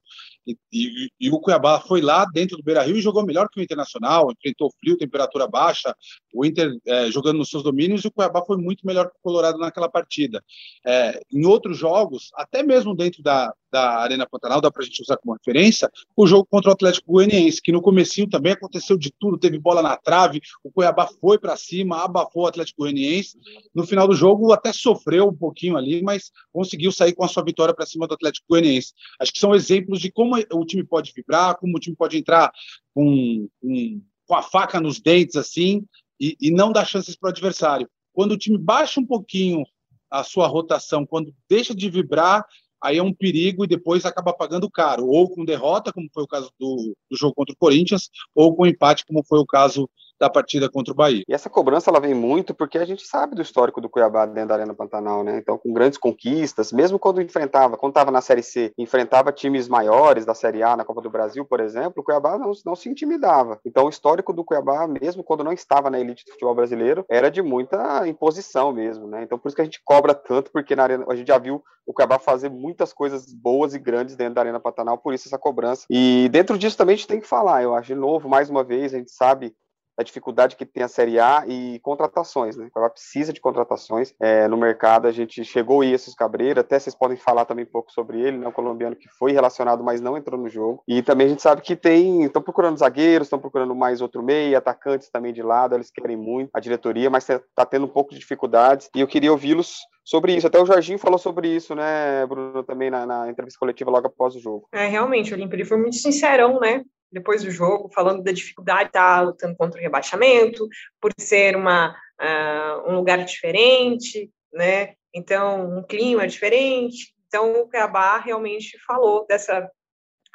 E, 0.47 0.57
e, 0.73 1.11
e, 1.21 1.31
o 1.31 1.39
Cuiabá 1.39 1.81
foi 1.81 2.01
lá 2.01 2.25
dentro 2.25 2.57
do 2.57 2.63
Beira 2.63 2.83
Rio 2.83 2.97
e 2.97 3.01
jogou 3.01 3.25
melhor 3.25 3.49
que 3.49 3.61
o 3.61 3.63
Internacional, 3.63 4.31
enfrentou 4.31 4.71
frio, 4.79 4.97
temperatura 4.97 5.47
baixa, 5.47 5.95
o 6.35 6.45
Inter 6.45 6.77
é, 6.87 7.11
jogando 7.11 7.39
nos 7.39 7.51
seus 7.51 7.63
domínios 7.63 8.05
e 8.05 8.09
o 8.09 8.11
Cuiabá 8.11 8.43
foi 8.45 8.57
muito 8.57 8.87
melhor 8.87 9.07
que 9.07 9.17
o 9.17 9.23
Colorado 9.23 9.59
naquela 9.59 9.89
partida. 9.89 10.43
É, 10.87 11.21
em 11.33 11.47
outros 11.47 11.79
jogos, 11.79 12.31
até 12.35 12.63
mesmo 12.63 12.95
dentro 12.97 13.23
da, 13.23 13.53
da 13.71 14.01
Arena 14.01 14.27
Pantanal, 14.27 14.61
dá 14.61 14.71
para 14.71 14.83
a 14.83 14.85
gente 14.85 15.03
usar 15.03 15.17
como 15.19 15.35
referência, 15.35 15.91
o 16.17 16.27
jogo 16.27 16.47
contra 16.51 16.71
o 16.71 16.73
Atlético 16.73 17.13
Goianiense, 17.13 17.63
que 17.63 17.73
no 17.73 17.81
comecinho 17.81 18.29
também 18.29 18.53
aconteceu 18.53 18.97
de 18.99 19.13
tudo, 19.19 19.39
teve 19.39 19.59
bola 19.59 19.83
na 19.83 19.97
trave, 19.97 20.41
o 20.63 20.71
Cuiabá 20.71 21.07
foi 21.21 21.39
para 21.39 21.57
cima, 21.57 22.05
abafou 22.05 22.47
Atlético 22.47 22.83
Goianiense. 22.83 23.39
No 23.75 23.87
final 23.87 24.07
do 24.07 24.15
jogo, 24.15 24.53
até 24.53 24.73
sofreu 24.73 25.29
um 25.29 25.37
pouquinho 25.37 25.77
ali, 25.77 26.03
mas 26.03 26.31
conseguiu 26.53 26.93
sair 26.93 27.15
com 27.15 27.25
a 27.25 27.29
sua 27.29 27.43
vitória 27.43 27.75
para 27.75 27.87
cima 27.87 28.07
do 28.07 28.15
Atlético 28.15 28.47
Goianiense. 28.49 28.93
Acho 29.19 29.33
que 29.33 29.39
são 29.39 29.55
exemplos 29.55 30.01
de 30.01 30.11
como 30.13 30.37
o 30.37 30.65
time 30.65 30.85
pode 30.85 31.13
vibrar, 31.15 31.57
como 31.57 31.77
o 31.77 31.81
time 31.81 31.97
pode 31.97 32.19
entrar 32.19 32.53
com, 32.95 33.49
com, 33.61 34.03
com 34.27 34.35
a 34.35 34.43
faca 34.43 34.81
nos 34.81 35.01
dentes, 35.01 35.37
assim, 35.37 35.85
e, 36.21 36.37
e 36.41 36.51
não 36.51 36.73
dar 36.73 36.85
chances 36.85 37.17
para 37.17 37.29
o 37.29 37.31
adversário. 37.31 37.89
Quando 38.13 38.33
o 38.33 38.39
time 38.39 38.59
baixa 38.59 39.01
um 39.01 39.07
pouquinho 39.07 39.65
a 40.11 40.23
sua 40.23 40.47
rotação, 40.47 41.07
quando 41.07 41.33
deixa 41.49 41.75
de 41.75 41.89
vibrar, 41.89 42.45
aí 42.83 42.99
é 42.99 43.03
um 43.03 43.15
perigo 43.15 43.65
e 43.65 43.69
depois 43.69 44.05
acaba 44.05 44.33
pagando 44.33 44.71
caro, 44.71 45.07
ou 45.07 45.31
com 45.31 45.45
derrota, 45.45 45.93
como 45.93 46.09
foi 46.13 46.25
o 46.25 46.29
caso 46.29 46.51
do, 46.59 46.95
do 47.11 47.17
jogo 47.17 47.35
contra 47.35 47.55
o 47.55 47.59
Corinthians, 47.59 48.11
ou 48.35 48.55
com 48.55 48.67
empate, 48.67 49.07
como 49.07 49.25
foi 49.25 49.39
o 49.39 49.47
caso 49.47 49.89
da 50.21 50.29
partida 50.29 50.69
contra 50.69 50.93
o 50.93 50.97
Bahia. 50.97 51.25
E 51.27 51.33
essa 51.33 51.49
cobrança 51.49 51.91
ela 51.91 51.99
vem 51.99 52.13
muito 52.13 52.55
porque 52.55 52.77
a 52.77 52.85
gente 52.85 53.07
sabe 53.07 53.35
do 53.35 53.41
histórico 53.41 53.81
do 53.81 53.89
Cuiabá 53.89 54.27
dentro 54.27 54.49
da 54.49 54.55
Arena 54.57 54.75
Pantanal, 54.75 55.25
né? 55.25 55.39
Então, 55.39 55.57
com 55.57 55.73
grandes 55.73 55.99
conquistas, 55.99 56.71
mesmo 56.73 56.99
quando 56.99 57.23
enfrentava, 57.23 57.77
quando 57.77 57.93
estava 57.93 58.11
na 58.11 58.21
Série 58.21 58.43
C, 58.43 58.73
enfrentava 58.77 59.33
times 59.33 59.67
maiores 59.67 60.27
da 60.27 60.35
Série 60.35 60.63
A 60.63 60.77
na 60.77 60.85
Copa 60.85 61.01
do 61.01 61.09
Brasil, 61.09 61.45
por 61.45 61.59
exemplo, 61.59 62.03
o 62.03 62.05
Cuiabá 62.05 62.37
não, 62.37 62.53
não 62.67 62.77
se 62.77 62.91
intimidava. 62.91 63.59
Então, 63.65 63.87
o 63.87 63.89
histórico 63.89 64.33
do 64.33 64.45
Cuiabá, 64.45 64.87
mesmo 64.87 65.25
quando 65.25 65.43
não 65.43 65.53
estava 65.53 65.89
na 65.89 65.99
elite 65.99 66.25
do 66.27 66.33
futebol 66.33 66.55
brasileiro, 66.55 67.05
era 67.09 67.31
de 67.31 67.41
muita 67.41 68.07
imposição 68.07 68.73
mesmo, 68.73 69.07
né? 69.07 69.23
Então, 69.23 69.39
por 69.39 69.49
isso 69.49 69.57
que 69.57 69.63
a 69.63 69.65
gente 69.65 69.81
cobra 69.83 70.15
tanto, 70.15 70.51
porque 70.53 70.77
na 70.77 70.83
arena, 70.83 71.07
a 71.09 71.17
gente 71.17 71.29
já 71.29 71.39
viu 71.39 71.63
o 71.87 71.95
Cuiabá 71.95 72.19
fazer 72.19 72.51
muitas 72.51 72.93
coisas 72.93 73.33
boas 73.33 73.75
e 73.75 73.79
grandes 73.79 74.15
dentro 74.17 74.35
da 74.35 74.43
Arena 74.43 74.61
Pantanal, 74.61 74.99
por 74.99 75.15
isso 75.15 75.29
essa 75.29 75.39
cobrança. 75.39 75.87
E 75.91 76.29
dentro 76.31 76.59
disso 76.59 76.77
também 76.77 76.95
a 76.95 76.97
gente 76.97 77.09
tem 77.09 77.21
que 77.21 77.27
falar, 77.27 77.63
eu 77.63 77.75
acho, 77.75 77.89
de 77.89 77.95
novo, 77.95 78.29
mais 78.29 78.51
uma 78.51 78.63
vez, 78.63 78.95
a 78.95 78.99
gente 78.99 79.11
sabe 79.11 79.55
a 80.01 80.03
dificuldade 80.03 80.57
que 80.57 80.65
tem 80.65 80.83
a 80.83 80.89
Série 80.89 81.21
A 81.21 81.45
e 81.47 81.79
contratações, 81.81 82.57
né? 82.57 82.69
Ela 82.75 82.89
precisa 82.89 83.33
de 83.33 83.41
contratações 83.41 84.15
é, 84.19 84.49
no 84.49 84.57
mercado. 84.57 85.07
A 85.07 85.13
gente 85.13 85.45
chegou 85.45 85.83
aí 85.83 85.93
esses 85.93 86.15
Cabreira, 86.15 86.63
até 86.63 86.79
vocês 86.79 86.95
podem 86.95 87.17
falar 87.17 87.45
também 87.45 87.65
um 87.65 87.71
pouco 87.71 87.93
sobre 87.93 88.21
ele, 88.21 88.39
né? 88.39 88.49
O 88.49 88.53
colombiano 88.53 88.97
que 88.97 89.09
foi 89.09 89.33
relacionado, 89.33 89.85
mas 89.85 90.01
não 90.01 90.17
entrou 90.17 90.41
no 90.41 90.49
jogo. 90.49 90.83
E 90.89 91.03
também 91.03 91.27
a 91.27 91.31
gente 91.31 91.43
sabe 91.43 91.61
que 91.61 91.77
tem, 91.77 92.25
estão 92.25 92.41
procurando 92.41 92.79
zagueiros, 92.79 93.27
estão 93.27 93.39
procurando 93.39 93.75
mais 93.75 94.01
outro 94.01 94.23
meio, 94.23 94.57
atacantes 94.57 95.11
também 95.11 95.33
de 95.33 95.43
lado, 95.43 95.75
eles 95.75 95.91
querem 95.91 96.17
muito 96.17 96.51
a 96.55 96.61
diretoria, 96.61 97.11
mas 97.11 97.29
está 97.29 97.67
tendo 97.67 97.85
um 97.85 97.89
pouco 97.89 98.13
de 98.13 98.19
dificuldades. 98.19 98.89
E 98.95 99.01
eu 99.01 99.07
queria 99.07 99.33
ouvi-los 99.33 99.81
sobre 100.05 100.35
isso. 100.35 100.47
Até 100.47 100.59
o 100.59 100.67
Jorginho 100.67 100.99
falou 100.99 101.19
sobre 101.19 101.49
isso, 101.49 101.75
né, 101.75 102.27
Bruno, 102.27 102.63
também 102.65 102.91
na, 102.91 103.05
na 103.05 103.29
entrevista 103.29 103.59
coletiva 103.59 103.91
logo 103.91 104.07
após 104.07 104.35
o 104.35 104.41
jogo. 104.41 104.67
É, 104.73 104.87
realmente, 104.87 105.33
o 105.33 105.37
Olímpio 105.37 105.65
foi 105.67 105.77
muito 105.77 105.97
sincerão, 105.97 106.59
né? 106.59 106.83
Depois 107.13 107.43
do 107.43 107.51
jogo, 107.51 107.91
falando 107.93 108.23
da 108.23 108.33
dificuldade 108.33 108.85
de 108.85 108.89
estar 108.89 109.21
lutando 109.23 109.57
contra 109.57 109.79
o 109.79 109.83
rebaixamento, 109.83 110.69
por 111.01 111.13
ser 111.19 111.57
uma, 111.57 111.91
uh, 112.21 112.91
um 112.91 112.97
lugar 112.97 113.25
diferente, 113.25 114.31
né? 114.53 114.95
Então, 115.15 115.79
um 115.79 115.83
clima 115.83 116.27
diferente. 116.27 117.15
Então, 117.27 117.63
o 117.63 117.69
Cuiabá 117.69 118.19
realmente 118.19 118.79
falou 118.87 119.27
dessa 119.27 119.69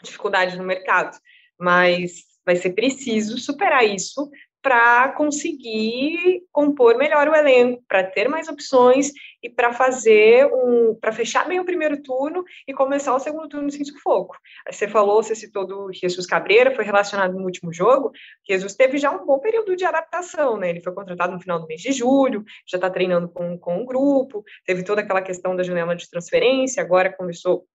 dificuldade 0.04 0.58
no 0.58 0.64
mercado, 0.64 1.18
mas 1.60 2.24
vai 2.46 2.56
ser 2.56 2.74
preciso 2.74 3.38
superar 3.38 3.86
isso 3.86 4.30
para 4.66 5.10
conseguir 5.10 6.42
compor 6.52 6.98
melhor 6.98 7.28
o 7.28 7.36
elenco, 7.36 7.84
para 7.88 8.04
ter 8.04 8.28
mais 8.28 8.48
opções 8.48 9.12
e 9.44 9.48
para 9.48 9.72
fazer 9.72 10.48
um, 10.52 10.98
para 11.00 11.12
fechar 11.12 11.48
bem 11.48 11.60
o 11.60 11.66
primeiro 11.66 12.02
turno 12.02 12.44
e 12.68 12.74
começar 12.74 13.14
o 13.14 13.20
segundo 13.20 13.48
turno 13.48 13.70
sem 13.70 13.86
sufoco. 13.86 14.36
Você 14.68 14.88
falou, 14.88 15.22
você 15.22 15.36
citou 15.36 15.68
do 15.68 15.94
Jesus 15.94 16.26
Cabreira, 16.26 16.74
foi 16.74 16.84
relacionado 16.84 17.38
no 17.38 17.46
último 17.46 17.72
jogo. 17.72 18.12
Jesus 18.44 18.74
teve 18.74 18.98
já 18.98 19.12
um 19.12 19.24
bom 19.24 19.38
período 19.38 19.76
de 19.76 19.86
adaptação, 19.86 20.58
né? 20.58 20.72
Ele 20.72 20.82
foi 20.82 20.96
contratado 20.96 21.34
no 21.34 21.40
final 21.40 21.60
do 21.60 21.68
mês 21.68 21.82
de 21.82 21.92
julho, 21.92 22.44
já 22.68 22.80
está 22.80 22.90
treinando 22.90 23.30
com, 23.30 23.60
com 23.60 23.82
um 23.84 23.86
grupo, 23.86 24.44
teve 24.66 24.82
toda 24.82 25.02
aquela 25.02 25.22
questão 25.22 25.56
da 25.56 25.62
janela 25.62 25.96
de 25.96 26.10
transferência, 26.10 26.82
agora 26.82 27.16
começou 27.16 27.68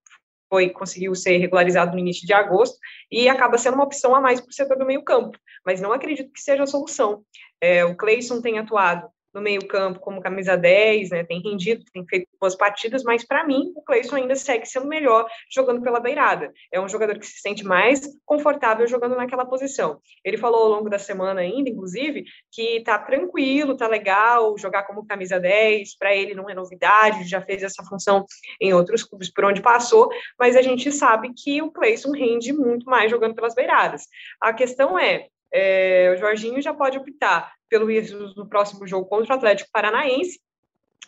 foi 0.51 0.69
conseguiu 0.69 1.15
ser 1.15 1.39
regularizado 1.39 1.93
no 1.93 1.99
início 1.99 2.27
de 2.27 2.35
agosto 2.35 2.77
e 3.11 3.29
acaba 3.29 3.57
sendo 3.57 3.75
uma 3.75 3.85
opção 3.85 4.15
a 4.15 4.21
mais 4.21 4.41
para 4.41 4.51
o 4.51 4.53
setor 4.53 4.77
do 4.77 4.85
meio 4.85 5.05
campo, 5.05 5.39
mas 5.65 5.81
não 5.81 5.93
acredito 5.93 6.33
que 6.33 6.41
seja 6.41 6.65
a 6.65 6.67
solução. 6.67 7.23
É, 7.61 7.85
o 7.85 7.97
Cleison 7.97 8.43
tem 8.43 8.59
atuado 8.59 9.09
no 9.33 9.41
meio-campo 9.41 10.01
como 10.01 10.21
camisa 10.21 10.57
10, 10.57 11.11
né, 11.11 11.25
tem 11.25 11.41
rendido, 11.41 11.85
tem 11.93 12.05
feito 12.07 12.29
boas 12.41 12.55
partidas, 12.55 13.03
mas 13.03 13.25
para 13.25 13.47
mim 13.47 13.73
o 13.75 13.83
Cleison 13.83 14.17
ainda 14.17 14.35
segue 14.35 14.67
sendo 14.67 14.87
melhor 14.87 15.27
jogando 15.53 15.83
pela 15.83 16.01
beirada. 16.01 16.53
É 16.73 16.81
um 16.81 16.89
jogador 16.89 17.19
que 17.19 17.27
se 17.27 17.41
sente 17.41 17.65
mais 17.65 18.01
confortável 18.25 18.87
jogando 18.87 19.17
naquela 19.17 19.45
posição. 19.45 20.01
Ele 20.25 20.37
falou 20.37 20.63
ao 20.63 20.69
longo 20.69 20.91
da 20.91 20.99
semana 20.99 21.41
ainda, 21.41 21.71
inclusive, 21.71 22.25
que 22.51 22.83
tá 22.83 22.99
tranquilo, 22.99 23.77
tá 23.77 23.87
legal 23.87 24.57
jogar 24.59 24.85
como 24.85 25.07
camisa 25.07 25.39
10, 25.39 25.97
para 25.97 26.15
ele 26.15 26.35
não 26.35 26.49
é 26.49 26.55
novidade, 26.55 27.29
já 27.29 27.41
fez 27.41 27.63
essa 27.63 27.85
função 27.85 28.25
em 28.61 28.73
outros 28.73 29.05
clubes 29.05 29.33
por 29.33 29.45
onde 29.45 29.63
passou, 29.63 30.09
mas 30.39 30.57
a 30.57 30.63
gente 30.63 30.91
sabe 30.91 31.33
que 31.37 31.63
o 31.63 31.71
Cleison 31.71 32.13
rende 32.13 32.53
muito 32.53 32.87
mais 32.87 33.11
jogando 33.11 33.35
pelas 33.35 33.55
beiradas. 33.55 34.03
A 34.41 34.53
questão 34.53 34.99
é, 34.99 35.27
é, 35.53 36.13
o 36.15 36.19
Jorginho 36.19 36.61
já 36.63 36.73
pode 36.73 36.99
optar 36.99 37.53
pelo 37.69 37.91
Jesus 37.91 38.35
no 38.37 38.49
próximo 38.49 38.87
jogo 38.87 39.07
contra 39.07 39.35
o 39.35 39.37
Atlético 39.37 39.71
Paranaense, 39.73 40.41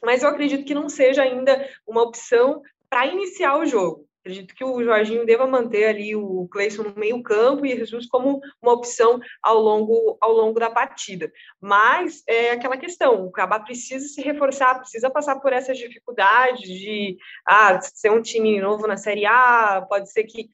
mas 0.02 0.22
eu 0.22 0.28
acredito 0.28 0.64
que 0.64 0.74
não 0.74 0.88
seja 0.88 1.22
ainda 1.22 1.68
uma 1.86 2.02
opção 2.02 2.62
para 2.90 3.06
iniciar 3.06 3.58
o 3.58 3.66
jogo. 3.66 4.06
Acredito 4.20 4.54
que 4.54 4.64
o 4.64 4.84
Jorginho 4.84 5.26
deva 5.26 5.48
manter 5.48 5.84
ali 5.86 6.14
o 6.14 6.46
Cleison 6.46 6.84
no 6.84 6.94
meio 6.94 7.20
campo 7.24 7.66
e 7.66 7.76
Jesus 7.76 8.06
como 8.06 8.40
uma 8.62 8.72
opção 8.72 9.20
ao 9.42 9.58
longo, 9.58 10.16
ao 10.20 10.32
longo 10.32 10.60
da 10.60 10.70
partida. 10.70 11.32
Mas 11.60 12.22
é 12.28 12.52
aquela 12.52 12.76
questão, 12.76 13.26
o 13.26 13.32
Cabá 13.32 13.58
precisa 13.58 14.06
se 14.06 14.22
reforçar, 14.22 14.78
precisa 14.78 15.10
passar 15.10 15.40
por 15.40 15.52
essas 15.52 15.76
dificuldades 15.76 16.68
de 16.68 17.16
ah, 17.44 17.80
ser 17.80 18.12
um 18.12 18.22
time 18.22 18.60
novo 18.60 18.86
na 18.86 18.96
Série 18.96 19.26
A, 19.26 19.84
pode 19.88 20.12
ser 20.12 20.22
que 20.22 20.48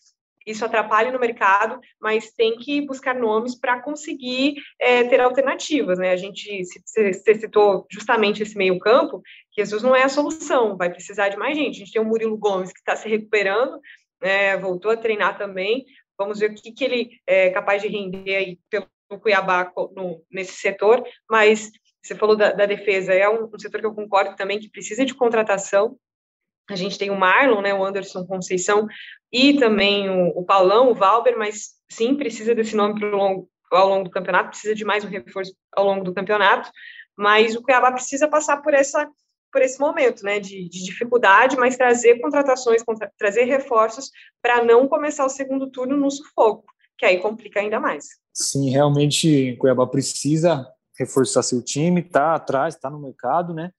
isso 0.51 0.65
atrapalha 0.65 1.13
no 1.13 1.21
mercado, 1.21 1.81
mas 2.01 2.33
tem 2.33 2.57
que 2.57 2.81
buscar 2.81 3.15
nomes 3.15 3.55
para 3.55 3.81
conseguir 3.81 4.57
é, 4.81 5.05
ter 5.05 5.21
alternativas, 5.21 5.99
né? 5.99 6.11
A 6.11 6.17
gente, 6.17 6.65
você 6.65 7.35
citou 7.35 7.87
justamente 7.91 8.43
esse 8.43 8.57
meio 8.57 8.79
campo, 8.79 9.23
Jesus 9.57 9.83
não 9.83 9.95
é 9.95 10.05
a 10.05 10.09
solução, 10.09 10.77
vai 10.77 10.91
precisar 10.91 11.29
de 11.29 11.37
mais 11.37 11.57
gente. 11.57 11.77
A 11.77 11.79
gente 11.79 11.93
tem 11.93 12.01
o 12.01 12.05
Murilo 12.05 12.37
Gomes 12.37 12.73
que 12.73 12.79
está 12.79 12.97
se 12.97 13.09
recuperando, 13.09 13.79
né, 14.23 14.57
voltou 14.57 14.91
a 14.91 14.97
treinar 14.97 15.37
também, 15.39 15.85
vamos 16.19 16.41
ver 16.41 16.51
o 16.51 16.55
que, 16.55 16.73
que 16.73 16.85
ele 16.85 17.11
é 17.27 17.51
capaz 17.51 17.83
de 17.83 17.89
render 17.89 18.35
aí 18.35 18.59
pelo 18.69 18.89
Cuiabá 19.21 19.73
no, 19.95 20.23
nesse 20.31 20.55
setor, 20.55 21.03
mas 21.31 21.71
você 22.03 22.15
falou 22.15 22.37
da, 22.37 22.53
da 22.53 22.67
defesa, 22.67 23.13
é 23.13 23.29
um, 23.29 23.51
um 23.53 23.59
setor 23.59 23.81
que 23.81 23.87
eu 23.87 23.95
concordo 23.95 24.35
também 24.37 24.59
que 24.59 24.71
precisa 24.71 25.05
de 25.05 25.15
contratação, 25.15 25.97
a 26.69 26.77
gente 26.77 26.99
tem 26.99 27.11
o 27.11 27.19
Marlon, 27.19 27.63
né, 27.63 27.75
o 27.75 27.85
Anderson 27.85 28.27
Conceição, 28.27 28.87
e 29.33 29.59
também 29.59 30.09
o, 30.09 30.39
o 30.39 30.45
Paulão, 30.45 30.91
o 30.91 30.95
Valber, 30.95 31.37
mas 31.39 31.71
sim, 31.91 32.15
precisa 32.15 32.55
desse 32.55 32.77
nome 32.77 33.01
longo, 33.01 33.49
ao 33.71 33.89
longo 33.89 34.05
do 34.05 34.11
campeonato, 34.11 34.51
precisa 34.51 34.75
de 34.75 34.85
mais 34.85 35.05
um 35.05 35.09
reforço 35.09 35.55
ao 35.75 35.85
longo 35.85 36.05
do 36.05 36.15
campeonato, 36.15 36.71
mas 37.17 37.57
o 37.57 37.63
Cuiabá 37.63 37.93
precisa 37.93 38.29
passar 38.29 38.63
por 38.63 38.75
essa 38.75 39.09
por 39.51 39.63
esse 39.63 39.81
momento, 39.81 40.23
né, 40.23 40.39
de, 40.39 40.69
de 40.69 40.85
dificuldade, 40.85 41.57
mas 41.57 41.75
trazer 41.75 42.21
contratações, 42.21 42.83
contra, 42.83 43.11
trazer 43.17 43.45
reforços 43.45 44.11
para 44.43 44.63
não 44.63 44.87
começar 44.87 45.25
o 45.25 45.31
segundo 45.31 45.71
turno 45.71 45.97
no 45.97 46.11
sufoco, 46.11 46.67
que 46.99 47.07
aí 47.07 47.19
complica 47.19 47.59
ainda 47.59 47.81
mais. 47.81 48.09
Sim, 48.31 48.69
realmente 48.69 49.57
Cuiabá 49.59 49.87
precisa 49.87 50.67
reforçar 50.99 51.43
seu 51.43 51.63
time, 51.63 52.03
tá 52.03 52.35
atrás, 52.35 52.75
está 52.75 52.91
no 52.91 53.01
mercado, 53.01 53.55
né? 53.55 53.73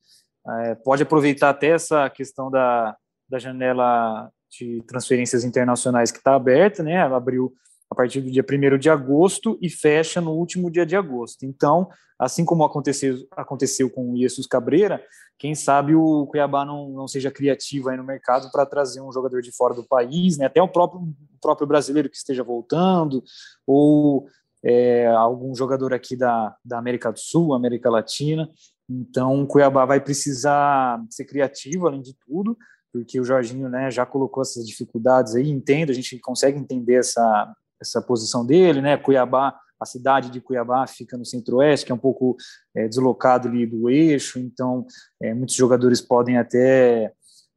É, 0.63 0.75
pode 0.75 1.03
aproveitar 1.03 1.49
até 1.49 1.67
essa 1.67 2.09
questão 2.09 2.49
da, 2.49 2.95
da 3.29 3.39
janela 3.39 4.29
de 4.49 4.81
transferências 4.87 5.43
internacionais 5.43 6.11
que 6.11 6.17
está 6.17 6.35
aberta, 6.35 6.81
né? 6.81 6.93
Ela 6.93 7.17
abriu 7.17 7.53
a 7.89 7.95
partir 7.95 8.21
do 8.21 8.31
dia 8.31 8.43
1 8.43 8.77
de 8.77 8.89
agosto 8.89 9.57
e 9.61 9.69
fecha 9.69 10.21
no 10.21 10.31
último 10.31 10.69
dia 10.69 10.85
de 10.85 10.95
agosto. 10.95 11.45
Então, 11.45 11.89
assim 12.17 12.45
como 12.45 12.63
aconteceu, 12.63 13.15
aconteceu 13.31 13.89
com 13.89 14.11
o 14.11 14.17
Jesus 14.17 14.45
Cabreira, 14.45 15.03
quem 15.37 15.55
sabe 15.55 15.95
o 15.95 16.27
Cuiabá 16.27 16.65
não, 16.65 16.89
não 16.89 17.07
seja 17.07 17.31
criativo 17.31 17.89
aí 17.89 17.97
no 17.97 18.03
mercado 18.03 18.51
para 18.51 18.65
trazer 18.65 19.01
um 19.01 19.11
jogador 19.11 19.41
de 19.41 19.51
fora 19.51 19.73
do 19.73 19.87
país, 19.87 20.37
né? 20.37 20.45
até 20.45 20.61
o 20.61 20.67
próprio, 20.67 21.01
o 21.01 21.39
próprio 21.41 21.65
brasileiro 21.65 22.09
que 22.09 22.17
esteja 22.17 22.43
voltando, 22.43 23.23
ou 23.65 24.27
é, 24.63 25.07
algum 25.07 25.55
jogador 25.55 25.93
aqui 25.93 26.17
da, 26.17 26.55
da 26.63 26.77
América 26.77 27.11
do 27.11 27.19
Sul, 27.19 27.53
América 27.53 27.89
Latina. 27.89 28.49
Então, 28.89 29.43
o 29.43 29.47
Cuiabá 29.47 29.85
vai 29.85 30.01
precisar 30.01 30.99
ser 31.09 31.25
criativo, 31.25 31.87
além 31.87 32.01
de 32.01 32.15
tudo, 32.25 32.57
porque 32.91 33.19
o 33.19 33.23
Jorginho 33.23 33.69
né, 33.69 33.91
já 33.91 34.05
colocou 34.05 34.41
essas 34.41 34.65
dificuldades 34.65 35.35
aí, 35.35 35.47
entendo, 35.47 35.91
a 35.91 35.93
gente 35.93 36.17
consegue 36.19 36.57
entender 36.57 36.95
essa, 36.95 37.53
essa 37.79 38.01
posição 38.01 38.43
dele, 38.43 38.81
né? 38.81 38.97
Cuiabá, 38.97 39.55
a 39.79 39.85
cidade 39.85 40.31
de 40.31 40.41
Cuiabá 40.41 40.87
fica 40.87 41.15
no 41.17 41.23
centro-oeste, 41.23 41.85
que 41.85 41.91
é 41.91 41.95
um 41.95 41.99
pouco 41.99 42.35
é, 42.75 42.87
deslocado 42.87 43.47
ali 43.47 43.65
do 43.65 43.89
eixo, 43.89 44.39
então 44.39 44.85
é, 45.21 45.33
muitos 45.33 45.55
jogadores 45.55 46.01
podem 46.01 46.37
até 46.37 47.13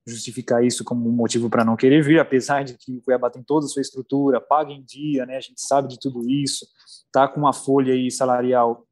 justificar 0.06 0.64
isso 0.64 0.84
como 0.84 1.08
um 1.08 1.12
motivo 1.12 1.48
para 1.48 1.64
não 1.64 1.76
querer 1.76 2.02
vir, 2.02 2.18
apesar 2.18 2.64
de 2.64 2.74
que 2.74 2.98
o 2.98 3.02
Cuiabá 3.02 3.30
tem 3.30 3.42
toda 3.42 3.66
a 3.66 3.68
sua 3.68 3.80
estrutura, 3.80 4.40
paga 4.40 4.70
em 4.70 4.82
dia, 4.82 5.24
né? 5.24 5.36
A 5.36 5.40
gente 5.40 5.60
sabe 5.60 5.88
de 5.88 5.98
tudo 5.98 6.28
isso, 6.28 6.66
tá 7.10 7.26
com 7.26 7.40
uma 7.40 7.52
folha 7.52 7.94
aí 7.94 8.10
salarial 8.10 8.86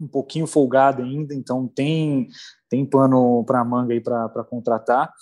um 0.00 0.06
pouquinho 0.06 0.46
folgada 0.46 1.02
ainda, 1.02 1.34
então 1.34 1.66
tem 1.66 2.28
tem 2.68 2.84
pano 2.84 3.44
para 3.44 3.64
manga 3.64 3.92
aí 3.92 4.00
para 4.00 4.44
contratar 4.44 5.12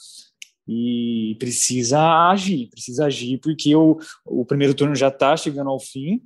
e 0.69 1.37
precisa 1.39 2.29
agir, 2.29 2.69
precisa 2.69 3.07
agir 3.07 3.39
porque 3.39 3.75
o, 3.75 3.99
o 4.25 4.45
primeiro 4.45 4.75
turno 4.75 4.95
já 4.95 5.09
está 5.09 5.37
chegando 5.37 5.71
ao 5.71 5.79
fim, 5.79 6.23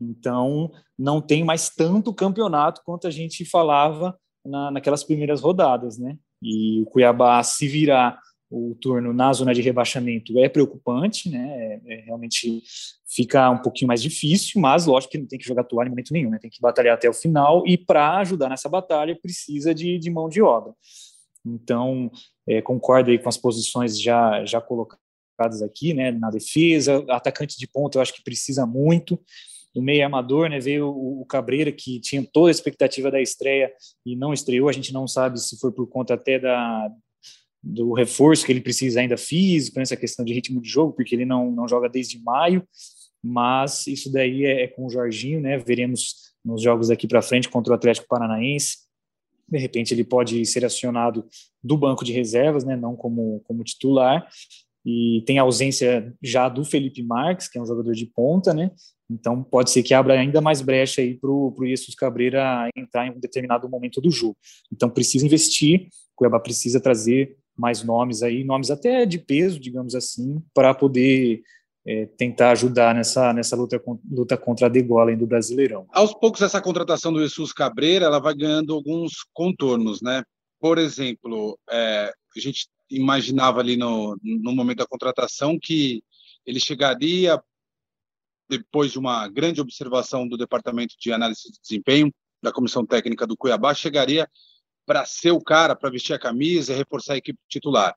então 0.00 0.70
não 0.98 1.20
tem 1.20 1.44
mais 1.44 1.68
tanto 1.70 2.14
campeonato 2.14 2.82
quanto 2.84 3.06
a 3.06 3.10
gente 3.10 3.44
falava 3.44 4.16
na, 4.44 4.70
naquelas 4.70 5.02
primeiras 5.02 5.40
rodadas, 5.40 5.98
né? 5.98 6.16
E 6.42 6.80
o 6.82 6.86
Cuiabá 6.86 7.42
se 7.42 7.68
virar 7.68 8.18
o 8.50 8.74
turno 8.80 9.12
na 9.12 9.32
zona 9.32 9.54
de 9.54 9.62
rebaixamento 9.62 10.36
é 10.38 10.48
preocupante, 10.48 11.30
né? 11.30 11.80
É, 11.86 11.94
é, 11.94 12.00
realmente 12.00 12.62
fica 13.08 13.48
um 13.48 13.58
pouquinho 13.58 13.86
mais 13.86 14.02
difícil, 14.02 14.60
mas 14.60 14.86
lógico 14.86 15.12
que 15.12 15.18
não 15.18 15.26
tem 15.26 15.38
que 15.38 15.46
jogar 15.46 15.62
toalha 15.62 15.86
em 15.86 15.90
momento 15.90 16.12
nenhum, 16.12 16.30
né? 16.30 16.38
Tem 16.40 16.50
que 16.50 16.60
batalhar 16.60 16.94
até 16.94 17.08
o 17.08 17.14
final 17.14 17.62
e 17.64 17.78
para 17.78 18.18
ajudar 18.18 18.48
nessa 18.48 18.68
batalha 18.68 19.16
precisa 19.20 19.72
de, 19.72 19.98
de 19.98 20.10
mão 20.10 20.28
de 20.28 20.42
obra. 20.42 20.74
Então, 21.46 22.10
é, 22.46 22.60
concordo 22.60 23.10
aí 23.10 23.18
com 23.18 23.28
as 23.28 23.36
posições 23.36 24.00
já, 24.00 24.44
já 24.44 24.60
colocadas 24.60 25.62
aqui, 25.62 25.94
né, 25.94 26.10
na 26.10 26.28
defesa, 26.28 27.04
atacante 27.08 27.56
de 27.56 27.66
ponta 27.66 27.96
eu 27.96 28.02
acho 28.02 28.12
que 28.12 28.22
precisa 28.22 28.66
muito, 28.66 29.18
o 29.74 29.80
meio 29.80 30.04
armador, 30.04 30.50
né, 30.50 30.58
veio 30.58 30.88
o, 30.88 31.22
o 31.22 31.24
Cabreira, 31.24 31.72
que 31.72 31.98
tinha 32.00 32.26
toda 32.30 32.48
a 32.48 32.50
expectativa 32.50 33.10
da 33.10 33.22
estreia 33.22 33.72
e 34.04 34.14
não 34.16 34.34
estreou, 34.34 34.68
a 34.68 34.72
gente 34.72 34.92
não 34.92 35.08
sabe 35.08 35.40
se 35.40 35.58
foi 35.58 35.72
por 35.72 35.86
conta 35.86 36.12
até 36.12 36.38
da, 36.38 36.90
do 37.62 37.92
reforço 37.92 38.44
que 38.44 38.52
ele 38.52 38.60
precisa 38.60 39.00
ainda 39.00 39.16
físico, 39.16 39.78
nessa 39.78 39.96
questão 39.96 40.24
de 40.24 40.32
ritmo 40.32 40.60
de 40.60 40.68
jogo, 40.68 40.92
porque 40.92 41.14
ele 41.14 41.24
não, 41.24 41.50
não 41.50 41.68
joga 41.68 41.88
desde 41.88 42.22
maio, 42.22 42.66
mas 43.22 43.86
isso 43.86 44.10
daí 44.10 44.44
é, 44.44 44.62
é 44.62 44.66
com 44.68 44.86
o 44.86 44.90
Jorginho, 44.90 45.40
né, 45.40 45.58
veremos 45.58 46.30
nos 46.44 46.62
jogos 46.62 46.88
daqui 46.88 47.06
para 47.06 47.20
frente 47.20 47.48
contra 47.48 47.72
o 47.72 47.76
Atlético 47.76 48.08
Paranaense, 48.08 48.78
de 49.46 49.58
repente 49.58 49.92
ele 49.92 50.04
pode 50.04 50.44
ser 50.46 50.64
acionado 50.64 51.26
do 51.62 51.76
banco 51.76 52.04
de 52.04 52.12
reservas, 52.12 52.64
né, 52.64 52.76
não 52.76 52.96
como, 52.96 53.40
como 53.44 53.62
titular, 53.62 54.26
e 54.86 55.22
tem 55.26 55.38
ausência 55.38 56.14
já 56.22 56.48
do 56.48 56.64
Felipe 56.64 57.02
Marques, 57.02 57.46
que 57.46 57.58
é 57.58 57.62
um 57.62 57.66
jogador 57.66 57.92
de 57.92 58.06
ponta, 58.06 58.54
né, 58.54 58.70
então 59.10 59.42
pode 59.42 59.70
ser 59.70 59.82
que 59.82 59.92
abra 59.92 60.18
ainda 60.18 60.40
mais 60.40 60.62
brecha 60.62 61.02
aí 61.02 61.14
para 61.14 61.30
o 61.30 61.54
Jesus 61.62 61.94
Cabreira 61.94 62.70
entrar 62.76 63.06
em 63.06 63.10
um 63.10 63.18
determinado 63.18 63.68
momento 63.68 64.00
do 64.00 64.10
jogo. 64.10 64.36
Então 64.72 64.88
precisa 64.88 65.26
investir, 65.26 65.88
o 66.12 66.16
Cuiabá 66.16 66.38
precisa 66.38 66.80
trazer 66.80 67.36
mais 67.60 67.84
nomes 67.84 68.22
aí, 68.22 68.42
nomes 68.42 68.70
até 68.70 69.04
de 69.04 69.18
peso, 69.18 69.60
digamos 69.60 69.94
assim, 69.94 70.42
para 70.54 70.74
poder 70.74 71.42
é, 71.86 72.06
tentar 72.06 72.52
ajudar 72.52 72.94
nessa, 72.94 73.32
nessa 73.32 73.54
luta, 73.54 73.80
luta 74.10 74.36
contra 74.36 74.66
a 74.66 74.70
degola 74.70 75.14
do 75.14 75.26
Brasileirão. 75.26 75.86
Aos 75.90 76.14
poucos, 76.14 76.40
essa 76.40 76.60
contratação 76.60 77.12
do 77.12 77.20
Jesus 77.20 77.52
Cabreira 77.52 78.06
ela 78.06 78.18
vai 78.18 78.34
ganhando 78.34 78.74
alguns 78.74 79.24
contornos, 79.32 80.00
né? 80.00 80.22
Por 80.58 80.78
exemplo, 80.78 81.58
é, 81.70 82.12
a 82.36 82.40
gente 82.40 82.66
imaginava 82.90 83.60
ali 83.60 83.76
no, 83.76 84.18
no 84.22 84.52
momento 84.52 84.78
da 84.78 84.86
contratação 84.86 85.58
que 85.60 86.02
ele 86.44 86.58
chegaria 86.58 87.40
depois 88.48 88.90
de 88.90 88.98
uma 88.98 89.28
grande 89.28 89.60
observação 89.60 90.26
do 90.26 90.36
Departamento 90.36 90.96
de 90.98 91.12
Análise 91.12 91.52
de 91.52 91.60
Desempenho 91.60 92.12
da 92.42 92.52
Comissão 92.52 92.84
Técnica 92.84 93.26
do 93.26 93.36
Cuiabá, 93.36 93.72
chegaria 93.74 94.28
para 94.90 95.06
ser 95.06 95.30
o 95.30 95.40
cara, 95.40 95.76
para 95.76 95.88
vestir 95.88 96.14
a 96.14 96.18
camisa 96.18 96.72
e 96.72 96.76
reforçar 96.76 97.12
a 97.12 97.18
equipe 97.18 97.38
titular 97.48 97.94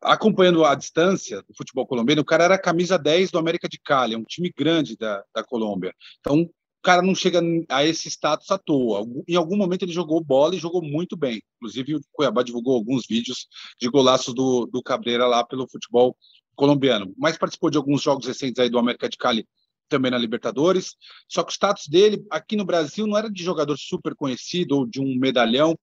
acompanhando 0.00 0.64
a 0.64 0.74
distância 0.74 1.42
do 1.42 1.54
futebol 1.54 1.86
colombiano, 1.86 2.22
o 2.22 2.24
cara 2.24 2.44
era 2.44 2.58
camisa 2.58 2.96
10 2.96 3.30
do 3.30 3.38
América 3.38 3.68
de 3.68 3.78
Cali, 3.78 4.14
é 4.14 4.18
um 4.18 4.24
time 4.24 4.50
grande 4.56 4.96
da, 4.96 5.22
da 5.34 5.44
Colômbia. 5.44 5.92
Então, 6.20 6.42
o 6.42 6.50
cara 6.82 7.02
não 7.02 7.14
chega 7.14 7.42
a 7.68 7.84
esse 7.84 8.08
status 8.08 8.50
à 8.50 8.56
toa. 8.56 9.04
Em 9.26 9.34
algum 9.34 9.56
momento 9.56 9.82
ele 9.82 9.92
jogou 9.92 10.22
bola 10.24 10.54
e 10.54 10.58
jogou 10.58 10.80
muito 10.80 11.16
bem. 11.16 11.42
Inclusive, 11.56 11.96
o 11.96 12.00
Cuiabá 12.12 12.42
divulgou 12.42 12.76
alguns 12.76 13.06
vídeos 13.06 13.46
de 13.78 13.90
golaços 13.90 14.32
do, 14.32 14.66
do 14.66 14.82
Cabreira 14.82 15.26
lá 15.26 15.44
pelo 15.44 15.68
futebol 15.68 16.16
colombiano. 16.54 17.12
Mas 17.18 17.36
participou 17.36 17.68
de 17.68 17.76
alguns 17.76 18.00
jogos 18.00 18.26
recentes 18.26 18.60
aí 18.60 18.70
do 18.70 18.78
América 18.78 19.08
de 19.08 19.16
Cali 19.18 19.44
também 19.88 20.10
na 20.10 20.18
Libertadores. 20.18 20.94
Só 21.28 21.42
que 21.42 21.50
o 21.50 21.54
status 21.54 21.88
dele 21.88 22.24
aqui 22.30 22.54
no 22.54 22.64
Brasil 22.64 23.06
não 23.06 23.18
era 23.18 23.30
de 23.30 23.42
jogador 23.42 23.76
super 23.76 24.14
conhecido 24.14 24.76
ou 24.76 24.86
de 24.86 25.00
um 25.00 25.18
medalhão. 25.18 25.76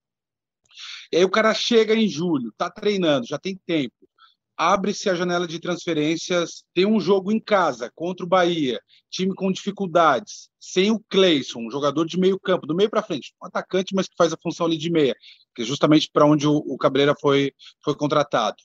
E 1.12 1.18
aí 1.18 1.26
o 1.26 1.30
cara 1.30 1.54
chega 1.54 1.96
em 1.96 2.08
julho, 2.08 2.54
tá 2.58 2.70
treinando, 2.70 3.28
já 3.28 3.38
tem 3.38 3.60
tempo 3.66 3.96
abre-se 4.58 5.10
a 5.10 5.16
janela 5.16 5.48
de 5.48 5.60
transferências, 5.60 6.64
tem 6.74 6.86
um 6.86 7.00
jogo 7.00 7.32
em 7.32 7.40
casa 7.40 7.92
contra 7.94 8.26
o 8.26 8.30
Bahia, 8.30 8.80
time 9.10 9.34
com 9.34 9.52
dificuldades, 9.52 10.50
sem 10.60 10.92
o 10.92 11.00
Cleison, 11.10 11.60
um 11.60 11.72
jogador 11.72 12.06
de 12.06 12.18
meio 12.18 12.40
campo, 12.40 12.66
do 12.66 12.76
meio 12.76 12.90
para 12.90 13.04
frente, 13.04 13.34
um 13.42 13.48
atacante, 13.48 13.94
mas 13.94 14.08
que 14.08 14.16
faz 14.18 14.32
a 14.32 14.38
função 14.42 14.66
ali 14.66 14.78
de 14.78 14.90
meia, 14.90 15.16
que 15.54 15.62
é 15.62 15.66
justamente 15.66 16.10
para 16.12 16.26
onde 16.26 16.48
o, 16.48 16.56
o 16.56 16.78
Cabreira 16.78 17.14
foi, 17.20 17.52
foi 17.84 17.96
contratado. 17.96 18.58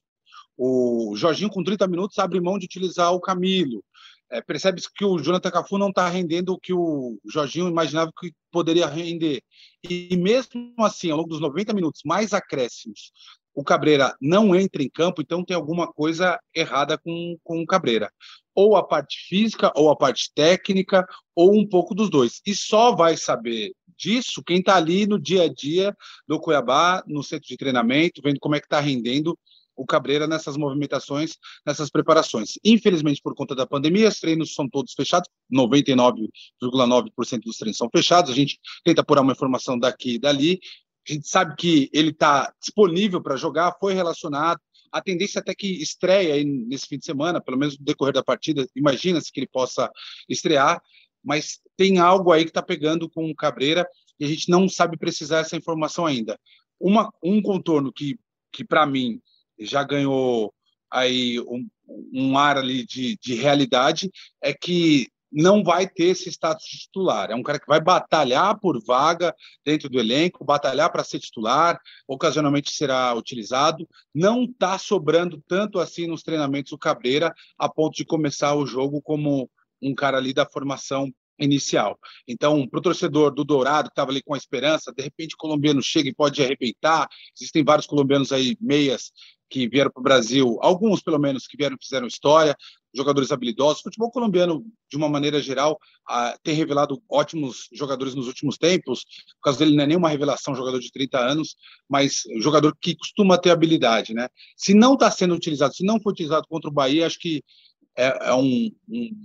O 0.56 1.14
Jorginho, 1.16 1.50
com 1.50 1.64
30 1.64 1.86
minutos, 1.88 2.18
abre 2.18 2.40
mão 2.40 2.58
de 2.58 2.66
utilizar 2.66 3.12
o 3.12 3.20
Camilo. 3.20 3.82
É, 4.30 4.40
Percebe-se 4.40 4.88
que 4.94 5.04
o 5.04 5.18
Jonathan 5.18 5.50
Cafu 5.50 5.76
não 5.76 5.88
está 5.88 6.08
rendendo 6.08 6.52
o 6.52 6.58
que 6.58 6.72
o 6.72 7.18
Jorginho 7.24 7.68
imaginava 7.68 8.12
que 8.18 8.32
poderia 8.50 8.86
render. 8.86 9.42
E 9.82 10.16
mesmo 10.16 10.74
assim, 10.78 11.10
ao 11.10 11.18
longo 11.18 11.28
dos 11.28 11.40
90 11.40 11.72
minutos, 11.74 12.02
mais 12.04 12.32
acréscimos, 12.32 13.12
o 13.54 13.64
Cabreira 13.64 14.14
não 14.20 14.54
entra 14.54 14.82
em 14.82 14.88
campo, 14.88 15.20
então 15.20 15.44
tem 15.44 15.56
alguma 15.56 15.92
coisa 15.92 16.38
errada 16.54 16.96
com, 16.96 17.36
com 17.42 17.60
o 17.60 17.66
Cabreira. 17.66 18.10
Ou 18.54 18.76
a 18.76 18.86
parte 18.86 19.18
física, 19.28 19.72
ou 19.74 19.90
a 19.90 19.96
parte 19.96 20.30
técnica, 20.34 21.06
ou 21.34 21.58
um 21.58 21.68
pouco 21.68 21.94
dos 21.94 22.08
dois. 22.08 22.40
E 22.46 22.54
só 22.54 22.94
vai 22.94 23.16
saber 23.16 23.72
disso 23.96 24.42
quem 24.44 24.58
está 24.58 24.76
ali 24.76 25.06
no 25.06 25.20
dia 25.20 25.42
a 25.44 25.52
dia 25.52 25.94
do 26.26 26.40
Cuiabá, 26.40 27.02
no 27.06 27.22
centro 27.22 27.48
de 27.48 27.56
treinamento, 27.56 28.22
vendo 28.22 28.38
como 28.40 28.54
é 28.54 28.60
que 28.60 28.66
está 28.66 28.80
rendendo 28.80 29.38
o 29.80 29.86
Cabreira 29.86 30.26
nessas 30.26 30.58
movimentações, 30.58 31.38
nessas 31.66 31.88
preparações. 31.88 32.58
Infelizmente, 32.62 33.22
por 33.22 33.34
conta 33.34 33.54
da 33.54 33.66
pandemia, 33.66 34.08
os 34.08 34.20
treinos 34.20 34.52
são 34.52 34.68
todos 34.68 34.92
fechados, 34.92 35.26
99,9% 35.50 37.40
dos 37.40 37.56
treinos 37.56 37.78
são 37.78 37.88
fechados. 37.90 38.30
A 38.30 38.34
gente 38.34 38.60
tenta 38.84 39.00
apurar 39.00 39.22
uma 39.22 39.32
informação 39.32 39.78
daqui 39.78 40.14
e 40.14 40.18
dali, 40.18 40.60
a 41.08 41.12
gente 41.14 41.26
sabe 41.26 41.56
que 41.56 41.88
ele 41.94 42.10
está 42.10 42.52
disponível 42.60 43.22
para 43.22 43.36
jogar, 43.36 43.74
foi 43.80 43.94
relacionado. 43.94 44.60
A 44.92 45.00
tendência 45.00 45.38
é 45.38 45.40
até 45.40 45.54
que 45.54 45.82
estreia 45.82 46.34
aí 46.34 46.44
nesse 46.44 46.86
fim 46.86 46.98
de 46.98 47.06
semana, 47.06 47.40
pelo 47.40 47.56
menos 47.56 47.78
no 47.78 47.84
decorrer 47.84 48.12
da 48.12 48.22
partida, 48.22 48.66
imagina-se 48.76 49.32
que 49.32 49.40
ele 49.40 49.48
possa 49.48 49.90
estrear, 50.28 50.82
mas 51.24 51.58
tem 51.74 51.98
algo 51.98 52.32
aí 52.32 52.44
que 52.44 52.50
está 52.50 52.62
pegando 52.62 53.08
com 53.08 53.30
o 53.30 53.34
Cabreira 53.34 53.88
e 54.18 54.26
a 54.26 54.28
gente 54.28 54.50
não 54.50 54.68
sabe 54.68 54.98
precisar 54.98 55.38
essa 55.38 55.56
informação 55.56 56.04
ainda. 56.04 56.38
Uma, 56.78 57.10
um 57.24 57.40
contorno 57.40 57.90
que, 57.90 58.18
que 58.52 58.62
para 58.62 58.84
mim, 58.84 59.20
já 59.60 59.82
ganhou 59.82 60.52
aí 60.90 61.40
um, 61.40 61.68
um 62.12 62.38
ar 62.38 62.58
ali 62.58 62.84
de, 62.84 63.16
de 63.20 63.34
realidade 63.34 64.10
é 64.42 64.52
que 64.52 65.08
não 65.32 65.62
vai 65.62 65.88
ter 65.88 66.06
esse 66.06 66.28
status 66.28 66.66
de 66.66 66.78
titular. 66.80 67.30
É 67.30 67.34
um 67.34 67.42
cara 67.42 67.60
que 67.60 67.66
vai 67.66 67.80
batalhar 67.80 68.58
por 68.58 68.82
vaga 68.84 69.34
dentro 69.64 69.88
do 69.88 70.00
elenco, 70.00 70.44
batalhar 70.44 70.90
para 70.90 71.04
ser 71.04 71.20
titular, 71.20 71.78
ocasionalmente 72.08 72.72
será 72.72 73.14
utilizado. 73.14 73.88
Não 74.12 74.44
está 74.44 74.76
sobrando 74.76 75.40
tanto 75.46 75.78
assim 75.78 76.06
nos 76.06 76.22
treinamentos 76.22 76.72
o 76.72 76.78
Cabreira 76.78 77.32
a 77.56 77.68
ponto 77.68 77.94
de 77.94 78.04
começar 78.04 78.54
o 78.54 78.66
jogo 78.66 79.00
como 79.00 79.48
um 79.80 79.94
cara 79.94 80.18
ali 80.18 80.34
da 80.34 80.44
formação 80.44 81.12
inicial. 81.38 81.98
Então, 82.28 82.66
para 82.68 82.78
o 82.78 82.82
torcedor 82.82 83.32
do 83.32 83.44
Dourado, 83.44 83.88
que 83.88 83.92
estava 83.92 84.10
ali 84.10 84.22
com 84.22 84.34
a 84.34 84.36
esperança, 84.36 84.92
de 84.92 85.02
repente 85.02 85.34
o 85.34 85.38
colombiano 85.38 85.82
chega 85.82 86.08
e 86.08 86.14
pode 86.14 86.42
arrebentar. 86.42 87.08
Existem 87.34 87.64
vários 87.64 87.86
colombianos 87.86 88.30
aí, 88.30 88.58
meias, 88.60 89.10
que 89.50 89.68
vieram 89.68 89.90
para 89.90 90.00
o 90.00 90.04
Brasil, 90.04 90.58
alguns 90.62 91.02
pelo 91.02 91.18
menos 91.18 91.46
que 91.46 91.56
vieram 91.56 91.76
fizeram 91.78 92.06
história, 92.06 92.56
jogadores 92.94 93.32
habilidosos. 93.32 93.80
O 93.80 93.82
futebol 93.84 94.10
colombiano, 94.10 94.64
de 94.88 94.96
uma 94.96 95.08
maneira 95.08 95.40
geral, 95.40 95.78
uh, 96.08 96.38
tem 96.42 96.54
revelado 96.54 97.02
ótimos 97.08 97.68
jogadores 97.72 98.14
nos 98.14 98.26
últimos 98.26 98.56
tempos. 98.56 99.00
O 99.38 99.42
caso 99.42 99.58
dele 99.58 99.76
não 99.76 99.84
é 99.84 99.86
nenhuma 99.86 100.08
revelação, 100.08 100.54
jogador 100.54 100.78
de 100.78 100.90
30 100.90 101.18
anos, 101.18 101.56
mas 101.88 102.22
jogador 102.38 102.76
que 102.80 102.96
costuma 102.96 103.38
ter 103.38 103.50
habilidade. 103.50 104.14
Né? 104.14 104.28
Se 104.56 104.72
não 104.72 104.94
está 104.94 105.10
sendo 105.10 105.34
utilizado, 105.34 105.74
se 105.74 105.84
não 105.84 106.00
foi 106.00 106.12
utilizado 106.12 106.46
contra 106.48 106.70
o 106.70 106.72
Bahia, 106.72 107.06
acho 107.06 107.18
que 107.18 107.42
é, 107.96 108.30
é 108.30 108.34
um, 108.34 108.70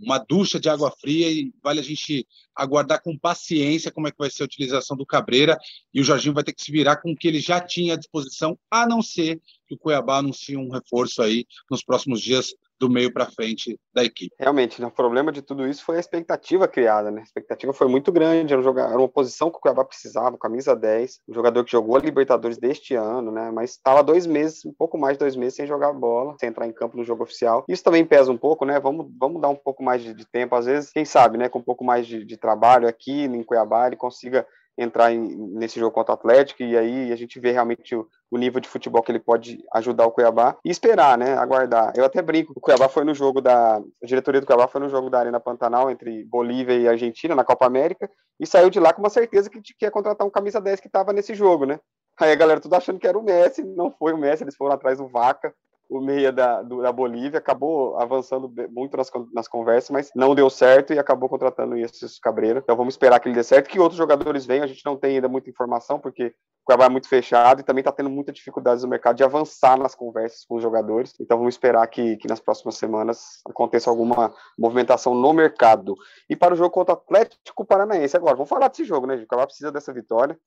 uma 0.01 0.17
ducha 0.17 0.59
de 0.59 0.67
água 0.67 0.91
fria 0.99 1.29
e 1.29 1.53
vale 1.63 1.79
a 1.79 1.83
gente 1.83 2.27
aguardar 2.55 3.01
com 3.01 3.17
paciência 3.17 3.91
como 3.91 4.07
é 4.07 4.11
que 4.11 4.17
vai 4.17 4.29
ser 4.29 4.43
a 4.43 4.45
utilização 4.45 4.97
do 4.97 5.05
Cabreira 5.05 5.57
e 5.93 6.01
o 6.01 6.03
Jorginho 6.03 6.33
vai 6.33 6.43
ter 6.43 6.53
que 6.53 6.63
se 6.63 6.71
virar 6.71 6.97
com 6.97 7.11
o 7.11 7.15
que 7.15 7.27
ele 7.27 7.39
já 7.39 7.61
tinha 7.61 7.93
à 7.93 7.97
disposição, 7.97 8.57
a 8.69 8.87
não 8.87 9.01
ser 9.01 9.39
que 9.67 9.75
o 9.75 9.77
Cuiabá 9.77 10.17
anuncie 10.17 10.57
um 10.57 10.69
reforço 10.69 11.21
aí 11.21 11.45
nos 11.69 11.83
próximos 11.83 12.21
dias 12.21 12.53
do 12.79 12.89
meio 12.89 13.11
para 13.11 13.25
frente 13.25 13.79
da 13.93 14.03
equipe. 14.03 14.35
Realmente, 14.37 14.81
né, 14.81 14.87
o 14.87 14.91
problema 14.91 15.31
de 15.31 15.41
tudo 15.41 15.67
isso 15.67 15.83
foi 15.83 15.97
a 15.97 15.99
expectativa 15.99 16.67
criada, 16.67 17.09
né? 17.09 17.21
A 17.21 17.23
expectativa 17.23 17.71
foi 17.71 17.87
muito 17.87 18.11
grande, 18.11 18.53
era, 18.53 18.61
um 18.61 18.79
era 18.79 18.97
uma 18.97 19.07
posição 19.07 19.49
que 19.49 19.57
o 19.57 19.61
Cuiabá 19.61 19.85
precisava, 19.85 20.37
camisa 20.37 20.75
10, 20.75 21.21
um 21.29 21.33
jogador 21.33 21.63
que 21.63 21.71
jogou 21.71 21.95
a 21.95 21.99
Libertadores 21.99 22.57
deste 22.57 22.93
ano, 22.93 23.31
né? 23.31 23.49
Mas 23.51 23.71
estava 23.71 24.03
dois 24.03 24.25
meses, 24.25 24.65
um 24.65 24.73
pouco 24.73 24.97
mais 24.97 25.15
de 25.15 25.19
dois 25.19 25.35
meses 25.35 25.55
sem 25.55 25.65
jogar 25.65 25.93
bola, 25.93 26.35
sem 26.39 26.49
entrar 26.49 26.67
em 26.67 26.73
campo 26.73 26.97
no 26.97 27.03
jogo 27.03 27.23
oficial. 27.23 27.63
Isso 27.69 27.83
também 27.83 28.05
pesa 28.05 28.31
um 28.31 28.37
pouco, 28.37 28.65
né? 28.65 28.79
Vamos, 28.79 29.07
vamos 29.17 29.41
dar 29.41 29.49
um 29.49 29.55
pouco 29.55 29.81
mais 29.81 30.03
de, 30.03 30.13
de 30.13 30.25
tempo, 30.25 30.55
às 30.55 30.65
vezes, 30.65 30.91
quem 30.91 31.05
sabe, 31.05 31.37
né? 31.37 31.47
Com 31.47 31.59
um 31.59 31.63
pouco 31.63 31.83
mais 31.83 32.05
de, 32.05 32.25
de 32.25 32.37
trabalho 32.37 32.87
aqui 32.87 33.23
em 33.23 33.43
Cuiabá, 33.43 33.87
ele 33.87 33.95
consiga 33.95 34.45
entrar 34.77 35.11
em, 35.11 35.19
nesse 35.19 35.79
jogo 35.79 35.91
contra 35.91 36.13
o 36.13 36.15
Atlético 36.15 36.63
e 36.63 36.77
aí 36.77 37.11
a 37.11 37.15
gente 37.15 37.39
vê 37.39 37.51
realmente 37.51 37.95
o, 37.95 38.07
o, 38.29 38.37
nível 38.37 38.59
de 38.59 38.67
futebol 38.67 39.01
que 39.01 39.11
ele 39.11 39.19
pode 39.19 39.63
ajudar 39.73 40.05
o 40.05 40.11
Cuiabá 40.11 40.57
e 40.65 40.69
esperar, 40.69 41.17
né, 41.17 41.33
aguardar. 41.37 41.93
Eu 41.95 42.03
até 42.03 42.21
brinco, 42.21 42.53
o 42.55 42.59
Cuiabá 42.59 42.89
foi 42.89 43.03
no 43.03 43.13
jogo 43.13 43.41
da 43.41 43.77
a 43.77 44.05
diretoria 44.05 44.41
do 44.41 44.47
Cuiabá 44.47 44.67
foi 44.67 44.81
no 44.81 44.89
jogo 44.89 45.09
da 45.09 45.19
Arena 45.19 45.39
Pantanal 45.39 45.89
entre 45.89 46.25
Bolívia 46.25 46.75
e 46.75 46.87
Argentina 46.87 47.35
na 47.35 47.43
Copa 47.43 47.65
América 47.65 48.09
e 48.39 48.45
saiu 48.45 48.69
de 48.69 48.79
lá 48.79 48.91
com 48.93 49.01
uma 49.01 49.09
certeza 49.09 49.49
que, 49.49 49.61
que 49.61 49.85
ia 49.85 49.91
contratar 49.91 50.27
um 50.27 50.31
camisa 50.31 50.59
10 50.59 50.79
que 50.79 50.87
estava 50.87 51.13
nesse 51.13 51.33
jogo, 51.33 51.65
né? 51.65 51.79
Aí 52.19 52.31
a 52.31 52.35
galera 52.35 52.61
tudo 52.61 52.75
achando 52.75 52.99
que 52.99 53.07
era 53.07 53.17
o 53.17 53.23
Messi, 53.23 53.63
não 53.63 53.91
foi 53.91 54.13
o 54.13 54.17
Messi, 54.17 54.43
eles 54.43 54.55
foram 54.55 54.73
atrás 54.73 54.97
do 54.97 55.07
Vaca, 55.07 55.53
o 55.89 56.01
meia 56.01 56.31
da, 56.31 56.61
do, 56.61 56.81
da 56.81 56.91
Bolívia, 56.91 57.39
acabou 57.39 57.97
avançando 57.97 58.51
muito 58.69 58.97
nas, 58.97 59.11
nas 59.33 59.47
conversas, 59.47 59.89
mas 59.91 60.11
não 60.15 60.33
deu 60.33 60.49
certo 60.49 60.93
e 60.93 60.99
acabou 60.99 61.29
contratando 61.29 61.77
esses 61.77 62.19
Cabreira. 62.19 62.59
Então 62.59 62.75
vamos 62.75 62.93
esperar 62.93 63.19
que 63.19 63.27
ele 63.27 63.35
dê 63.35 63.43
certo, 63.43 63.69
que 63.69 63.79
outros 63.79 63.97
jogadores 63.97 64.45
venham, 64.45 64.63
a 64.63 64.67
gente 64.67 64.85
não 64.85 64.97
tem 64.97 65.15
ainda 65.15 65.27
muita 65.27 65.49
informação, 65.49 65.99
porque 65.99 66.27
o 66.27 66.65
Cuiabá 66.65 66.85
é 66.85 66.89
muito 66.89 67.07
fechado 67.07 67.61
e 67.61 67.63
também 67.63 67.81
está 67.81 67.91
tendo 67.91 68.09
muita 68.09 68.31
dificuldade 68.31 68.81
no 68.81 68.87
mercado 68.87 69.15
de 69.15 69.23
avançar 69.23 69.77
nas 69.77 69.93
conversas 69.93 70.43
com 70.45 70.55
os 70.55 70.63
jogadores. 70.63 71.13
Então 71.19 71.37
vamos 71.37 71.53
esperar 71.53 71.85
que, 71.87 72.17
que 72.17 72.27
nas 72.27 72.39
próximas 72.39 72.75
semanas 72.77 73.41
aconteça 73.47 73.89
alguma 73.89 74.33
movimentação 74.57 75.13
no 75.13 75.33
mercado. 75.33 75.95
E 76.29 76.35
para 76.35 76.53
o 76.53 76.57
jogo 76.57 76.71
contra 76.71 76.95
o 76.95 76.97
Atlético 76.97 77.63
Paranaense, 77.63 78.17
agora, 78.17 78.35
vamos 78.35 78.49
falar 78.49 78.67
desse 78.67 78.83
jogo, 78.83 79.05
né? 79.05 79.15
O 79.15 79.27
Cuiabá 79.27 79.45
precisa 79.45 79.71
dessa 79.71 79.93
vitória. 79.93 80.37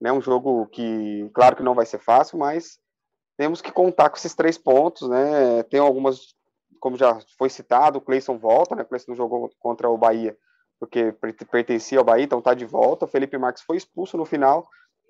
Né, 0.00 0.12
um 0.12 0.20
jogo 0.20 0.66
que, 0.66 1.30
claro 1.32 1.54
que 1.54 1.62
não 1.62 1.76
vai 1.76 1.86
ser 1.86 2.00
fácil, 2.00 2.36
mas 2.36 2.76
temos 3.36 3.60
que 3.60 3.72
contar 3.72 4.10
com 4.10 4.16
esses 4.16 4.34
três 4.34 4.58
pontos, 4.58 5.08
né? 5.08 5.62
Tem 5.64 5.80
algumas, 5.80 6.34
como 6.80 6.96
já 6.96 7.18
foi 7.38 7.48
citado, 7.48 7.98
o 7.98 8.00
Cleison 8.00 8.38
volta, 8.38 8.74
né? 8.74 8.82
O 8.82 8.86
Cleison 8.86 9.14
jogou 9.14 9.50
contra 9.60 9.88
o 9.88 9.98
Bahia 9.98 10.36
porque 10.82 11.14
pertencia 11.48 12.00
ao 12.00 12.04
Bahia, 12.04 12.24
então 12.24 12.40
está 12.40 12.54
de 12.54 12.64
volta. 12.64 13.04
O 13.04 13.08
Felipe 13.08 13.38
Marques 13.38 13.62
foi 13.62 13.76
expulso 13.76 14.16
no 14.16 14.24
final, 14.24 14.66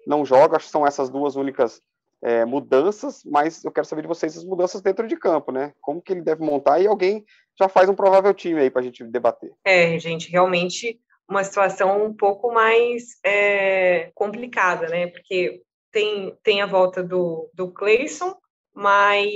não 0.06 0.22
joga. 0.22 0.56
Acho 0.56 0.66
que 0.66 0.70
são 0.70 0.87
essas 0.87 1.08
duas 1.08 1.35
únicas 1.35 1.80
é, 2.22 2.44
mudanças, 2.44 3.22
mas 3.24 3.64
eu 3.64 3.72
quero 3.72 3.87
saber 3.87 4.02
de 4.02 4.08
vocês 4.08 4.37
as 4.37 4.44
mudanças 4.44 4.82
dentro 4.82 5.08
de 5.08 5.16
campo, 5.16 5.50
né? 5.50 5.72
Como 5.80 6.02
que 6.02 6.12
ele 6.12 6.20
deve 6.20 6.44
montar 6.44 6.78
e 6.78 6.87
alguém 6.87 7.24
já 7.58 7.70
faz 7.70 7.88
um 7.88 7.94
provável 7.94 8.35
time 8.35 8.61
aí 8.61 8.70
para 8.70 8.82
a 8.82 8.85
gente 8.85 9.02
debater. 9.04 9.50
É, 9.64 9.98
gente, 9.98 10.30
realmente 10.30 11.00
uma 11.26 11.42
situação 11.42 12.04
um 12.04 12.12
pouco 12.12 12.52
mais 12.52 13.18
é, 13.24 14.11
complicada, 14.14 14.88
né? 14.88 15.06
Porque 15.06 15.62
tem, 15.92 16.37
tem 16.42 16.62
a 16.62 16.66
volta 16.66 17.02
do, 17.02 17.50
do 17.55 17.70
Cleison, 17.70 18.35
mas, 18.74 19.28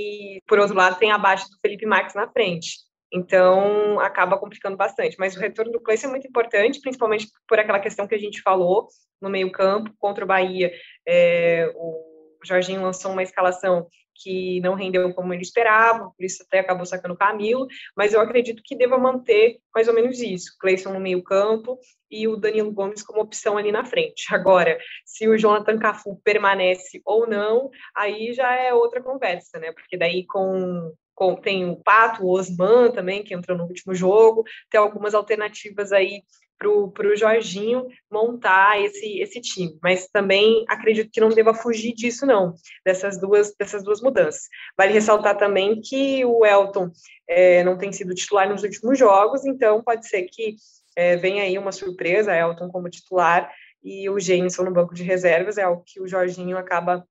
por 0.47 0.59
outro 0.59 0.75
lado, 0.75 0.97
tem 0.97 1.11
a 1.11 1.17
baixa 1.17 1.45
do 1.45 1.57
Felipe 1.61 1.85
Marques 1.85 2.15
na 2.15 2.27
frente. 2.27 2.79
Então, 3.13 3.99
acaba 3.99 4.37
complicando 4.37 4.75
bastante. 4.75 5.15
Mas 5.17 5.35
o 5.35 5.39
retorno 5.39 5.71
do 5.71 5.79
Cleison 5.79 6.07
é 6.07 6.11
muito 6.11 6.27
importante, 6.27 6.81
principalmente 6.81 7.27
por 7.47 7.59
aquela 7.59 7.79
questão 7.79 8.07
que 8.07 8.15
a 8.15 8.19
gente 8.19 8.41
falou 8.41 8.87
no 9.21 9.29
meio-campo 9.29 9.93
contra 9.97 10.25
o 10.25 10.27
Bahia. 10.27 10.71
É, 11.07 11.71
o 11.75 12.39
Jorginho 12.43 12.81
lançou 12.81 13.11
uma 13.11 13.23
escalação 13.23 13.87
que 14.21 14.59
não 14.61 14.75
rendeu 14.75 15.13
como 15.13 15.33
ele 15.33 15.41
esperava, 15.41 16.11
por 16.11 16.23
isso 16.23 16.43
até 16.43 16.59
acabou 16.59 16.85
sacando 16.85 17.13
o 17.13 17.17
Camilo, 17.17 17.67
mas 17.95 18.13
eu 18.13 18.21
acredito 18.21 18.61
que 18.63 18.75
deva 18.75 18.97
manter 18.97 19.59
mais 19.73 19.87
ou 19.87 19.93
menos 19.93 20.19
isso, 20.19 20.55
Cleison 20.59 20.93
no 20.93 20.99
meio 20.99 21.23
campo 21.23 21.79
e 22.09 22.27
o 22.27 22.37
Danilo 22.37 22.71
Gomes 22.71 23.03
como 23.03 23.21
opção 23.21 23.57
ali 23.57 23.71
na 23.71 23.85
frente. 23.85 24.33
Agora, 24.33 24.77
se 25.05 25.27
o 25.27 25.37
Jonathan 25.37 25.77
Cafu 25.77 26.19
permanece 26.23 27.01
ou 27.05 27.27
não, 27.27 27.69
aí 27.95 28.33
já 28.33 28.53
é 28.55 28.73
outra 28.73 29.01
conversa, 29.01 29.59
né, 29.59 29.71
porque 29.71 29.97
daí 29.97 30.25
com 30.25 30.91
com, 31.17 31.35
tem 31.35 31.67
o 31.67 31.75
Pato, 31.75 32.23
o 32.23 32.29
Osman 32.29 32.91
também, 32.91 33.23
que 33.23 33.33
entrou 33.33 33.57
no 33.57 33.63
último 33.63 33.95
jogo, 33.95 34.43
tem 34.69 34.79
algumas 34.79 35.15
alternativas 35.15 35.91
aí 35.91 36.21
para 36.57 37.07
o 37.07 37.15
Jorginho 37.15 37.87
montar 38.11 38.81
esse, 38.81 39.19
esse 39.19 39.39
time. 39.39 39.77
Mas 39.81 40.07
também 40.07 40.65
acredito 40.67 41.11
que 41.11 41.21
não 41.21 41.29
deva 41.29 41.53
fugir 41.53 41.93
disso, 41.93 42.25
não, 42.25 42.55
dessas 42.85 43.19
duas, 43.19 43.53
dessas 43.55 43.83
duas 43.83 44.01
mudanças. 44.01 44.47
Vale 44.77 44.93
ressaltar 44.93 45.37
também 45.37 45.79
que 45.81 46.25
o 46.25 46.45
Elton 46.45 46.89
é, 47.27 47.63
não 47.63 47.77
tem 47.77 47.91
sido 47.91 48.15
titular 48.15 48.49
nos 48.49 48.63
últimos 48.63 48.97
jogos, 48.97 49.45
então 49.45 49.83
pode 49.83 50.07
ser 50.07 50.23
que 50.23 50.55
é, 50.95 51.15
venha 51.15 51.43
aí 51.43 51.57
uma 51.57 51.71
surpresa, 51.71 52.35
Elton 52.35 52.69
como 52.69 52.89
titular 52.89 53.51
e 53.83 54.09
o 54.09 54.19
Jameson 54.19 54.63
no 54.63 54.73
banco 54.73 54.95
de 54.95 55.03
reservas, 55.03 55.57
é 55.57 55.63
algo 55.63 55.83
que 55.85 56.01
o 56.01 56.07
Jorginho 56.07 56.57
acaba, 56.57 57.07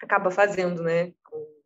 acaba 0.00 0.30
fazendo, 0.30 0.82
né? 0.82 1.12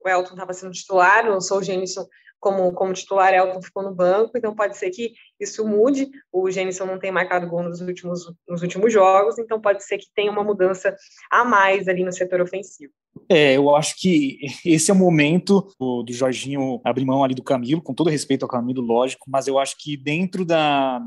O 0.02 0.08
Elton 0.08 0.32
estava 0.32 0.54
sendo 0.54 0.72
titular, 0.72 1.28
o 1.28 1.62
Jameson 1.62 2.06
como, 2.40 2.72
como 2.72 2.94
titular, 2.94 3.34
Elton 3.34 3.62
ficou 3.62 3.82
no 3.82 3.94
banco, 3.94 4.36
então 4.36 4.54
pode 4.54 4.76
ser 4.76 4.90
que 4.90 5.12
isso 5.38 5.66
mude. 5.66 6.08
O 6.32 6.50
Gênison 6.50 6.86
não 6.86 6.98
tem 6.98 7.12
marcado 7.12 7.46
gol 7.46 7.62
nos 7.62 7.80
últimos, 7.80 8.32
nos 8.48 8.62
últimos 8.62 8.92
jogos, 8.92 9.38
então 9.38 9.60
pode 9.60 9.84
ser 9.84 9.98
que 9.98 10.06
tenha 10.14 10.32
uma 10.32 10.42
mudança 10.42 10.96
a 11.30 11.44
mais 11.44 11.86
ali 11.86 12.02
no 12.02 12.12
setor 12.12 12.40
ofensivo. 12.40 12.92
É, 13.28 13.56
eu 13.56 13.74
acho 13.76 13.94
que 13.98 14.38
esse 14.64 14.90
é 14.90 14.94
o 14.94 14.96
momento 14.96 15.68
do, 15.78 16.02
do 16.02 16.12
Jorginho 16.12 16.80
abrir 16.84 17.04
mão 17.04 17.22
ali 17.22 17.34
do 17.34 17.42
Camilo, 17.42 17.82
com 17.82 17.92
todo 17.92 18.10
respeito 18.10 18.44
ao 18.44 18.48
Camilo, 18.48 18.80
lógico, 18.80 19.26
mas 19.28 19.46
eu 19.46 19.58
acho 19.58 19.76
que 19.78 19.96
dentro 19.96 20.44
da, 20.44 21.00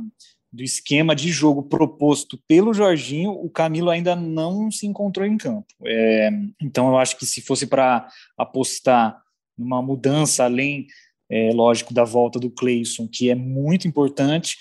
do 0.51 0.61
esquema 0.61 1.15
de 1.15 1.29
jogo 1.29 1.63
proposto 1.63 2.39
pelo 2.47 2.73
Jorginho, 2.73 3.31
o 3.31 3.49
Camilo 3.49 3.89
ainda 3.89 4.15
não 4.15 4.69
se 4.69 4.85
encontrou 4.85 5.25
em 5.25 5.35
campo. 5.35 5.65
É, 5.83 6.29
então 6.61 6.89
eu 6.89 6.97
acho 6.97 7.17
que 7.17 7.25
se 7.25 7.41
fosse 7.41 7.65
para 7.65 8.07
apostar 8.37 9.19
numa 9.57 9.81
mudança 9.81 10.45
além 10.45 10.85
é, 11.33 11.51
lógico, 11.51 11.95
da 11.95 12.03
volta 12.03 12.39
do 12.39 12.51
Cleison, 12.51 13.07
que 13.11 13.31
é 13.31 13.35
muito 13.35 13.87
importante. 13.87 14.55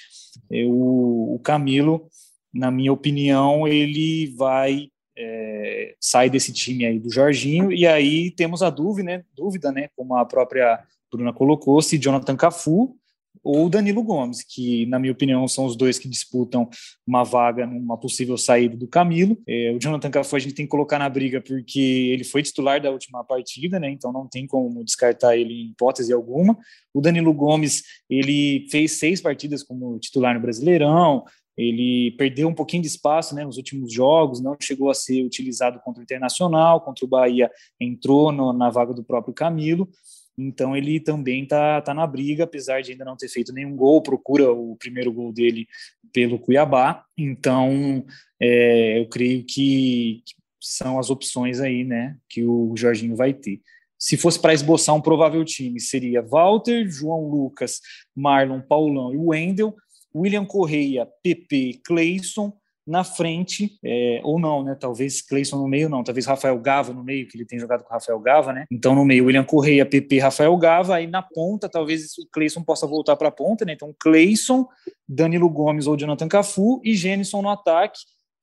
O, 0.67 1.39
Camilo, 1.45 2.09
na 2.53 2.71
minha 2.71 2.91
opinião, 2.91 3.69
ele 3.69 4.35
vai 4.37 4.89
é, 5.17 5.95
sair 6.01 6.31
desse 6.31 6.51
time 6.51 6.87
aí 6.87 6.99
do 6.99 7.13
Jorginho, 7.13 7.71
e 7.71 7.87
aí 7.87 8.31
temos 8.31 8.63
a 8.63 8.71
dúvida, 8.71 9.19
né, 9.19 9.25
dúvida, 9.37 9.71
né, 9.71 9.89
como 9.95 10.17
a 10.17 10.25
própria 10.25 10.83
Bruna 11.13 11.33
colocou, 11.33 11.83
se 11.83 11.99
Jonathan 11.99 12.37
Cafu 12.37 12.97
ou 13.43 13.69
Danilo 13.69 14.03
Gomes, 14.03 14.43
que, 14.43 14.87
na 14.87 14.99
minha 14.99 15.13
opinião, 15.13 15.47
são 15.49 15.65
os 15.65 15.77
dois 15.77 15.99
que 15.99 16.09
disputam 16.09 16.69
uma 17.07 17.25
vaga 17.25 17.67
numa 17.67 17.99
possível 17.99 18.39
saída 18.39 18.77
do 18.77 18.87
Camilo. 18.87 19.37
É, 19.47 19.73
o 19.73 19.79
Jonathan 19.79 20.11
Cafu 20.11 20.37
a 20.37 20.39
gente 20.39 20.55
tem 20.55 20.65
que 20.65 20.71
colocar 20.71 20.99
na 20.99 21.09
briga 21.09 21.41
porque 21.41 21.81
ele 22.13 22.25
foi 22.25 22.43
titular 22.43 22.81
da 22.81 22.91
última 22.91 23.25
partida, 23.25 23.81
né? 23.81 23.91
Então 23.91 24.13
não 24.13 24.29
tem 24.29 24.47
como 24.47 24.85
descartar 24.85 25.37
ele 25.37 25.53
em 25.53 25.71
hipótese 25.71 26.13
alguma. 26.13 26.57
O 26.95 27.01
Danilo 27.01 27.33
Gomes, 27.33 27.83
ele 28.09 28.67
fez 28.71 28.93
seis 28.93 29.21
partidas 29.21 29.63
como 29.63 29.99
titular 29.99 30.35
no 30.35 30.41
Brasileirão, 30.41 31.25
ele 31.57 32.13
perdeu 32.13 32.49
um 32.49 32.55
pouquinho 32.55 32.83
de 32.83 32.89
espaço 32.89 33.35
né, 33.35 33.45
nos 33.45 33.57
últimos 33.57 33.93
jogos, 33.93 34.41
não 34.41 34.57
chegou 34.61 34.91
a 34.91 34.95
ser 34.95 35.23
utilizado 35.23 35.81
contra 35.81 36.01
o 36.01 36.05
Internacional, 36.05 36.81
contra 36.81 37.05
o 37.05 37.09
Bahia 37.09 37.51
entrou 37.79 38.33
no, 38.33 38.53
na 38.53 38.71
vaga 38.71 38.95
do 38.95 39.05
próprio 39.05 39.35
Camilo. 39.35 39.89
Então 40.37 40.77
ele 40.77 40.99
também 40.99 41.47
tá, 41.47 41.81
tá 41.81 41.93
na 41.93 42.07
briga, 42.07 42.45
apesar 42.45 42.83
de 42.83 42.93
ainda 42.93 43.05
não 43.05 43.17
ter 43.17 43.29
feito 43.29 43.53
nenhum 43.53 43.77
gol, 43.77 44.03
procura 44.03 44.51
o 44.51 44.77
primeiro 44.77 45.13
gol 45.13 45.33
dele 45.33 45.67
pelo 46.13 46.39
Cuiabá, 46.39 47.05
então 47.17 48.05
é, 48.41 48.99
eu 48.99 49.09
creio 49.09 49.45
que, 49.45 50.23
que 50.25 50.35
são 50.61 50.99
as 50.99 51.11
opções 51.11 51.61
aí, 51.61 51.85
né, 51.85 52.17
que 52.29 52.45
o 52.45 52.75
Jorginho 52.77 53.17
vai 53.17 53.33
ter. 53.33 53.61
Se 53.99 54.17
fosse 54.17 54.39
para 54.39 54.53
esboçar 54.53 54.95
um 54.97 55.01
provável 55.01 55.45
time, 55.45 55.79
seria 55.81 56.23
Walter, 56.23 56.89
João 56.89 57.29
Lucas, 57.29 57.81
Marlon, 58.15 58.61
Paulão 58.61 59.15
e 59.15 59.17
Wendel, 59.17 59.75
William 60.15 60.45
Correia, 60.45 61.07
PP, 61.23 61.81
Cleison, 61.85 62.53
na 62.87 63.05
frente, 63.05 63.79
é, 63.85 64.21
ou 64.25 64.41
não, 64.41 64.65
né? 64.65 64.77
Talvez 64.79 65.23
Cleison 65.23 65.57
no 65.57 65.69
meio, 65.69 65.89
não. 65.89 66.03
Talvez 66.03 66.27
Rafael 66.27 66.59
Gava 66.59 66.93
no 66.93 67.05
meio, 67.05 67.29
que 67.29 67.37
ele 67.37 67.45
tem 67.45 67.59
jogado 67.59 67.85
com 67.85 67.93
Rafael 67.93 68.19
Gava, 68.19 68.53
né? 68.53 68.65
Então, 68.71 68.95
no 68.95 69.05
meio, 69.05 69.27
William 69.27 69.45
Correia, 69.45 69.87
PP, 69.87 70.19
Rafael 70.19 70.57
Gava. 70.57 70.97
Aí 70.97 71.07
na 71.07 71.23
ponta, 71.23 71.69
talvez 71.69 72.19
o 72.19 72.27
Cleison 72.33 72.63
possa 72.63 72.87
voltar 72.87 73.17
para 73.17 73.29
a 73.29 73.33
ponta, 73.33 73.65
né? 73.65 73.75
Então, 73.75 73.95
Cleison, 74.01 74.67
Danilo 75.09 75.49
Gomes 75.49 75.87
ou 75.87 75.97
Jonathan 75.97 76.29
Cafu 76.29 76.81
e 76.83 76.95
Gênison 76.95 77.41
no 77.41 77.51
ataque. 77.51 78.01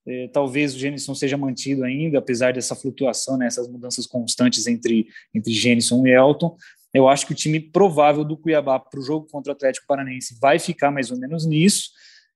É, 0.08 0.30
talvez 0.30 0.74
o 0.74 0.80
Gênison 0.80 1.14
seja 1.14 1.38
mantido 1.38 1.84
ainda, 1.84 2.20
apesar 2.20 2.54
dessa 2.54 2.76
flutuação, 2.76 3.38
né, 3.38 3.46
essas 3.46 3.68
mudanças 3.68 4.08
constantes 4.08 4.66
entre, 4.66 5.08
entre 5.36 5.52
Gênison 5.52 6.08
e 6.08 6.12
Elton. 6.12 6.56
Eu 6.94 7.08
acho 7.08 7.28
que 7.28 7.34
o 7.34 7.36
time 7.36 7.60
provável 7.60 8.24
do 8.24 8.38
Cuiabá 8.38 8.80
para 8.80 9.00
o 9.00 9.04
jogo 9.04 9.28
contra 9.30 9.52
o 9.52 9.56
Atlético 9.56 9.86
Paranaense 9.86 10.38
vai 10.42 10.58
ficar 10.58 10.90
mais 10.90 11.12
ou 11.12 11.20
menos 11.20 11.46
nisso 11.46 11.92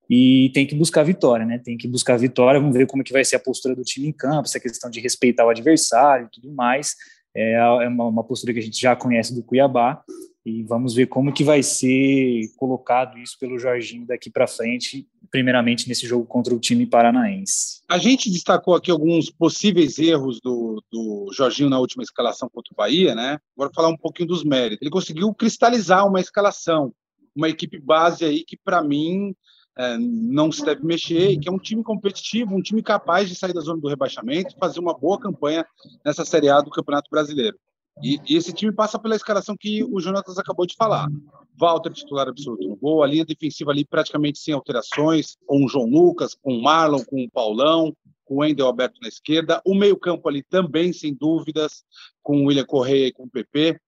e 0.09 0.51
tem 0.53 0.67
que 0.67 0.75
buscar 0.75 1.03
vitória, 1.03 1.45
né? 1.45 1.57
Tem 1.57 1.77
que 1.77 1.87
buscar 1.87 2.17
vitória. 2.17 2.59
Vamos 2.59 2.75
ver 2.75 2.87
como 2.87 3.01
é 3.01 3.05
que 3.05 3.13
vai 3.13 3.23
ser 3.23 3.37
a 3.37 3.39
postura 3.39 3.75
do 3.75 3.83
time 3.83 4.07
em 4.07 4.11
campo, 4.11 4.47
essa 4.47 4.59
questão 4.59 4.89
de 4.89 4.99
respeitar 4.99 5.45
o 5.45 5.49
adversário 5.49 6.27
e 6.27 6.29
tudo 6.29 6.53
mais. 6.53 6.95
É, 7.35 7.53
é 7.53 7.87
uma, 7.87 8.05
uma 8.05 8.23
postura 8.23 8.53
que 8.53 8.59
a 8.59 8.63
gente 8.63 8.79
já 8.79 8.95
conhece 8.95 9.33
do 9.33 9.43
Cuiabá 9.43 10.03
e 10.45 10.61
vamos 10.63 10.93
ver 10.93 11.07
como 11.07 11.31
que 11.31 11.43
vai 11.43 11.63
ser 11.63 12.49
colocado 12.57 13.17
isso 13.17 13.37
pelo 13.39 13.57
Jorginho 13.57 14.05
daqui 14.05 14.29
para 14.29 14.45
frente, 14.45 15.07
primeiramente 15.31 15.87
nesse 15.87 16.05
jogo 16.05 16.25
contra 16.25 16.53
o 16.53 16.59
time 16.59 16.85
paranaense. 16.85 17.81
A 17.89 17.97
gente 17.97 18.29
destacou 18.29 18.75
aqui 18.75 18.91
alguns 18.91 19.29
possíveis 19.29 19.97
erros 19.97 20.41
do, 20.41 20.83
do 20.91 21.31
Jorginho 21.33 21.69
na 21.69 21.79
última 21.79 22.03
escalação 22.03 22.49
contra 22.53 22.73
o 22.73 22.75
Bahia, 22.75 23.15
né? 23.15 23.39
Agora 23.55 23.71
falar 23.73 23.87
um 23.87 23.97
pouquinho 23.97 24.27
dos 24.27 24.43
méritos. 24.43 24.81
Ele 24.81 24.91
conseguiu 24.91 25.33
cristalizar 25.33 26.05
uma 26.05 26.19
escalação, 26.19 26.93
uma 27.33 27.47
equipe 27.47 27.79
base 27.79 28.25
aí 28.25 28.43
que 28.43 28.57
para 28.57 28.83
mim 28.83 29.33
é, 29.77 29.97
não 29.97 30.51
se 30.51 30.63
deve 30.63 30.85
mexer, 30.85 31.37
que 31.37 31.49
é 31.49 31.51
um 31.51 31.57
time 31.57 31.83
competitivo, 31.83 32.55
um 32.55 32.61
time 32.61 32.81
capaz 32.81 33.27
de 33.27 33.35
sair 33.35 33.53
da 33.53 33.61
zona 33.61 33.81
do 33.81 33.87
rebaixamento 33.87 34.53
e 34.53 34.59
fazer 34.59 34.79
uma 34.79 34.93
boa 34.93 35.19
campanha 35.19 35.65
nessa 36.05 36.23
Série 36.23 36.49
A 36.49 36.61
do 36.61 36.69
Campeonato 36.69 37.09
Brasileiro. 37.09 37.57
E, 38.01 38.19
e, 38.27 38.35
esse 38.35 38.51
time 38.53 38.71
passa 38.71 38.97
pela 38.97 39.15
escalação 39.15 39.55
que 39.59 39.83
o 39.83 39.99
Jonatas 39.99 40.37
acabou 40.37 40.65
de 40.65 40.75
falar. 40.75 41.07
Walter, 41.55 41.91
titular 41.91 42.27
absoluto 42.27 42.67
no 42.67 42.75
gol, 42.75 43.03
a 43.03 43.07
linha 43.07 43.25
defensiva 43.25 43.71
ali 43.71 43.85
praticamente 43.85 44.39
sem 44.39 44.53
alterações, 44.53 45.37
com 45.45 45.63
o 45.63 45.67
João 45.67 45.85
Lucas, 45.85 46.33
com 46.33 46.53
o 46.53 46.61
Marlon, 46.61 47.03
com 47.05 47.23
o 47.23 47.29
Paulão, 47.29 47.95
com 48.25 48.35
o 48.35 48.37
Wendel 48.39 48.67
aberto 48.67 48.99
na 49.01 49.07
esquerda. 49.07 49.61
O 49.65 49.75
meio-campo 49.75 50.27
ali 50.27 50.43
também, 50.43 50.91
sem 50.91 51.13
dúvidas, 51.13 51.83
com 52.21 52.37
o 52.37 52.45
William 52.45 52.65
Correia 52.65 53.07
e 53.07 53.13
com 53.13 53.23
o 53.23 53.29
PP. 53.29 53.79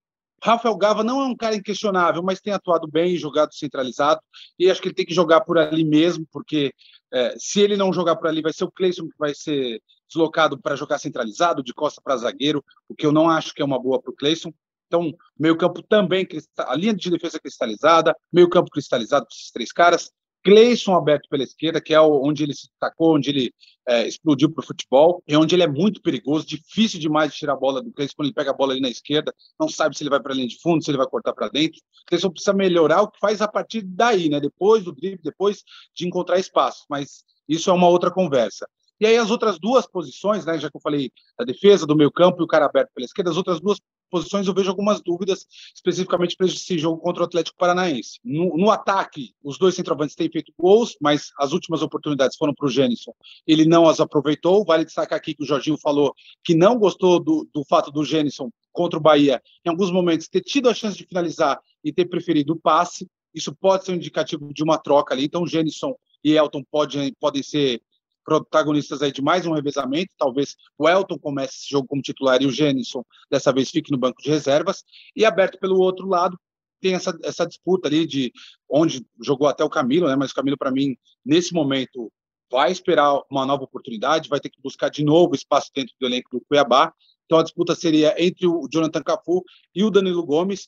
Rafael 0.43 0.77
Gava 0.77 1.03
não 1.03 1.21
é 1.21 1.25
um 1.25 1.35
cara 1.35 1.55
inquestionável, 1.55 2.21
mas 2.21 2.39
tem 2.39 2.53
atuado 2.53 2.87
bem, 2.87 3.17
jogado 3.17 3.53
centralizado, 3.53 4.21
e 4.59 4.69
acho 4.69 4.81
que 4.81 4.89
ele 4.89 4.95
tem 4.95 5.05
que 5.05 5.13
jogar 5.13 5.41
por 5.41 5.57
ali 5.57 5.83
mesmo, 5.83 6.27
porque 6.31 6.73
é, 7.11 7.35
se 7.37 7.61
ele 7.61 7.77
não 7.77 7.93
jogar 7.93 8.15
por 8.15 8.27
ali, 8.27 8.41
vai 8.41 8.53
ser 8.53 8.65
o 8.65 8.71
Cleison 8.71 9.07
que 9.07 9.17
vai 9.17 9.33
ser 9.33 9.81
deslocado 10.07 10.59
para 10.59 10.75
jogar 10.75 10.99
centralizado, 10.99 11.63
de 11.63 11.73
costa 11.73 12.01
para 12.03 12.17
zagueiro, 12.17 12.63
o 12.87 12.95
que 12.95 13.05
eu 13.05 13.11
não 13.11 13.29
acho 13.29 13.53
que 13.53 13.61
é 13.61 13.65
uma 13.65 13.81
boa 13.81 14.01
para 14.01 14.11
o 14.11 14.15
Cleison. 14.15 14.53
Então, 14.87 15.11
meio-campo 15.37 15.81
também, 15.81 16.27
a 16.57 16.75
linha 16.75 16.93
de 16.93 17.09
defesa 17.09 17.39
cristalizada, 17.39 18.15
meio-campo 18.31 18.69
cristalizado 18.69 19.25
para 19.25 19.35
esses 19.35 19.51
três 19.51 19.71
caras. 19.71 20.11
Cleison 20.45 20.93
aberto 20.93 21.27
pela 21.27 21.41
esquerda, 21.41 21.81
que 21.81 21.91
é 21.91 21.99
onde 21.99 22.43
ele 22.43 22.53
se 22.53 22.67
destacou, 22.67 23.15
onde 23.15 23.31
ele 23.31 23.51
é, 23.87 24.07
explodiu 24.07 24.47
para 24.51 24.63
o 24.63 24.65
futebol, 24.65 25.23
e 25.27 25.35
onde 25.35 25.55
ele 25.55 25.63
é 25.63 25.67
muito 25.67 25.99
perigoso, 26.03 26.45
difícil 26.45 26.99
demais 26.99 27.31
de 27.31 27.39
tirar 27.39 27.53
a 27.53 27.57
bola 27.57 27.81
do 27.81 27.91
Cleison 27.91 28.13
quando 28.15 28.27
ele 28.27 28.35
pega 28.35 28.51
a 28.51 28.53
bola 28.53 28.73
ali 28.73 28.79
na 28.79 28.89
esquerda, 28.89 29.33
não 29.59 29.67
sabe 29.67 29.97
se 29.97 30.03
ele 30.03 30.11
vai 30.11 30.21
para 30.21 30.33
a 30.33 30.35
linha 30.35 30.47
de 30.47 30.61
fundo, 30.61 30.83
se 30.83 30.91
ele 30.91 30.99
vai 30.99 31.07
cortar 31.07 31.33
para 31.33 31.49
dentro. 31.49 31.79
O 31.79 32.05
Cleison 32.05 32.29
precisa 32.29 32.53
melhorar 32.53 33.01
o 33.01 33.09
que 33.09 33.19
faz 33.19 33.41
a 33.41 33.47
partir 33.47 33.81
daí, 33.81 34.29
né? 34.29 34.39
depois 34.39 34.83
do 34.83 34.93
drible, 34.93 35.19
depois 35.23 35.63
de 35.95 36.07
encontrar 36.07 36.37
espaço, 36.37 36.85
mas 36.87 37.23
isso 37.49 37.71
é 37.71 37.73
uma 37.73 37.89
outra 37.89 38.11
conversa. 38.11 38.67
E 38.99 39.07
aí 39.07 39.17
as 39.17 39.31
outras 39.31 39.59
duas 39.59 39.87
posições, 39.87 40.45
né, 40.45 40.57
já 40.59 40.69
que 40.69 40.77
eu 40.77 40.81
falei 40.81 41.11
da 41.37 41.43
defesa, 41.43 41.87
do 41.87 41.95
meio 41.95 42.11
campo 42.11 42.41
e 42.41 42.43
o 42.43 42.47
cara 42.47 42.65
aberto 42.65 42.91
pela 42.93 43.05
esquerda, 43.05 43.31
as 43.31 43.37
outras 43.37 43.59
duas 43.59 43.79
posições 44.15 44.47
eu 44.47 44.53
vejo 44.53 44.69
algumas 44.69 45.01
dúvidas 45.01 45.45
especificamente 45.75 46.37
para 46.37 46.47
esse 46.47 46.77
jogo 46.77 47.01
contra 47.01 47.23
o 47.23 47.25
Atlético 47.25 47.57
Paranaense. 47.57 48.17
No, 48.23 48.55
no, 48.55 48.71
ataque, 48.71 49.35
os 49.43 49.57
dois 49.57 49.75
centroavantes 49.75 50.15
têm 50.15 50.31
feito 50.31 50.53
gols, 50.57 50.95
mas 51.01 51.31
as 51.37 51.51
últimas 51.51 51.81
oportunidades 51.81 52.37
foram 52.37 52.53
para 52.53 52.65
o 52.65 52.69
Gênison. 52.69 53.11
Ele 53.45 53.65
não 53.65 53.89
as 53.89 53.99
aproveitou. 53.99 54.63
Vale 54.63 54.85
destacar 54.85 55.17
aqui 55.17 55.33
que 55.33 55.43
o 55.43 55.45
Jorginho 55.45 55.77
falou 55.77 56.13
que 56.45 56.55
não 56.55 56.79
gostou 56.79 57.19
do, 57.19 57.45
do 57.53 57.65
fato 57.65 57.91
do 57.91 58.05
Gênison 58.05 58.49
contra 58.71 58.97
o 58.97 59.01
Bahia, 59.01 59.41
em 59.65 59.69
alguns 59.69 59.91
momentos, 59.91 60.29
ter 60.29 60.41
tido 60.41 60.69
a 60.69 60.73
chance 60.73 60.97
de 60.97 61.05
finalizar 61.05 61.59
e 61.83 61.91
ter 61.91 62.05
preferido 62.05 62.53
o 62.53 62.59
passe. 62.59 63.05
Isso 63.33 63.53
pode 63.53 63.83
ser 63.83 63.91
um 63.91 63.95
indicativo 63.95 64.53
de 64.53 64.63
uma 64.63 64.77
troca 64.77 65.13
ali. 65.13 65.25
Então, 65.25 65.45
Gênison 65.45 65.93
e 66.23 66.37
Elton 66.37 66.63
pode, 66.71 67.13
podem 67.19 67.43
ser 67.43 67.81
protagonistas 68.25 69.01
aí 69.01 69.11
de 69.11 69.21
mais 69.21 69.45
um 69.45 69.53
revezamento. 69.53 70.13
Talvez 70.17 70.55
o 70.77 70.89
Elton 70.89 71.17
comece 71.19 71.53
esse 71.55 71.69
jogo 71.69 71.87
como 71.87 72.01
titular 72.01 72.41
e 72.41 72.47
o 72.47 72.51
Gênison 72.51 73.05
dessa 73.29 73.53
vez 73.53 73.69
fique 73.69 73.91
no 73.91 73.97
banco 73.97 74.21
de 74.21 74.29
reservas. 74.29 74.83
E 75.15 75.23
aberto 75.23 75.59
pelo 75.59 75.79
outro 75.79 76.07
lado, 76.07 76.37
tem 76.81 76.95
essa, 76.95 77.17
essa 77.23 77.45
disputa 77.45 77.87
ali 77.87 78.05
de 78.05 78.33
onde 78.69 79.05
jogou 79.21 79.47
até 79.47 79.63
o 79.63 79.69
Camilo, 79.69 80.07
né? 80.07 80.15
Mas 80.15 80.31
o 80.31 80.35
Camilo, 80.35 80.57
para 80.57 80.71
mim, 80.71 80.97
nesse 81.25 81.53
momento, 81.53 82.11
vai 82.51 82.71
esperar 82.71 83.21
uma 83.29 83.45
nova 83.45 83.63
oportunidade, 83.63 84.29
vai 84.29 84.39
ter 84.39 84.49
que 84.49 84.61
buscar 84.61 84.89
de 84.89 85.03
novo 85.03 85.35
espaço 85.35 85.71
dentro 85.73 85.93
do 85.99 86.07
elenco 86.07 86.29
do 86.31 86.41
Cuiabá. 86.41 86.93
Então 87.25 87.39
a 87.39 87.43
disputa 87.43 87.73
seria 87.73 88.15
entre 88.23 88.45
o 88.45 88.67
Jonathan 88.71 89.01
Cafu 89.01 89.43
e 89.73 89.83
o 89.83 89.89
Danilo 89.89 90.25
Gomes 90.25 90.67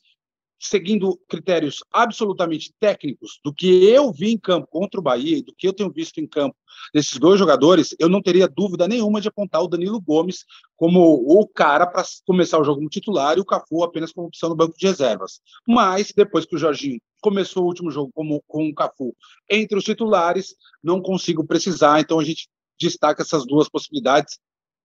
seguindo 0.58 1.18
critérios 1.28 1.84
absolutamente 1.92 2.72
técnicos 2.80 3.38
do 3.44 3.52
que 3.52 3.84
eu 3.88 4.12
vi 4.12 4.32
em 4.32 4.38
campo 4.38 4.66
contra 4.66 4.98
o 4.98 5.02
Bahia, 5.02 5.42
do 5.42 5.54
que 5.54 5.68
eu 5.68 5.72
tenho 5.72 5.90
visto 5.90 6.18
em 6.18 6.26
campo 6.26 6.56
desses 6.92 7.18
dois 7.18 7.38
jogadores, 7.38 7.94
eu 7.98 8.08
não 8.08 8.22
teria 8.22 8.48
dúvida 8.48 8.88
nenhuma 8.88 9.20
de 9.20 9.28
apontar 9.28 9.62
o 9.62 9.68
Danilo 9.68 10.00
Gomes 10.00 10.44
como 10.76 11.00
o 11.00 11.46
cara 11.46 11.86
para 11.86 12.04
começar 12.26 12.58
o 12.58 12.64
jogo 12.64 12.78
como 12.78 12.88
titular 12.88 13.36
e 13.36 13.40
o 13.40 13.44
Cafu 13.44 13.82
apenas 13.82 14.12
como 14.12 14.28
opção 14.28 14.48
no 14.48 14.56
banco 14.56 14.76
de 14.76 14.86
reservas. 14.86 15.40
Mas 15.66 16.12
depois 16.14 16.44
que 16.44 16.56
o 16.56 16.58
Jorginho 16.58 17.00
começou 17.20 17.64
o 17.64 17.66
último 17.66 17.90
jogo 17.90 18.10
como, 18.14 18.42
com 18.46 18.68
o 18.68 18.74
Cafu 18.74 19.14
entre 19.50 19.76
os 19.76 19.84
titulares, 19.84 20.54
não 20.82 21.00
consigo 21.00 21.44
precisar, 21.44 22.00
então 22.00 22.18
a 22.18 22.24
gente 22.24 22.48
destaca 22.80 23.22
essas 23.22 23.46
duas 23.46 23.68
possibilidades. 23.68 24.38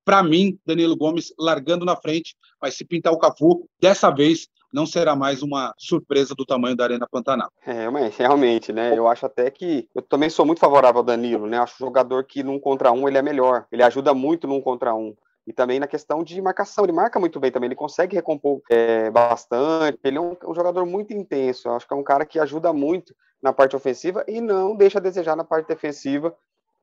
Para 0.05 0.21
mim, 0.21 0.59
Danilo 0.65 0.97
Gomes 0.97 1.33
largando 1.39 1.85
na 1.85 1.95
frente, 1.95 2.35
mas 2.61 2.75
se 2.75 2.83
pintar 2.83 3.13
o 3.13 3.19
Cafu, 3.19 3.69
dessa 3.79 4.09
vez 4.09 4.47
não 4.73 4.85
será 4.85 5.15
mais 5.15 5.43
uma 5.43 5.73
surpresa 5.77 6.33
do 6.35 6.45
tamanho 6.45 6.75
da 6.75 6.83
Arena 6.83 7.07
Pantanal. 7.09 7.49
É, 7.65 7.89
mas 7.89 8.17
realmente, 8.17 8.73
né? 8.73 8.97
Eu 8.97 9.07
acho 9.07 9.25
até 9.25 9.51
que 9.51 9.87
eu 9.93 10.01
também 10.01 10.29
sou 10.29 10.45
muito 10.45 10.59
favorável 10.59 10.99
ao 10.99 11.05
Danilo, 11.05 11.45
né? 11.45 11.59
Acho 11.59 11.75
um 11.83 11.87
jogador 11.87 12.23
que 12.25 12.41
num 12.41 12.59
contra 12.59 12.91
um 12.91 13.07
ele 13.07 13.17
é 13.17 13.21
melhor. 13.21 13.65
Ele 13.71 13.83
ajuda 13.83 14.13
muito 14.13 14.47
num 14.47 14.59
contra 14.59 14.95
um 14.95 15.13
e 15.45 15.53
também 15.53 15.79
na 15.79 15.87
questão 15.87 16.23
de 16.23 16.41
marcação, 16.41 16.85
ele 16.85 16.93
marca 16.93 17.19
muito 17.19 17.39
bem 17.39 17.51
também, 17.51 17.67
ele 17.67 17.75
consegue 17.75 18.15
recompor 18.15 18.61
é, 18.69 19.09
bastante, 19.09 19.99
ele 20.03 20.17
é 20.17 20.21
um, 20.21 20.35
um, 20.47 20.55
jogador 20.55 20.85
muito 20.85 21.13
intenso, 21.13 21.67
eu 21.67 21.73
acho 21.73 21.87
que 21.87 21.93
é 21.93 21.97
um 21.97 22.03
cara 22.03 22.25
que 22.25 22.39
ajuda 22.39 22.71
muito 22.71 23.13
na 23.41 23.51
parte 23.51 23.75
ofensiva 23.75 24.23
e 24.27 24.39
não 24.39 24.75
deixa 24.75 24.99
a 24.99 25.01
desejar 25.01 25.35
na 25.35 25.43
parte 25.43 25.67
defensiva, 25.67 26.33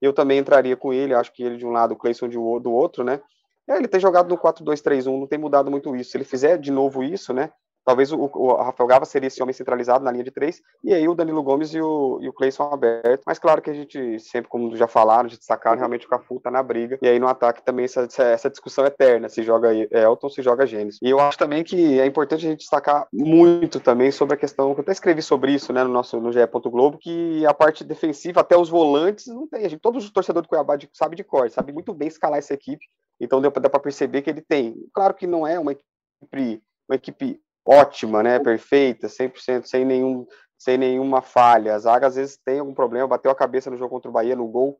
eu 0.00 0.12
também 0.12 0.38
entraria 0.38 0.76
com 0.76 0.92
ele, 0.92 1.14
acho 1.14 1.32
que 1.32 1.42
ele 1.42 1.56
de 1.56 1.66
um 1.66 1.70
lado, 1.70 1.92
o 1.92 1.96
Cleison 1.96 2.28
do 2.28 2.72
outro, 2.72 3.02
né, 3.02 3.20
é, 3.66 3.76
ele 3.76 3.88
tem 3.88 4.00
jogado 4.00 4.28
no 4.28 4.36
4-2-3-1, 4.36 5.06
não 5.06 5.26
tem 5.26 5.38
mudado 5.38 5.70
muito 5.70 5.96
isso, 5.96 6.10
se 6.10 6.16
ele 6.18 6.24
fizer 6.24 6.58
de 6.58 6.70
novo 6.70 7.02
isso, 7.02 7.32
né, 7.32 7.50
Talvez 7.84 8.12
o, 8.12 8.18
o, 8.18 8.54
Rafael 8.54 8.86
Gava 8.86 9.04
seria 9.04 9.26
esse 9.26 9.42
homem 9.42 9.52
centralizado 9.52 10.04
na 10.04 10.10
linha 10.10 10.24
de 10.24 10.30
três, 10.30 10.62
e 10.84 10.92
aí 10.92 11.08
o 11.08 11.14
Danilo 11.14 11.42
Gomes 11.42 11.74
e 11.74 11.80
o, 11.80 12.18
e 12.20 12.28
o 12.28 12.32
Cleison 12.32 12.70
aberto. 12.72 13.22
Mas 13.26 13.38
claro 13.38 13.62
que 13.62 13.70
a 13.70 13.74
gente, 13.74 14.18
sempre 14.20 14.48
como 14.48 14.76
já 14.76 14.86
falaram, 14.86 15.28
já 15.28 15.36
destacaram, 15.36 15.78
realmente 15.78 16.06
o 16.06 16.08
Cafu 16.08 16.40
tá 16.40 16.50
na 16.50 16.62
briga. 16.62 16.98
E 17.02 17.08
aí 17.08 17.18
no 17.18 17.28
ataque 17.28 17.62
também 17.62 17.84
essa, 17.84 18.06
essa 18.22 18.50
discussão 18.50 18.84
eterna, 18.84 19.28
se 19.28 19.42
joga 19.42 19.70
Elton, 19.74 20.28
se 20.28 20.42
joga 20.42 20.66
Gênesis. 20.66 21.00
E 21.02 21.10
eu 21.10 21.20
acho 21.20 21.38
também 21.38 21.64
que 21.64 21.98
é 21.98 22.06
importante 22.06 22.46
a 22.46 22.50
gente 22.50 22.60
destacar 22.60 23.06
muito 23.12 23.80
também 23.80 24.10
sobre 24.10 24.34
a 24.34 24.38
questão, 24.38 24.74
que 24.74 24.80
eu 24.80 24.82
até 24.82 24.92
escrevi 24.92 25.22
sobre 25.22 25.52
isso, 25.52 25.72
né, 25.72 25.82
no 25.82 25.90
nosso 25.90 26.20
no 26.20 26.32
GE. 26.32 26.40
Globo, 26.70 26.98
que 26.98 27.44
a 27.46 27.54
parte 27.54 27.82
defensiva, 27.82 28.40
até 28.40 28.56
os 28.56 28.68
volantes, 28.68 29.26
não 29.26 29.48
tem. 29.48 29.64
A 29.64 29.68
gente, 29.68 29.80
todos 29.80 30.04
os 30.04 30.10
torcedores 30.10 30.46
do 30.46 30.48
Cuiabá 30.48 30.76
sabe 30.92 31.16
de 31.16 31.24
cor, 31.24 31.50
sabe 31.50 31.72
muito 31.72 31.94
bem 31.94 32.08
escalar 32.08 32.38
essa 32.38 32.54
equipe. 32.54 32.84
Então 33.20 33.40
dá 33.40 33.50
para 33.50 33.80
perceber 33.80 34.22
que 34.22 34.30
ele 34.30 34.40
tem. 34.40 34.74
Claro 34.94 35.14
que 35.14 35.26
não 35.26 35.46
é 35.46 35.58
uma 35.58 35.72
equipe, 35.72 36.62
uma 36.88 36.96
equipe 36.96 37.40
ótima, 37.70 38.22
né, 38.22 38.38
perfeita, 38.40 39.08
100%, 39.08 39.66
sem 39.66 39.84
nenhum 39.84 40.26
sem 40.58 40.76
nenhuma 40.76 41.22
falha. 41.22 41.74
A 41.74 41.78
zaga 41.78 42.06
às 42.06 42.16
vezes 42.16 42.36
tem 42.44 42.58
algum 42.58 42.74
problema, 42.74 43.08
bateu 43.08 43.30
a 43.30 43.34
cabeça 43.34 43.70
no 43.70 43.78
jogo 43.78 43.88
contra 43.88 44.10
o 44.10 44.12
Bahia 44.12 44.36
no 44.36 44.46
gol, 44.46 44.78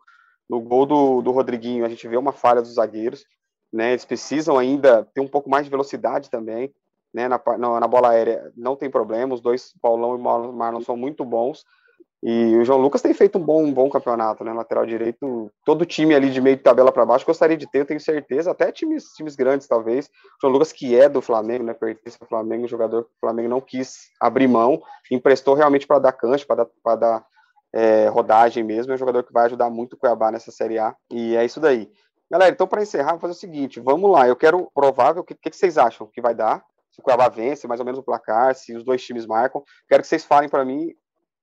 no 0.49 0.61
gol 0.61 0.85
do, 0.85 1.23
do 1.23 1.31
Rodriguinho, 1.31 1.87
a 1.87 1.89
gente 1.89 2.07
vê 2.07 2.19
uma 2.19 2.33
falha 2.33 2.61
dos 2.61 2.75
zagueiros, 2.75 3.25
né? 3.73 3.93
Eles 3.93 4.05
precisam 4.05 4.59
ainda 4.59 5.07
ter 5.15 5.21
um 5.23 5.29
pouco 5.29 5.49
mais 5.49 5.65
de 5.65 5.71
velocidade 5.71 6.29
também. 6.29 6.75
né, 7.15 7.29
na, 7.29 7.41
na, 7.57 7.81
na, 7.81 7.89
bola 7.89 8.11
aérea 8.11 8.53
não 8.57 8.77
tem 8.77 8.91
problema, 8.91 9.33
os 9.33 9.41
dois, 9.41 9.73
Paulão 9.81 10.17
e 10.17 10.21
Marlon, 10.21 10.83
são 10.83 10.97
muito 10.97 11.25
bons, 11.25 11.65
e 12.23 12.55
o 12.57 12.65
João 12.67 12.79
Lucas 12.79 13.01
tem 13.01 13.15
feito 13.15 13.39
um 13.39 13.43
bom, 13.43 13.65
um 13.65 13.73
bom 13.73 13.89
campeonato, 13.89 14.45
né? 14.45 14.53
Lateral 14.53 14.85
direito, 14.85 15.51
todo 15.65 15.87
time 15.87 16.15
ali 16.15 16.31
de 16.31 16.41
meio 16.41 16.57
de 16.57 16.63
tabela 16.63 16.93
para 16.93 17.07
baixo 17.07 17.25
gostaria 17.25 17.57
de 17.57 17.67
ter, 17.67 17.81
eu 17.81 17.87
tenho 17.87 18.01
certeza, 18.01 18.51
até 18.51 18.71
times, 18.71 19.05
times 19.15 19.35
grandes 19.35 19.67
talvez. 19.67 20.07
O 20.07 20.11
João 20.43 20.53
Lucas, 20.53 20.71
que 20.71 20.95
é 20.95 21.09
do 21.09 21.23
Flamengo, 21.23 21.65
né? 21.65 21.73
Pertence 21.73 22.19
ao 22.21 22.29
Flamengo, 22.29 22.69
jogador 22.69 23.05
que 23.05 23.11
o 23.11 23.21
Flamengo 23.21 23.49
não 23.49 23.61
quis 23.61 24.11
abrir 24.21 24.49
mão, 24.49 24.83
emprestou 25.11 25.55
realmente 25.55 25.87
para 25.87 25.99
dar 25.99 26.13
cancha, 26.13 26.45
para 26.47 26.67
dar, 26.85 26.97
dar 26.97 27.27
é, 27.73 28.09
rodagem 28.09 28.63
mesmo. 28.63 28.93
É 28.93 28.97
um 28.97 28.99
jogador 28.99 29.23
que 29.23 29.33
vai 29.33 29.47
ajudar 29.47 29.71
muito 29.71 29.95
o 29.95 29.97
Cuiabá 29.97 30.31
nessa 30.31 30.51
Série 30.51 30.79
A, 30.79 30.95
e 31.11 31.35
é 31.37 31.45
isso 31.45 31.59
daí. 31.59 31.91
Galera, 32.31 32.53
então 32.53 32.67
para 32.67 32.83
encerrar, 32.83 33.13
vou 33.13 33.21
fazer 33.21 33.33
o 33.33 33.37
seguinte: 33.37 33.81
vamos 33.81 34.11
lá, 34.11 34.29
eu 34.29 34.37
quero 34.37 34.71
provável, 34.75 35.23
o 35.23 35.25
que, 35.25 35.35
que 35.35 35.57
vocês 35.57 35.79
acham 35.79 36.07
que 36.07 36.21
vai 36.21 36.35
dar? 36.35 36.63
Se 36.91 37.01
o 37.01 37.03
Cuiabá 37.03 37.29
vence, 37.29 37.67
mais 37.67 37.81
ou 37.81 37.87
menos 37.87 37.99
o 37.99 38.03
placar, 38.03 38.55
se 38.55 38.75
os 38.75 38.85
dois 38.85 39.03
times 39.03 39.25
marcam. 39.25 39.63
Quero 39.89 40.03
que 40.03 40.09
vocês 40.09 40.25
falem 40.25 40.49
para 40.49 40.65
mim 40.65 40.93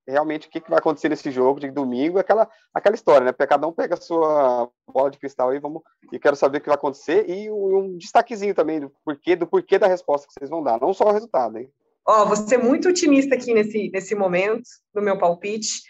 realmente 0.08 0.48
o 0.48 0.50
que, 0.50 0.62
que 0.62 0.70
vai 0.70 0.80
acontecer 0.80 1.10
nesse 1.10 1.30
jogo 1.32 1.60
de 1.60 1.70
domingo, 1.70 2.18
aquela, 2.18 2.50
aquela 2.74 2.96
história, 2.96 3.26
né? 3.26 3.34
Cada 3.34 3.68
um 3.68 3.74
pega 3.74 3.96
a 3.96 4.02
sua 4.02 4.70
bola 4.92 5.12
de 5.12 5.18
cristal 5.18 5.50
aí, 5.50 5.60
vamos, 5.60 5.82
e 6.12 6.18
quero 6.18 6.36
saber 6.36 6.60
o 6.60 6.62
que 6.62 6.68
vai 6.68 6.76
acontecer 6.76 7.30
e 7.30 7.52
um, 7.52 7.98
destaquezinho 7.98 8.56
também 8.56 8.80
do 8.80 8.92
porquê, 9.04 9.36
do 9.36 9.46
porquê 9.46 9.78
da 9.78 9.88
resposta 9.88 10.28
que 10.28 10.34
vocês 10.34 10.50
vão 10.50 10.64
dar, 10.64 10.80
não 10.80 10.94
só 10.94 11.06
o 11.06 11.12
resultado, 11.12 11.58
hein? 11.58 11.70
Ó, 12.06 12.22
oh, 12.22 12.26
vou 12.26 12.38
ser 12.38 12.58
muito 12.58 12.88
otimista 12.88 13.36
aqui 13.36 13.54
nesse, 13.54 13.90
nesse 13.92 14.16
momento, 14.16 14.64
no 14.96 15.02
meu 15.02 15.18
palpite. 15.18 15.82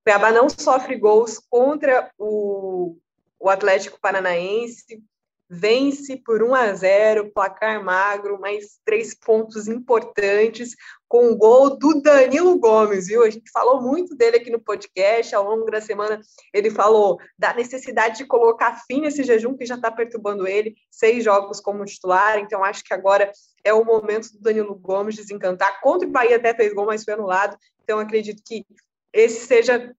O 0.00 0.04
Cuiabá 0.04 0.32
não 0.32 0.48
sofre 0.48 0.96
gols 0.96 1.38
contra 1.50 2.10
o, 2.18 2.96
o 3.38 3.50
Atlético 3.50 4.00
Paranaense, 4.00 5.02
vence 5.48 6.16
por 6.24 6.42
1 6.42 6.54
a 6.54 6.74
0, 6.74 7.30
placar 7.32 7.82
magro, 7.82 8.40
mais 8.40 8.78
três 8.84 9.14
pontos 9.14 9.68
importantes, 9.68 10.74
com 11.08 11.30
o 11.30 11.36
gol 11.36 11.78
do 11.78 12.00
Danilo 12.02 12.58
Gomes, 12.58 13.06
viu? 13.06 13.22
A 13.22 13.30
gente 13.30 13.50
falou 13.50 13.80
muito 13.80 14.16
dele 14.16 14.38
aqui 14.38 14.50
no 14.50 14.60
podcast, 14.60 15.34
ao 15.34 15.44
longo 15.44 15.70
da 15.70 15.80
semana 15.80 16.20
ele 16.52 16.70
falou 16.70 17.18
da 17.38 17.54
necessidade 17.54 18.18
de 18.18 18.26
colocar 18.26 18.82
fim 18.86 19.00
nesse 19.00 19.22
jejum 19.22 19.56
que 19.56 19.64
já 19.64 19.76
está 19.76 19.90
perturbando 19.90 20.46
ele, 20.46 20.74
seis 20.90 21.22
jogos 21.22 21.60
como 21.60 21.84
titular, 21.84 22.38
então 22.38 22.64
acho 22.64 22.82
que 22.82 22.92
agora 22.92 23.30
é 23.62 23.72
o 23.72 23.84
momento 23.84 24.32
do 24.32 24.40
Danilo 24.40 24.74
Gomes 24.74 25.16
desencantar. 25.16 25.80
Contra 25.80 26.08
o 26.08 26.10
Bahia 26.10 26.36
até 26.36 26.54
fez 26.54 26.72
gol, 26.72 26.86
mas 26.86 27.04
foi 27.04 27.14
anulado, 27.14 27.56
então 27.82 27.98
acredito 27.98 28.42
que 28.44 28.66
esse 29.12 29.46
seja 29.46 29.94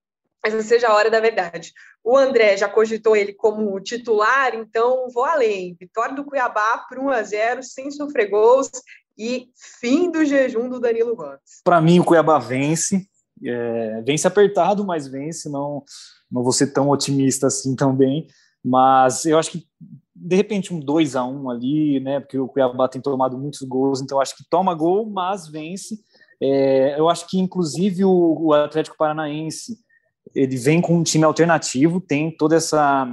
essa 0.48 0.62
seja 0.64 0.88
a 0.88 0.96
hora 0.96 1.10
da 1.10 1.20
verdade. 1.20 1.74
O 2.04 2.18
André 2.18 2.56
já 2.58 2.70
cogitou 2.70 3.16
ele 3.16 3.34
como 3.34 3.80
titular, 3.80 4.56
então 4.56 5.10
vou 5.14 5.26
além. 5.26 5.76
Vitória 5.80 6.16
do 6.16 6.24
Cuiabá 6.24 6.86
por 6.90 6.98
1 6.98 7.10
a 7.10 7.24
0 7.24 7.64
sem 7.64 7.92
sofrer 7.92 8.30
gols 8.30 8.70
e 9.18 9.50
fim 9.80 10.12
do 10.12 10.24
jejum 10.24 10.70
do 10.70 10.80
Danilo 10.80 11.16
Gomes. 11.16 11.62
Para 11.64 11.82
mim, 11.82 12.00
o 12.00 12.04
Cuiabá 12.04 12.40
vence. 12.40 13.08
É, 13.44 14.02
vence 14.04 14.28
apertado, 14.28 14.86
mas 14.86 15.08
vence. 15.08 15.50
Não, 15.50 15.84
não 16.32 16.44
vou 16.44 16.52
ser 16.52 16.68
tão 16.68 16.90
otimista 16.90 17.48
assim 17.48 17.76
também. 17.76 18.28
Mas 18.64 19.26
eu 19.26 19.38
acho 19.38 19.52
que, 19.52 19.68
de 20.16 20.36
repente, 20.36 20.74
um 20.74 20.80
2 20.80 21.16
a 21.16 21.26
1 21.26 21.50
ali, 21.50 22.00
né? 22.00 22.20
Porque 22.20 22.38
o 22.38 22.48
Cuiabá 22.48 22.88
tem 22.88 23.02
tomado 23.02 23.38
muitos 23.38 23.62
gols, 23.62 24.02
então 24.02 24.20
acho 24.22 24.36
que 24.36 24.44
toma 24.50 24.74
gol, 24.74 25.10
mas 25.10 25.48
vence. 25.48 26.00
É, 26.42 27.00
eu 27.00 27.10
acho 27.10 27.28
que, 27.28 27.40
inclusive, 27.40 28.06
o, 28.06 28.38
o 28.40 28.54
Atlético 28.54 28.98
Paranaense 28.98 29.78
ele 30.34 30.58
vem 30.58 30.82
com 30.82 30.98
um 30.98 31.04
time 31.04 31.24
alternativo, 31.24 32.00
tem 32.02 32.32
toda 32.32 32.56
essa 32.56 33.08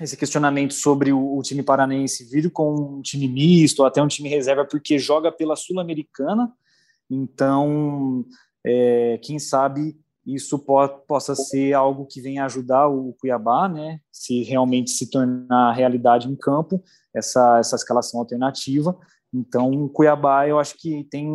esse 0.00 0.16
questionamento 0.16 0.72
sobre 0.72 1.12
o, 1.12 1.36
o 1.36 1.42
time 1.42 1.62
paranense 1.62 2.24
vir 2.24 2.50
com 2.50 2.74
um 2.74 3.02
time 3.02 3.28
misto, 3.28 3.80
ou 3.80 3.86
até 3.86 4.02
um 4.02 4.08
time 4.08 4.28
reserva, 4.28 4.64
porque 4.64 4.98
joga 4.98 5.30
pela 5.30 5.54
Sul-Americana. 5.56 6.50
Então, 7.10 8.24
é, 8.64 9.18
quem 9.22 9.38
sabe 9.38 9.98
isso 10.26 10.58
po 10.58 10.88
possa 11.06 11.34
ser 11.34 11.72
algo 11.72 12.06
que 12.06 12.20
venha 12.20 12.44
ajudar 12.44 12.88
o 12.88 13.14
Cuiabá, 13.20 13.68
né? 13.68 14.00
Se 14.12 14.42
realmente 14.42 14.90
se 14.90 15.10
tornar 15.10 15.72
realidade 15.72 16.28
em 16.28 16.36
campo, 16.36 16.82
essa, 17.14 17.58
essa 17.58 17.76
escalação 17.76 18.20
alternativa. 18.20 18.96
Então, 19.32 19.70
o 19.70 19.88
Cuiabá, 19.88 20.46
eu 20.46 20.58
acho 20.58 20.76
que 20.78 21.04
tem 21.10 21.28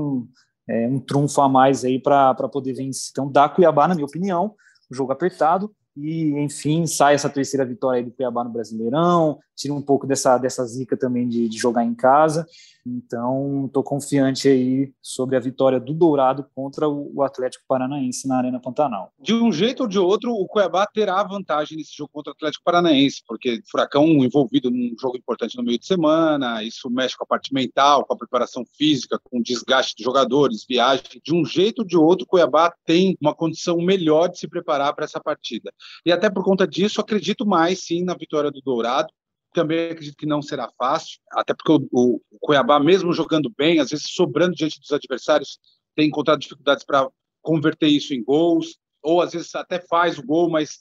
é, 0.67 0.87
um 0.87 0.99
trunfo 0.99 1.41
a 1.41 1.49
mais 1.49 1.83
aí 1.83 1.99
para 1.99 2.33
poder 2.49 2.73
vencer. 2.73 3.09
Então, 3.11 3.31
dá 3.31 3.49
Cuiabá, 3.49 3.87
na 3.87 3.95
minha 3.95 4.05
opinião, 4.05 4.55
jogo 4.91 5.11
apertado, 5.11 5.73
e 5.95 6.31
enfim 6.39 6.85
sai 6.85 7.15
essa 7.15 7.29
terceira 7.29 7.65
vitória 7.65 8.03
do 8.03 8.11
Cuiabá 8.11 8.43
no 8.43 8.49
Brasileirão, 8.49 9.39
tira 9.55 9.73
um 9.73 9.81
pouco 9.81 10.05
dessa, 10.05 10.37
dessa 10.37 10.65
zica 10.65 10.97
também 10.97 11.27
de, 11.27 11.47
de 11.47 11.57
jogar 11.57 11.85
em 11.85 11.95
casa. 11.95 12.45
Então, 12.85 13.65
estou 13.65 13.83
confiante 13.83 14.47
aí 14.47 14.93
sobre 15.01 15.35
a 15.35 15.39
vitória 15.39 15.79
do 15.79 15.91
Dourado 15.91 16.45
contra 16.53 16.87
o, 16.87 17.23
Atlético 17.23 17.65
Paranaense 17.67 18.27
na 18.27 18.37
Arena 18.37 18.59
Pantanal. 18.59 19.11
De 19.19 19.33
um 19.33 19.51
jeito 19.51 19.83
ou 19.83 19.89
de 19.89 19.97
outro, 19.97 20.31
o 20.31 20.45
Cuiabá 20.45 20.85
terá 20.85 21.23
vantagem 21.23 21.77
nesse 21.77 21.95
jogo 21.95 22.11
contra 22.13 22.31
o 22.31 22.35
Atlético 22.35 22.63
Paranaense, 22.63 23.23
porque 23.27 23.59
Furacão 23.69 24.05
envolvido 24.05 24.69
num 24.69 24.95
jogo 24.99 25.17
importante 25.17 25.57
no 25.57 25.63
meio 25.63 25.79
de 25.79 25.87
semana, 25.87 26.63
isso 26.63 26.87
mexe 26.89 27.17
com 27.17 27.23
a 27.23 27.27
parte 27.27 27.51
mental, 27.51 28.05
com 28.05 28.13
a 28.13 28.17
preparação 28.17 28.63
física, 28.77 29.19
com 29.23 29.39
o 29.39 29.43
desgaste 29.43 29.95
de 29.97 30.03
jogadores, 30.03 30.63
viagem. 30.69 31.03
De 31.23 31.33
um 31.33 31.43
jeito 31.43 31.79
ou 31.79 31.85
de 31.85 31.97
outro, 31.97 32.25
o 32.25 32.27
Cuiabá 32.27 32.71
tem 32.85 33.17
uma 33.19 33.33
condição 33.33 33.77
melhor 33.77 34.27
de 34.27 34.37
se 34.37 34.47
preparar 34.47 34.93
para 34.93 35.05
essa 35.05 35.19
partida. 35.19 35.73
E 36.05 36.11
até 36.11 36.29
por 36.29 36.43
conta 36.43 36.67
disso, 36.67 37.01
acredito 37.01 37.47
mais 37.47 37.83
sim 37.83 38.03
na 38.03 38.13
vitória 38.13 38.51
do 38.51 38.61
Dourado 38.61 39.11
também 39.55 39.89
acredito 39.89 40.17
que 40.17 40.25
não 40.25 40.41
será 40.41 40.69
fácil, 40.77 41.19
até 41.31 41.53
porque 41.53 41.71
o, 41.71 41.87
o, 41.91 42.21
Cuiabá, 42.39 42.79
mesmo 42.79 43.13
jogando 43.13 43.51
bem, 43.57 43.79
às 43.79 43.89
vezes 43.89 44.07
sobrando 44.09 44.53
diante 44.53 44.79
dos 44.79 44.91
adversários, 44.91 45.59
tem 45.95 46.07
encontrado 46.07 46.39
dificuldades 46.39 46.83
para 46.83 47.09
converter 47.41 47.87
isso 47.87 48.13
em 48.13 48.23
gols, 48.23 48.77
ou 49.01 49.21
às 49.21 49.31
vezes 49.31 49.55
até 49.55 49.79
faz 49.79 50.17
o 50.17 50.25
gol, 50.25 50.49
mas 50.49 50.79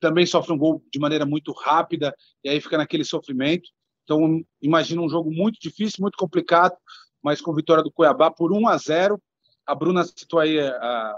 também 0.00 0.24
sofre 0.24 0.52
um 0.52 0.58
gol 0.58 0.82
de 0.92 0.98
maneira 0.98 1.26
muito 1.26 1.52
rápida, 1.52 2.14
e 2.42 2.48
aí 2.48 2.60
fica 2.60 2.78
naquele 2.78 3.04
sofrimento. 3.04 3.68
Então, 4.04 4.42
imagina 4.60 5.02
um 5.02 5.08
jogo 5.08 5.30
muito 5.30 5.58
difícil, 5.60 6.00
muito 6.00 6.16
complicado, 6.16 6.76
mas 7.22 7.40
com 7.40 7.54
vitória 7.54 7.82
do 7.82 7.92
Cuiabá 7.92 8.30
por 8.30 8.52
1 8.52 8.68
a 8.68 8.76
0. 8.76 9.22
A 9.66 9.74
Bruna 9.74 10.04
citou 10.04 10.40
aí 10.40 10.58
a, 10.60 11.14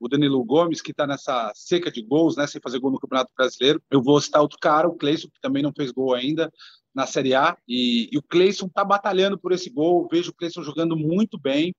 o 0.00 0.08
Danilo 0.08 0.42
Gomes, 0.42 0.80
que 0.80 0.92
está 0.92 1.06
nessa 1.06 1.52
seca 1.54 1.90
de 1.90 2.02
gols, 2.02 2.36
né, 2.36 2.46
sem 2.46 2.60
fazer 2.60 2.78
gol 2.78 2.90
no 2.90 2.98
Campeonato 2.98 3.30
Brasileiro. 3.36 3.82
Eu 3.90 4.02
vou 4.02 4.20
citar 4.20 4.40
outro 4.40 4.58
cara, 4.58 4.88
o 4.88 4.96
Cleison, 4.96 5.28
que 5.28 5.40
também 5.40 5.62
não 5.62 5.72
fez 5.76 5.90
gol 5.92 6.14
ainda 6.14 6.50
na 6.94 7.06
Série 7.06 7.34
A. 7.34 7.56
E, 7.68 8.08
e 8.10 8.16
o 8.18 8.22
Cleison 8.22 8.66
está 8.66 8.82
batalhando 8.82 9.38
por 9.38 9.52
esse 9.52 9.68
gol. 9.68 10.08
vejo 10.10 10.30
o 10.30 10.34
Cleison 10.34 10.62
jogando 10.62 10.96
muito 10.96 11.38
bem, 11.38 11.74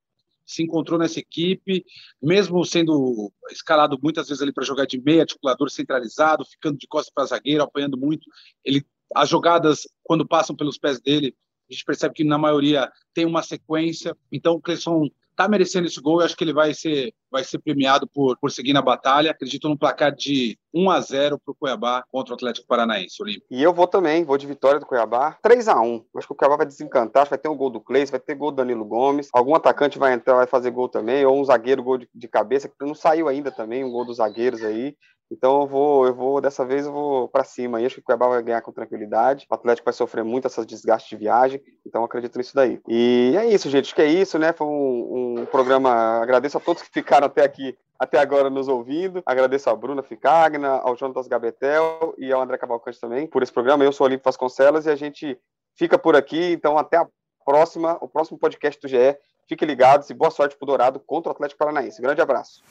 se 0.46 0.62
encontrou 0.62 1.00
nessa 1.00 1.20
equipe, 1.20 1.84
mesmo 2.22 2.64
sendo 2.64 3.32
escalado 3.50 3.98
muitas 4.02 4.28
vezes 4.28 4.42
ali 4.42 4.54
para 4.54 4.66
jogar 4.66 4.86
de 4.86 5.02
meia, 5.02 5.22
articulador 5.22 5.70
centralizado, 5.70 6.46
ficando 6.46 6.78
de 6.78 6.88
costas 6.88 7.14
para 7.14 7.26
zagueiro, 7.26 7.64
apanhando 7.64 7.98
muito. 7.98 8.30
Ele, 8.64 8.86
as 9.16 9.30
jogadas, 9.30 9.88
quando 10.04 10.28
passam 10.28 10.56
pelos 10.56 10.78
pés 10.78 11.00
dele, 11.02 11.36
a 11.70 11.74
gente 11.74 11.86
percebe 11.86 12.14
que 12.14 12.24
na 12.24 12.38
maioria 12.38 12.92
tem 13.14 13.26
uma 13.26 13.42
sequência. 13.42 14.16
Então 14.32 14.56
o 14.56 14.62
Cleison 14.62 15.10
está 15.32 15.48
merecendo 15.48 15.88
esse 15.88 16.00
gol. 16.00 16.20
Eu 16.20 16.26
acho 16.26 16.36
que 16.36 16.44
ele 16.44 16.54
vai 16.54 16.74
ser, 16.74 17.14
vai 17.32 17.44
ser 17.44 17.60
premiado 17.60 18.08
por, 18.08 18.38
por 18.38 18.52
seguir 18.52 18.74
na 18.74 18.82
batalha. 18.82 19.32
Acredito 19.32 19.70
num 19.70 19.78
placar 19.78 20.14
de 20.14 20.58
1 20.74 20.90
a 20.90 21.00
0 21.00 21.40
para 21.40 21.52
o 21.52 21.56
Cuiabá 21.56 22.04
contra 22.12 22.34
o 22.34 22.36
Atlético 22.36 22.68
Paranaense, 22.68 23.22
Olímpio. 23.22 23.44
E 23.50 23.62
eu 23.62 23.74
vou 23.74 23.88
também, 23.88 24.24
vou 24.24 24.38
de 24.38 24.48
vitória 24.48 24.80
do 24.80 24.86
Cuiabá. 24.86 25.38
3 25.42 25.68
a 25.68 25.80
1 25.80 26.06
Acho 26.18 26.28
que 26.28 26.34
o 26.34 26.36
Cuiabá 26.36 26.58
vai 26.58 26.66
desencantar. 26.66 27.28
Vai 27.28 27.38
ter 27.38 27.50
um 27.50 27.56
gol 27.56 27.70
do 27.70 27.80
Cleis, 27.82 28.10
vai 28.10 28.20
ter 28.20 28.36
gol 28.36 28.52
do 28.52 28.58
Danilo 28.58 28.86
Gomes. 28.86 29.30
Algum 29.34 29.56
atacante 29.56 29.98
vai 29.98 30.14
entrar, 30.14 30.36
vai 30.36 30.48
fazer 30.48 30.72
gol 30.72 30.90
também. 30.90 31.26
Ou 31.26 31.40
um 31.40 31.46
zagueiro, 31.46 31.84
gol 31.84 31.98
de, 31.98 32.10
de 32.14 32.28
cabeça, 32.28 32.68
que 32.68 32.86
não 32.86 32.94
saiu 32.94 33.28
ainda 33.28 33.52
também, 33.52 33.84
um 33.84 33.92
gol 33.92 34.06
dos 34.06 34.18
zagueiros 34.18 34.64
aí. 34.64 34.96
Então 35.32 35.62
eu 35.62 35.68
vou, 35.68 36.06
eu 36.06 36.14
vou 36.14 36.42
dessa 36.42 36.66
vez 36.66 36.86
eu 36.86 36.92
vou 36.92 37.28
para 37.30 37.46
cima. 37.46 37.80
E 37.80 37.86
acho 37.86 37.96
que 37.96 38.02
o 38.02 38.04
Cuiabá 38.04 38.28
vai 38.28 38.44
ganhar 38.44 38.62
com 38.62 38.74
tranquilidade. 38.74 39.48
O 39.50 39.56
Atlético 39.56 39.86
vai 39.86 39.94
sofrer 39.94 40.26
muito 40.26 40.46
essas 40.46 40.66
desgastes 40.66 41.10
de 41.10 41.16
viagem. 41.16 41.62
Então 41.88 42.04
acredito 42.04 42.38
nisso 42.38 42.54
daí. 42.54 42.82
E 42.88 43.34
é 43.38 43.46
isso, 43.46 43.70
gente. 43.70 43.86
Acho 43.86 43.96
que 43.96 44.02
é 44.02 44.08
isso, 44.08 44.38
né? 44.38 44.52
Foi 44.52 44.68
um, 44.68 45.40
um 45.40 45.46
programa. 45.46 45.90
Agradeço 46.22 46.58
a 46.58 46.62
todos 46.62 46.82
que 46.84 46.90
ficaram 46.92 47.21
até 47.26 47.44
aqui, 47.44 47.78
até 48.00 48.20
agora 48.20 48.50
nos 48.50 48.68
ouvindo. 48.68 49.22
Agradeço 49.26 49.70
a 49.70 49.76
Bruna 49.76 50.02
Ficagna, 50.02 50.80
ao 50.84 50.96
Jonatas 50.96 51.28
Gabetel 51.28 52.16
e 52.18 52.32
ao 52.32 52.42
André 52.42 52.58
Cavalcante 52.58 53.00
também 53.00 53.28
por 53.28 53.44
esse 53.44 53.52
programa. 53.52 53.84
Eu 53.84 53.92
sou 53.92 54.06
o 54.06 54.10
Olímpio 54.10 54.26
Vasconcelos 54.26 54.86
e 54.86 54.90
a 54.90 54.96
gente 54.96 55.40
fica 55.76 55.98
por 55.98 56.16
aqui. 56.16 56.52
Então 56.52 56.78
até 56.78 56.98
a 56.98 57.08
próxima, 57.46 57.98
o 58.02 58.08
próximo 58.08 58.38
podcast 58.38 58.80
do 58.82 58.88
GE. 58.88 59.18
Fiquem 59.48 59.68
ligados 59.68 60.10
e 60.10 60.14
boa 60.14 60.32
sorte 60.32 60.56
pro 60.56 60.66
Dourado 60.66 61.00
contra 61.00 61.30
o 61.30 61.34
Atlético 61.34 61.60
Paranaense. 61.60 62.02
Grande 62.02 62.22
abraço. 62.22 62.64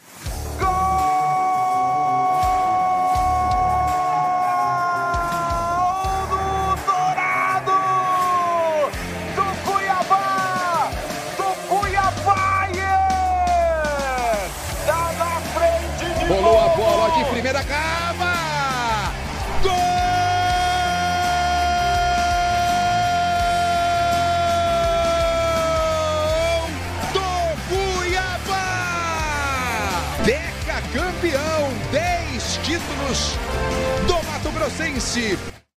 Grossense. 34.61 35.70